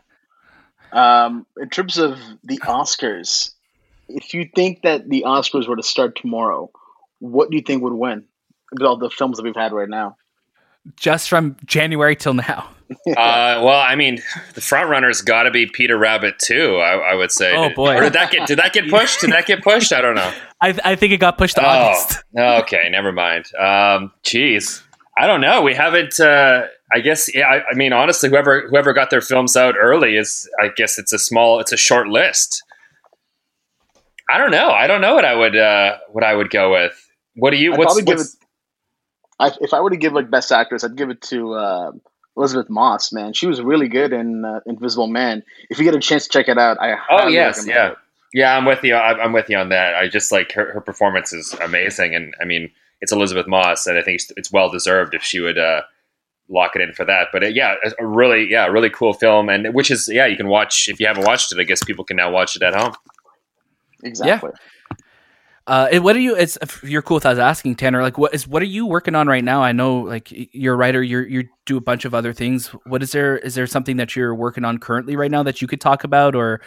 um, 0.91 1.45
in 1.57 1.69
terms 1.69 1.97
of 1.97 2.17
the 2.43 2.59
Oscars, 2.59 3.51
if 4.07 4.33
you 4.33 4.49
think 4.55 4.83
that 4.83 5.09
the 5.09 5.23
Oscars 5.27 5.67
were 5.67 5.75
to 5.75 5.83
start 5.83 6.15
tomorrow, 6.15 6.69
what 7.19 7.49
do 7.49 7.57
you 7.57 7.63
think 7.63 7.83
would 7.83 7.93
win? 7.93 8.25
With 8.71 8.83
all 8.83 8.97
the 8.97 9.09
films 9.09 9.37
that 9.37 9.43
we've 9.43 9.55
had 9.55 9.71
right 9.71 9.89
now, 9.89 10.17
just 10.95 11.29
from 11.29 11.57
January 11.65 12.15
till 12.15 12.33
now. 12.33 12.69
uh, 12.89 13.59
well, 13.61 13.81
I 13.81 13.95
mean, 13.95 14.21
the 14.53 14.61
front 14.61 14.89
runner's 14.89 15.21
got 15.21 15.43
to 15.43 15.51
be 15.51 15.65
Peter 15.65 15.97
Rabbit 15.97 16.39
too. 16.39 16.77
I, 16.77 17.11
I 17.11 17.15
would 17.15 17.31
say. 17.31 17.53
Oh 17.55 17.69
boy, 17.73 17.95
or 17.95 18.03
did 18.03 18.13
that 18.13 18.31
get 18.31 18.47
did 18.47 18.59
that 18.59 18.73
get 18.73 18.89
pushed? 18.89 19.21
Did 19.21 19.31
that 19.31 19.45
get 19.45 19.61
pushed? 19.61 19.91
I 19.91 20.01
don't 20.01 20.15
know. 20.15 20.33
I, 20.61 20.77
I 20.83 20.95
think 20.95 21.13
it 21.13 21.17
got 21.17 21.37
pushed 21.37 21.55
to 21.55 21.65
oh, 21.65 21.67
August. 21.67 22.23
okay, 22.37 22.89
never 22.89 23.11
mind. 23.11 23.45
Um, 23.55 24.11
jeez, 24.23 24.81
I 25.17 25.27
don't 25.27 25.41
know. 25.41 25.61
We 25.61 25.73
haven't. 25.73 26.19
Uh, 26.19 26.67
I 26.93 26.99
guess 26.99 27.33
yeah, 27.33 27.47
I, 27.47 27.63
I, 27.71 27.75
mean 27.75 27.91
honestly, 27.91 28.29
whoever 28.29 28.67
whoever 28.69 28.93
got 28.93 29.09
their 29.09 29.21
films 29.21 29.57
out 29.57 29.75
early 29.79 30.15
is 30.15 30.49
I 30.61 30.69
guess 30.75 30.97
it's 30.97 31.11
a 31.11 31.19
small, 31.19 31.59
it's 31.59 31.73
a 31.73 31.77
short 31.77 32.07
list. 32.07 32.63
I 34.29 34.37
don't 34.37 34.51
know. 34.51 34.69
I 34.69 34.87
don't 34.87 35.01
know 35.01 35.15
what 35.15 35.25
I 35.25 35.35
would 35.35 35.55
uh, 35.55 35.97
what 36.11 36.23
I 36.23 36.33
would 36.33 36.49
go 36.49 36.71
with. 36.71 36.93
What 37.35 37.51
do 37.51 37.57
you? 37.57 37.73
I'd 37.73 37.79
what's, 37.79 38.01
what's... 38.03 38.33
It, 38.33 38.39
I, 39.39 39.51
if 39.61 39.73
I 39.73 39.81
were 39.81 39.89
to 39.89 39.97
give 39.97 40.13
like 40.13 40.29
best 40.29 40.51
actress, 40.51 40.83
I'd 40.83 40.95
give 40.95 41.09
it 41.09 41.21
to 41.23 41.53
uh, 41.53 41.91
Elisabeth 42.35 42.69
Moss. 42.69 43.11
Man, 43.11 43.33
she 43.33 43.47
was 43.47 43.61
really 43.61 43.89
good 43.89 44.13
in 44.13 44.45
uh, 44.45 44.61
Invisible 44.65 45.07
Man. 45.07 45.43
If 45.69 45.79
you 45.79 45.85
get 45.85 45.95
a 45.95 45.99
chance 45.99 46.23
to 46.23 46.29
check 46.29 46.47
it 46.47 46.57
out, 46.57 46.77
I 46.79 46.95
oh 47.09 47.27
yes, 47.27 47.65
yeah, 47.67 47.91
it. 47.91 47.97
yeah. 48.33 48.57
I'm 48.57 48.65
with 48.65 48.83
you. 48.83 48.95
I'm 48.95 49.33
with 49.33 49.49
you 49.49 49.57
on 49.57 49.69
that. 49.69 49.95
I 49.95 50.07
just 50.07 50.31
like 50.31 50.53
her, 50.53 50.73
her 50.73 50.81
performance 50.81 51.33
is 51.33 51.53
amazing, 51.61 52.15
and 52.15 52.33
I 52.41 52.45
mean 52.45 52.71
it's 53.01 53.11
Elisabeth 53.11 53.47
Moss, 53.47 53.87
and 53.87 53.97
I 53.97 54.01
think 54.01 54.21
it's, 54.21 54.31
it's 54.37 54.51
well 54.51 54.69
deserved 54.69 55.13
if 55.13 55.23
she 55.23 55.39
would 55.39 55.57
uh, 55.57 55.81
lock 56.49 56.75
it 56.75 56.81
in 56.81 56.93
for 56.93 57.05
that. 57.05 57.27
But 57.31 57.43
uh, 57.43 57.47
yeah, 57.47 57.75
a 57.99 58.05
really 58.05 58.47
yeah, 58.49 58.67
really 58.67 58.89
cool 58.89 59.13
film, 59.13 59.49
and 59.49 59.73
which 59.73 59.91
is 59.91 60.09
yeah, 60.11 60.25
you 60.25 60.37
can 60.37 60.47
watch 60.47 60.87
if 60.87 60.99
you 60.99 61.07
haven't 61.07 61.25
watched 61.25 61.51
it. 61.51 61.59
I 61.59 61.63
guess 61.63 61.83
people 61.83 62.05
can 62.05 62.17
now 62.17 62.31
watch 62.31 62.55
it 62.55 62.63
at 62.63 62.75
home. 62.75 62.93
Exactly. 64.03 64.51
Yeah. 64.53 64.63
Uh, 65.67 65.99
what 65.99 66.15
are 66.15 66.19
you? 66.19 66.33
It's 66.33 66.57
if 66.61 66.81
you're 66.81 67.01
cool 67.01 67.15
with 67.15 67.25
us 67.25 67.37
asking 67.37 67.75
Tanner. 67.75 68.01
Like, 68.01 68.17
what 68.17 68.33
is 68.33 68.47
what 68.47 68.61
are 68.61 68.65
you 68.65 68.85
working 68.85 69.15
on 69.15 69.27
right 69.27 69.43
now? 69.43 69.61
I 69.61 69.73
know, 69.73 69.99
like, 69.99 70.29
you're 70.31 70.75
a 70.75 70.77
writer. 70.77 71.03
You 71.03 71.19
you 71.19 71.49
do 71.65 71.75
a 71.75 71.81
bunch 71.81 72.05
of 72.05 72.13
other 72.13 72.31
things. 72.31 72.67
What 72.85 73.03
is 73.03 73.11
there? 73.11 73.37
Is 73.37 73.55
there 73.55 73.67
something 73.67 73.97
that 73.97 74.15
you're 74.15 74.33
working 74.33 74.63
on 74.63 74.77
currently 74.77 75.17
right 75.17 75.29
now 75.29 75.43
that 75.43 75.61
you 75.61 75.67
could 75.67 75.81
talk 75.81 76.05
about 76.05 76.35
or 76.35 76.61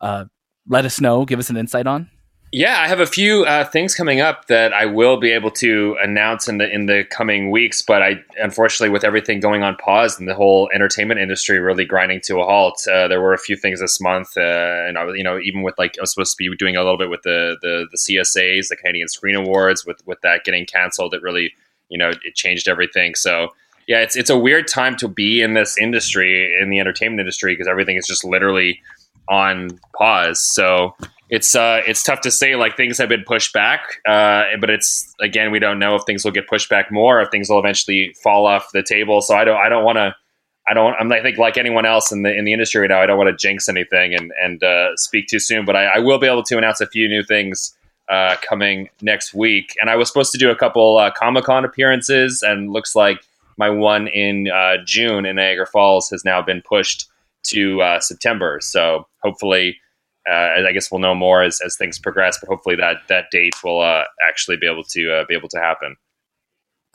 uh, 0.00 0.24
let 0.66 0.86
us 0.86 0.98
know? 0.98 1.26
Give 1.26 1.38
us 1.38 1.50
an 1.50 1.58
insight 1.58 1.86
on. 1.86 2.08
Yeah, 2.50 2.80
I 2.80 2.88
have 2.88 3.00
a 3.00 3.06
few 3.06 3.44
uh, 3.44 3.64
things 3.64 3.94
coming 3.94 4.22
up 4.22 4.46
that 4.46 4.72
I 4.72 4.86
will 4.86 5.18
be 5.18 5.32
able 5.32 5.50
to 5.50 5.96
announce 6.02 6.48
in 6.48 6.56
the 6.56 6.72
in 6.72 6.86
the 6.86 7.04
coming 7.04 7.50
weeks. 7.50 7.82
But 7.82 8.02
I, 8.02 8.24
unfortunately, 8.38 8.88
with 8.88 9.04
everything 9.04 9.38
going 9.38 9.62
on 9.62 9.76
pause 9.76 10.18
and 10.18 10.26
the 10.26 10.34
whole 10.34 10.70
entertainment 10.74 11.20
industry 11.20 11.58
really 11.58 11.84
grinding 11.84 12.22
to 12.22 12.40
a 12.40 12.44
halt, 12.44 12.82
uh, 12.90 13.06
there 13.06 13.20
were 13.20 13.34
a 13.34 13.38
few 13.38 13.54
things 13.54 13.80
this 13.80 14.00
month, 14.00 14.34
uh, 14.38 14.40
and 14.40 14.96
I 14.96 15.04
was, 15.04 15.16
you 15.18 15.22
know, 15.22 15.38
even 15.38 15.62
with 15.62 15.74
like 15.76 15.96
I 15.98 16.02
was 16.02 16.14
supposed 16.14 16.32
to 16.32 16.36
be 16.38 16.56
doing 16.56 16.74
a 16.74 16.80
little 16.80 16.96
bit 16.96 17.10
with 17.10 17.20
the 17.22 17.58
the, 17.60 17.86
the 17.90 17.98
CSAs, 17.98 18.68
the 18.68 18.76
Canadian 18.76 19.08
Screen 19.08 19.34
Awards, 19.34 19.84
with 19.84 20.00
with 20.06 20.22
that 20.22 20.44
getting 20.44 20.64
canceled, 20.64 21.12
it 21.12 21.20
really, 21.20 21.52
you 21.90 21.98
know, 21.98 22.08
it 22.08 22.34
changed 22.34 22.66
everything. 22.66 23.14
So 23.14 23.50
yeah, 23.86 24.00
it's 24.00 24.16
it's 24.16 24.30
a 24.30 24.38
weird 24.38 24.68
time 24.68 24.96
to 24.96 25.08
be 25.08 25.42
in 25.42 25.52
this 25.52 25.76
industry, 25.76 26.58
in 26.58 26.70
the 26.70 26.80
entertainment 26.80 27.20
industry, 27.20 27.52
because 27.52 27.68
everything 27.68 27.98
is 27.98 28.06
just 28.06 28.24
literally 28.24 28.80
on 29.28 29.68
pause. 29.98 30.42
So 30.42 30.96
it's 31.30 31.54
uh, 31.54 31.82
it's 31.86 32.02
tough 32.02 32.20
to 32.22 32.30
say. 32.30 32.56
Like 32.56 32.76
things 32.76 32.98
have 32.98 33.08
been 33.08 33.24
pushed 33.24 33.52
back, 33.52 34.00
uh, 34.06 34.44
but 34.60 34.70
it's 34.70 35.14
again 35.20 35.50
we 35.50 35.58
don't 35.58 35.78
know 35.78 35.94
if 35.94 36.02
things 36.04 36.24
will 36.24 36.32
get 36.32 36.48
pushed 36.48 36.70
back 36.70 36.90
more, 36.90 37.20
if 37.20 37.30
things 37.30 37.50
will 37.50 37.58
eventually 37.58 38.14
fall 38.22 38.46
off 38.46 38.70
the 38.72 38.82
table. 38.82 39.20
So 39.20 39.36
I 39.36 39.44
don't 39.44 39.56
I 39.56 39.68
don't 39.68 39.84
want 39.84 39.96
to. 39.96 40.14
I 40.70 40.74
don't. 40.74 40.94
I'm. 40.98 41.10
I 41.12 41.22
think 41.22 41.38
like 41.38 41.56
anyone 41.56 41.86
else 41.86 42.12
in 42.12 42.22
the 42.22 42.34
in 42.34 42.44
the 42.44 42.52
industry 42.52 42.80
right 42.80 42.90
now. 42.90 43.00
I 43.02 43.06
don't 43.06 43.18
want 43.18 43.28
to 43.28 43.36
jinx 43.36 43.68
anything 43.68 44.14
and 44.14 44.32
and 44.42 44.62
uh, 44.62 44.96
speak 44.96 45.26
too 45.28 45.38
soon. 45.38 45.64
But 45.64 45.76
I, 45.76 45.84
I, 45.84 45.98
will 45.98 46.18
be 46.18 46.26
able 46.26 46.42
to 46.42 46.58
announce 46.58 46.80
a 46.82 46.86
few 46.86 47.08
new 47.08 47.22
things 47.22 47.74
uh, 48.10 48.36
coming 48.42 48.90
next 49.00 49.32
week. 49.32 49.74
And 49.80 49.88
I 49.88 49.96
was 49.96 50.08
supposed 50.08 50.30
to 50.32 50.38
do 50.38 50.50
a 50.50 50.56
couple 50.56 50.98
uh, 50.98 51.10
Comic 51.10 51.44
Con 51.44 51.64
appearances, 51.64 52.42
and 52.42 52.70
looks 52.70 52.94
like 52.94 53.24
my 53.56 53.70
one 53.70 54.08
in 54.08 54.48
uh, 54.48 54.76
June 54.84 55.24
in 55.24 55.36
Niagara 55.36 55.66
Falls 55.66 56.10
has 56.10 56.24
now 56.24 56.42
been 56.42 56.62
pushed 56.62 57.08
to 57.44 57.80
uh, 57.80 58.00
September. 58.00 58.58
So 58.60 59.06
hopefully 59.22 59.78
uh, 60.30 60.66
I 60.66 60.72
guess 60.72 60.90
we'll 60.90 61.00
know 61.00 61.14
more 61.14 61.42
as, 61.42 61.60
as 61.64 61.76
things 61.76 61.98
progress, 61.98 62.38
but 62.40 62.48
hopefully 62.48 62.76
that 62.76 62.96
that 63.08 63.26
date 63.30 63.54
will 63.62 63.80
uh, 63.80 64.04
actually 64.26 64.56
be 64.56 64.66
able 64.66 64.84
to 64.84 65.12
uh, 65.12 65.24
be 65.28 65.34
able 65.34 65.48
to 65.48 65.58
happen. 65.58 65.96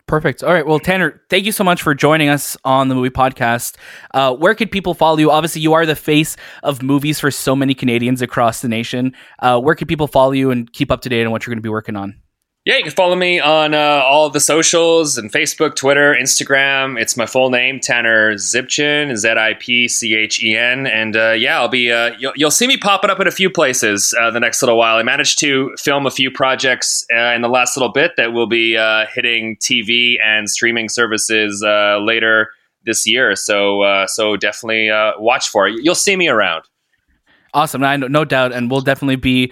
Perfect. 0.06 0.44
All 0.44 0.54
right. 0.54 0.66
Well, 0.68 0.80
Tanner, 0.80 1.22
thank 1.30 1.46
you 1.46 1.54
so 1.54 1.64
much 1.64 1.82
for 1.82 1.96
joining 1.96 2.28
us 2.28 2.58
on 2.66 2.90
the 2.90 2.96
movie 2.96 3.10
podcast. 3.10 3.78
Uh, 4.14 4.36
where 4.36 4.54
could 4.54 4.70
people 4.70 4.94
follow 4.94 5.18
you? 5.18 5.32
Obviously, 5.32 5.62
you 5.62 5.74
are 5.74 5.86
the 5.86 5.96
face 5.96 6.36
of 6.62 6.84
movies 6.84 7.20
for 7.20 7.32
so 7.32 7.56
many 7.56 7.74
Canadians 7.74 8.22
across 8.22 8.62
the 8.62 8.68
nation. 8.68 9.14
Uh, 9.40 9.60
where 9.60 9.76
can 9.76 9.88
people 9.88 10.08
follow 10.08 10.32
you 10.32 10.52
and 10.52 10.72
keep 10.74 10.92
up 10.92 11.02
to 11.02 11.10
date 11.10 11.26
on 11.26 11.32
what 11.32 11.46
you're 11.46 11.52
going 11.52 11.62
to 11.62 11.66
be 11.66 11.70
working 11.70 11.96
on? 11.96 12.20
Yeah, 12.66 12.78
you 12.78 12.84
can 12.84 12.94
follow 12.94 13.18
me 13.18 13.42
on 13.42 13.74
uh, 13.74 14.04
all 14.06 14.30
the 14.30 14.40
socials 14.40 15.18
and 15.18 15.30
Facebook, 15.30 15.76
Twitter, 15.76 16.16
Instagram. 16.18 16.98
It's 16.98 17.18
my 17.18 17.26
full 17.26 17.50
name, 17.50 17.82
Tanner 17.82 18.36
Zipchen, 18.36 19.18
Z 19.18 19.32
I 19.32 19.56
P 19.56 19.90
C 19.90 20.16
H 20.16 20.42
E 20.42 20.56
N. 20.56 20.88
And 20.88 21.18
uh, 21.18 21.32
yeah, 21.32 21.60
I'll 21.60 21.68
be, 21.68 21.92
uh, 21.92 22.16
you'll, 22.18 22.32
you'll, 22.38 22.52
see 22.52 22.66
me 22.66 22.78
popping 22.78 23.10
up 23.10 23.20
in 23.20 23.28
a 23.28 23.32
few 23.32 23.50
places 23.50 24.16
uh, 24.18 24.32
the 24.32 24.40
next 24.40 24.62
little 24.62 24.78
while. 24.78 24.96
I 24.96 25.04
managed 25.04 25.40
to 25.40 25.76
film 25.78 26.06
a 26.06 26.12
few 26.12 26.32
projects 26.32 27.06
uh, 27.14 27.34
in 27.34 27.42
the 27.42 27.50
last 27.50 27.76
little 27.76 27.92
bit 27.92 28.14
that 28.16 28.32
will 28.32 28.48
be 28.48 28.78
uh, 28.78 29.08
hitting 29.14 29.58
TV 29.58 30.16
and 30.24 30.50
streaming 30.50 30.88
services 30.88 31.62
later 31.62 32.52
this 32.86 33.06
year. 33.06 33.36
So, 33.36 34.06
so 34.08 34.38
definitely 34.38 34.90
watch 35.20 35.50
for 35.50 35.68
it. 35.68 35.84
You'll 35.84 35.96
see 35.96 36.16
me 36.16 36.30
around. 36.30 36.64
Awesome. 37.54 37.84
I 37.84 37.98
no 37.98 38.24
doubt. 38.24 38.54
And 38.54 38.72
we'll 38.72 38.82
definitely 38.82 39.18
be 39.18 39.52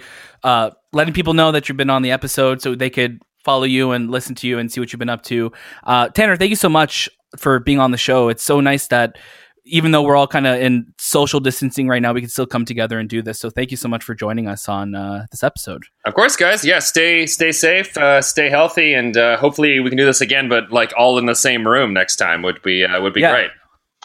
letting 0.92 1.14
people 1.14 1.34
know 1.34 1.52
that 1.52 1.68
you've 1.68 1.76
been 1.76 1.90
on 1.90 2.02
the 2.02 2.10
episode 2.10 2.62
so 2.62 2.74
they 2.74 2.90
could 2.90 3.20
follow 3.44 3.64
you 3.64 3.92
and 3.92 4.10
listen 4.10 4.34
to 4.36 4.46
you 4.46 4.58
and 4.58 4.70
see 4.70 4.80
what 4.80 4.92
you've 4.92 5.00
been 5.00 5.08
up 5.08 5.22
to. 5.22 5.52
Uh, 5.84 6.08
Tanner, 6.08 6.36
thank 6.36 6.50
you 6.50 6.56
so 6.56 6.68
much 6.68 7.08
for 7.38 7.60
being 7.60 7.78
on 7.78 7.90
the 7.90 7.96
show. 7.96 8.28
It's 8.28 8.42
so 8.42 8.60
nice 8.60 8.88
that 8.88 9.16
even 9.64 9.92
though 9.92 10.02
we're 10.02 10.16
all 10.16 10.26
kind 10.26 10.46
of 10.46 10.60
in 10.60 10.92
social 10.98 11.40
distancing 11.40 11.86
right 11.86 12.02
now, 12.02 12.12
we 12.12 12.20
can 12.20 12.30
still 12.30 12.46
come 12.46 12.64
together 12.64 12.98
and 12.98 13.08
do 13.08 13.22
this. 13.22 13.38
So 13.38 13.48
thank 13.48 13.70
you 13.70 13.76
so 13.76 13.88
much 13.88 14.02
for 14.02 14.14
joining 14.14 14.48
us 14.48 14.68
on 14.68 14.94
uh, 14.94 15.26
this 15.30 15.42
episode. 15.42 15.84
Of 16.04 16.14
course, 16.14 16.36
guys. 16.36 16.64
Yeah, 16.64 16.80
stay 16.80 17.26
stay 17.26 17.52
safe, 17.52 17.96
uh, 17.96 18.22
stay 18.22 18.50
healthy, 18.50 18.92
and 18.92 19.16
uh, 19.16 19.36
hopefully 19.36 19.78
we 19.80 19.88
can 19.88 19.96
do 19.96 20.04
this 20.04 20.20
again. 20.20 20.48
But 20.48 20.72
like 20.72 20.92
all 20.96 21.18
in 21.18 21.26
the 21.26 21.34
same 21.34 21.66
room 21.66 21.94
next 21.94 22.16
time 22.16 22.42
would 22.42 22.60
be 22.62 22.84
uh, 22.84 23.00
would 23.00 23.14
be 23.14 23.20
yeah. 23.20 23.30
great. 23.30 23.50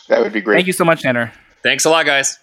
That 0.09 0.21
would 0.21 0.33
be 0.33 0.41
great. 0.41 0.57
Thank 0.57 0.67
you 0.67 0.73
so 0.73 0.85
much, 0.85 1.01
Tanner. 1.01 1.33
Thanks 1.63 1.85
a 1.85 1.89
lot, 1.89 2.05
guys. 2.05 2.38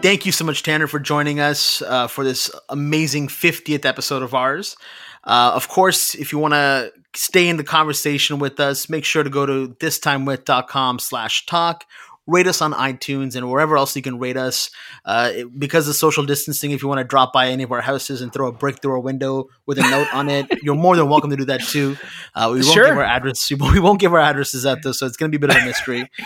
Thank 0.00 0.24
you 0.24 0.30
so 0.30 0.44
much, 0.44 0.62
Tanner, 0.62 0.86
for 0.86 1.00
joining 1.00 1.40
us 1.40 1.82
uh, 1.82 2.06
for 2.06 2.22
this 2.22 2.52
amazing 2.68 3.26
50th 3.26 3.84
episode 3.84 4.22
of 4.22 4.32
ours. 4.32 4.76
Uh, 5.24 5.50
of 5.54 5.68
course, 5.68 6.14
if 6.14 6.32
you 6.32 6.38
want 6.38 6.54
to 6.54 6.92
stay 7.14 7.48
in 7.48 7.56
the 7.56 7.64
conversation 7.64 8.38
with 8.38 8.60
us, 8.60 8.88
make 8.88 9.04
sure 9.04 9.24
to 9.24 9.30
go 9.30 9.44
to 9.44 9.74
thistimewith.com 9.80 11.00
slash 11.00 11.46
talk 11.46 11.84
rate 12.28 12.46
us 12.46 12.60
on 12.60 12.72
iTunes 12.74 13.34
and 13.34 13.50
wherever 13.50 13.76
else 13.76 13.96
you 13.96 14.02
can 14.02 14.18
rate 14.18 14.36
us. 14.36 14.70
Uh, 15.04 15.32
because 15.56 15.88
of 15.88 15.96
social 15.96 16.24
distancing, 16.24 16.70
if 16.70 16.82
you 16.82 16.88
want 16.88 16.98
to 16.98 17.04
drop 17.04 17.32
by 17.32 17.48
any 17.48 17.62
of 17.64 17.72
our 17.72 17.80
houses 17.80 18.20
and 18.20 18.32
throw 18.32 18.46
a 18.46 18.52
brick 18.52 18.80
through 18.80 18.94
a 18.94 19.00
window 19.00 19.48
with 19.66 19.78
a 19.78 19.90
note 19.90 20.14
on 20.14 20.28
it, 20.28 20.46
you're 20.62 20.74
more 20.74 20.94
than 20.94 21.08
welcome 21.08 21.30
to 21.30 21.36
do 21.36 21.46
that 21.46 21.62
too. 21.62 21.96
Uh, 22.34 22.50
we 22.52 22.60
won't 22.60 22.72
sure. 22.72 22.86
give 22.86 22.98
our 22.98 23.04
address. 23.04 23.50
We 23.78 23.80
won't 23.80 23.98
give 23.98 24.12
our 24.12 24.20
addresses 24.20 24.66
out 24.66 24.82
though, 24.82 24.92
so 24.92 25.06
it's 25.06 25.16
going 25.16 25.32
to 25.32 25.38
be 25.38 25.42
a 25.42 25.48
bit 25.48 25.56
of 25.56 25.62
a 25.62 25.66
mystery. 25.66 26.08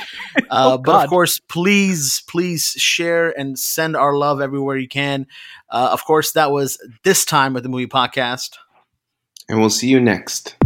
Uh, 0.51 0.75
oh, 0.75 0.79
but 0.79 1.05
of 1.05 1.09
course, 1.09 1.39
please, 1.39 2.23
please 2.29 2.75
share 2.77 3.31
and 3.39 3.59
send 3.59 3.97
our 3.97 4.15
love 4.15 4.41
everywhere 4.41 4.77
you 4.77 4.89
can. 4.89 5.27
Uh, 5.71 5.89
of 5.93 6.05
course, 6.05 6.33
that 6.33 6.51
was 6.51 6.79
this 7.05 7.25
time 7.25 7.55
with 7.55 7.63
the 7.63 7.69
movie 7.71 7.87
podcast, 7.87 8.57
and 9.49 9.61
we'll 9.61 9.71
see 9.71 9.89
you 9.89 9.99
next. 10.01 10.57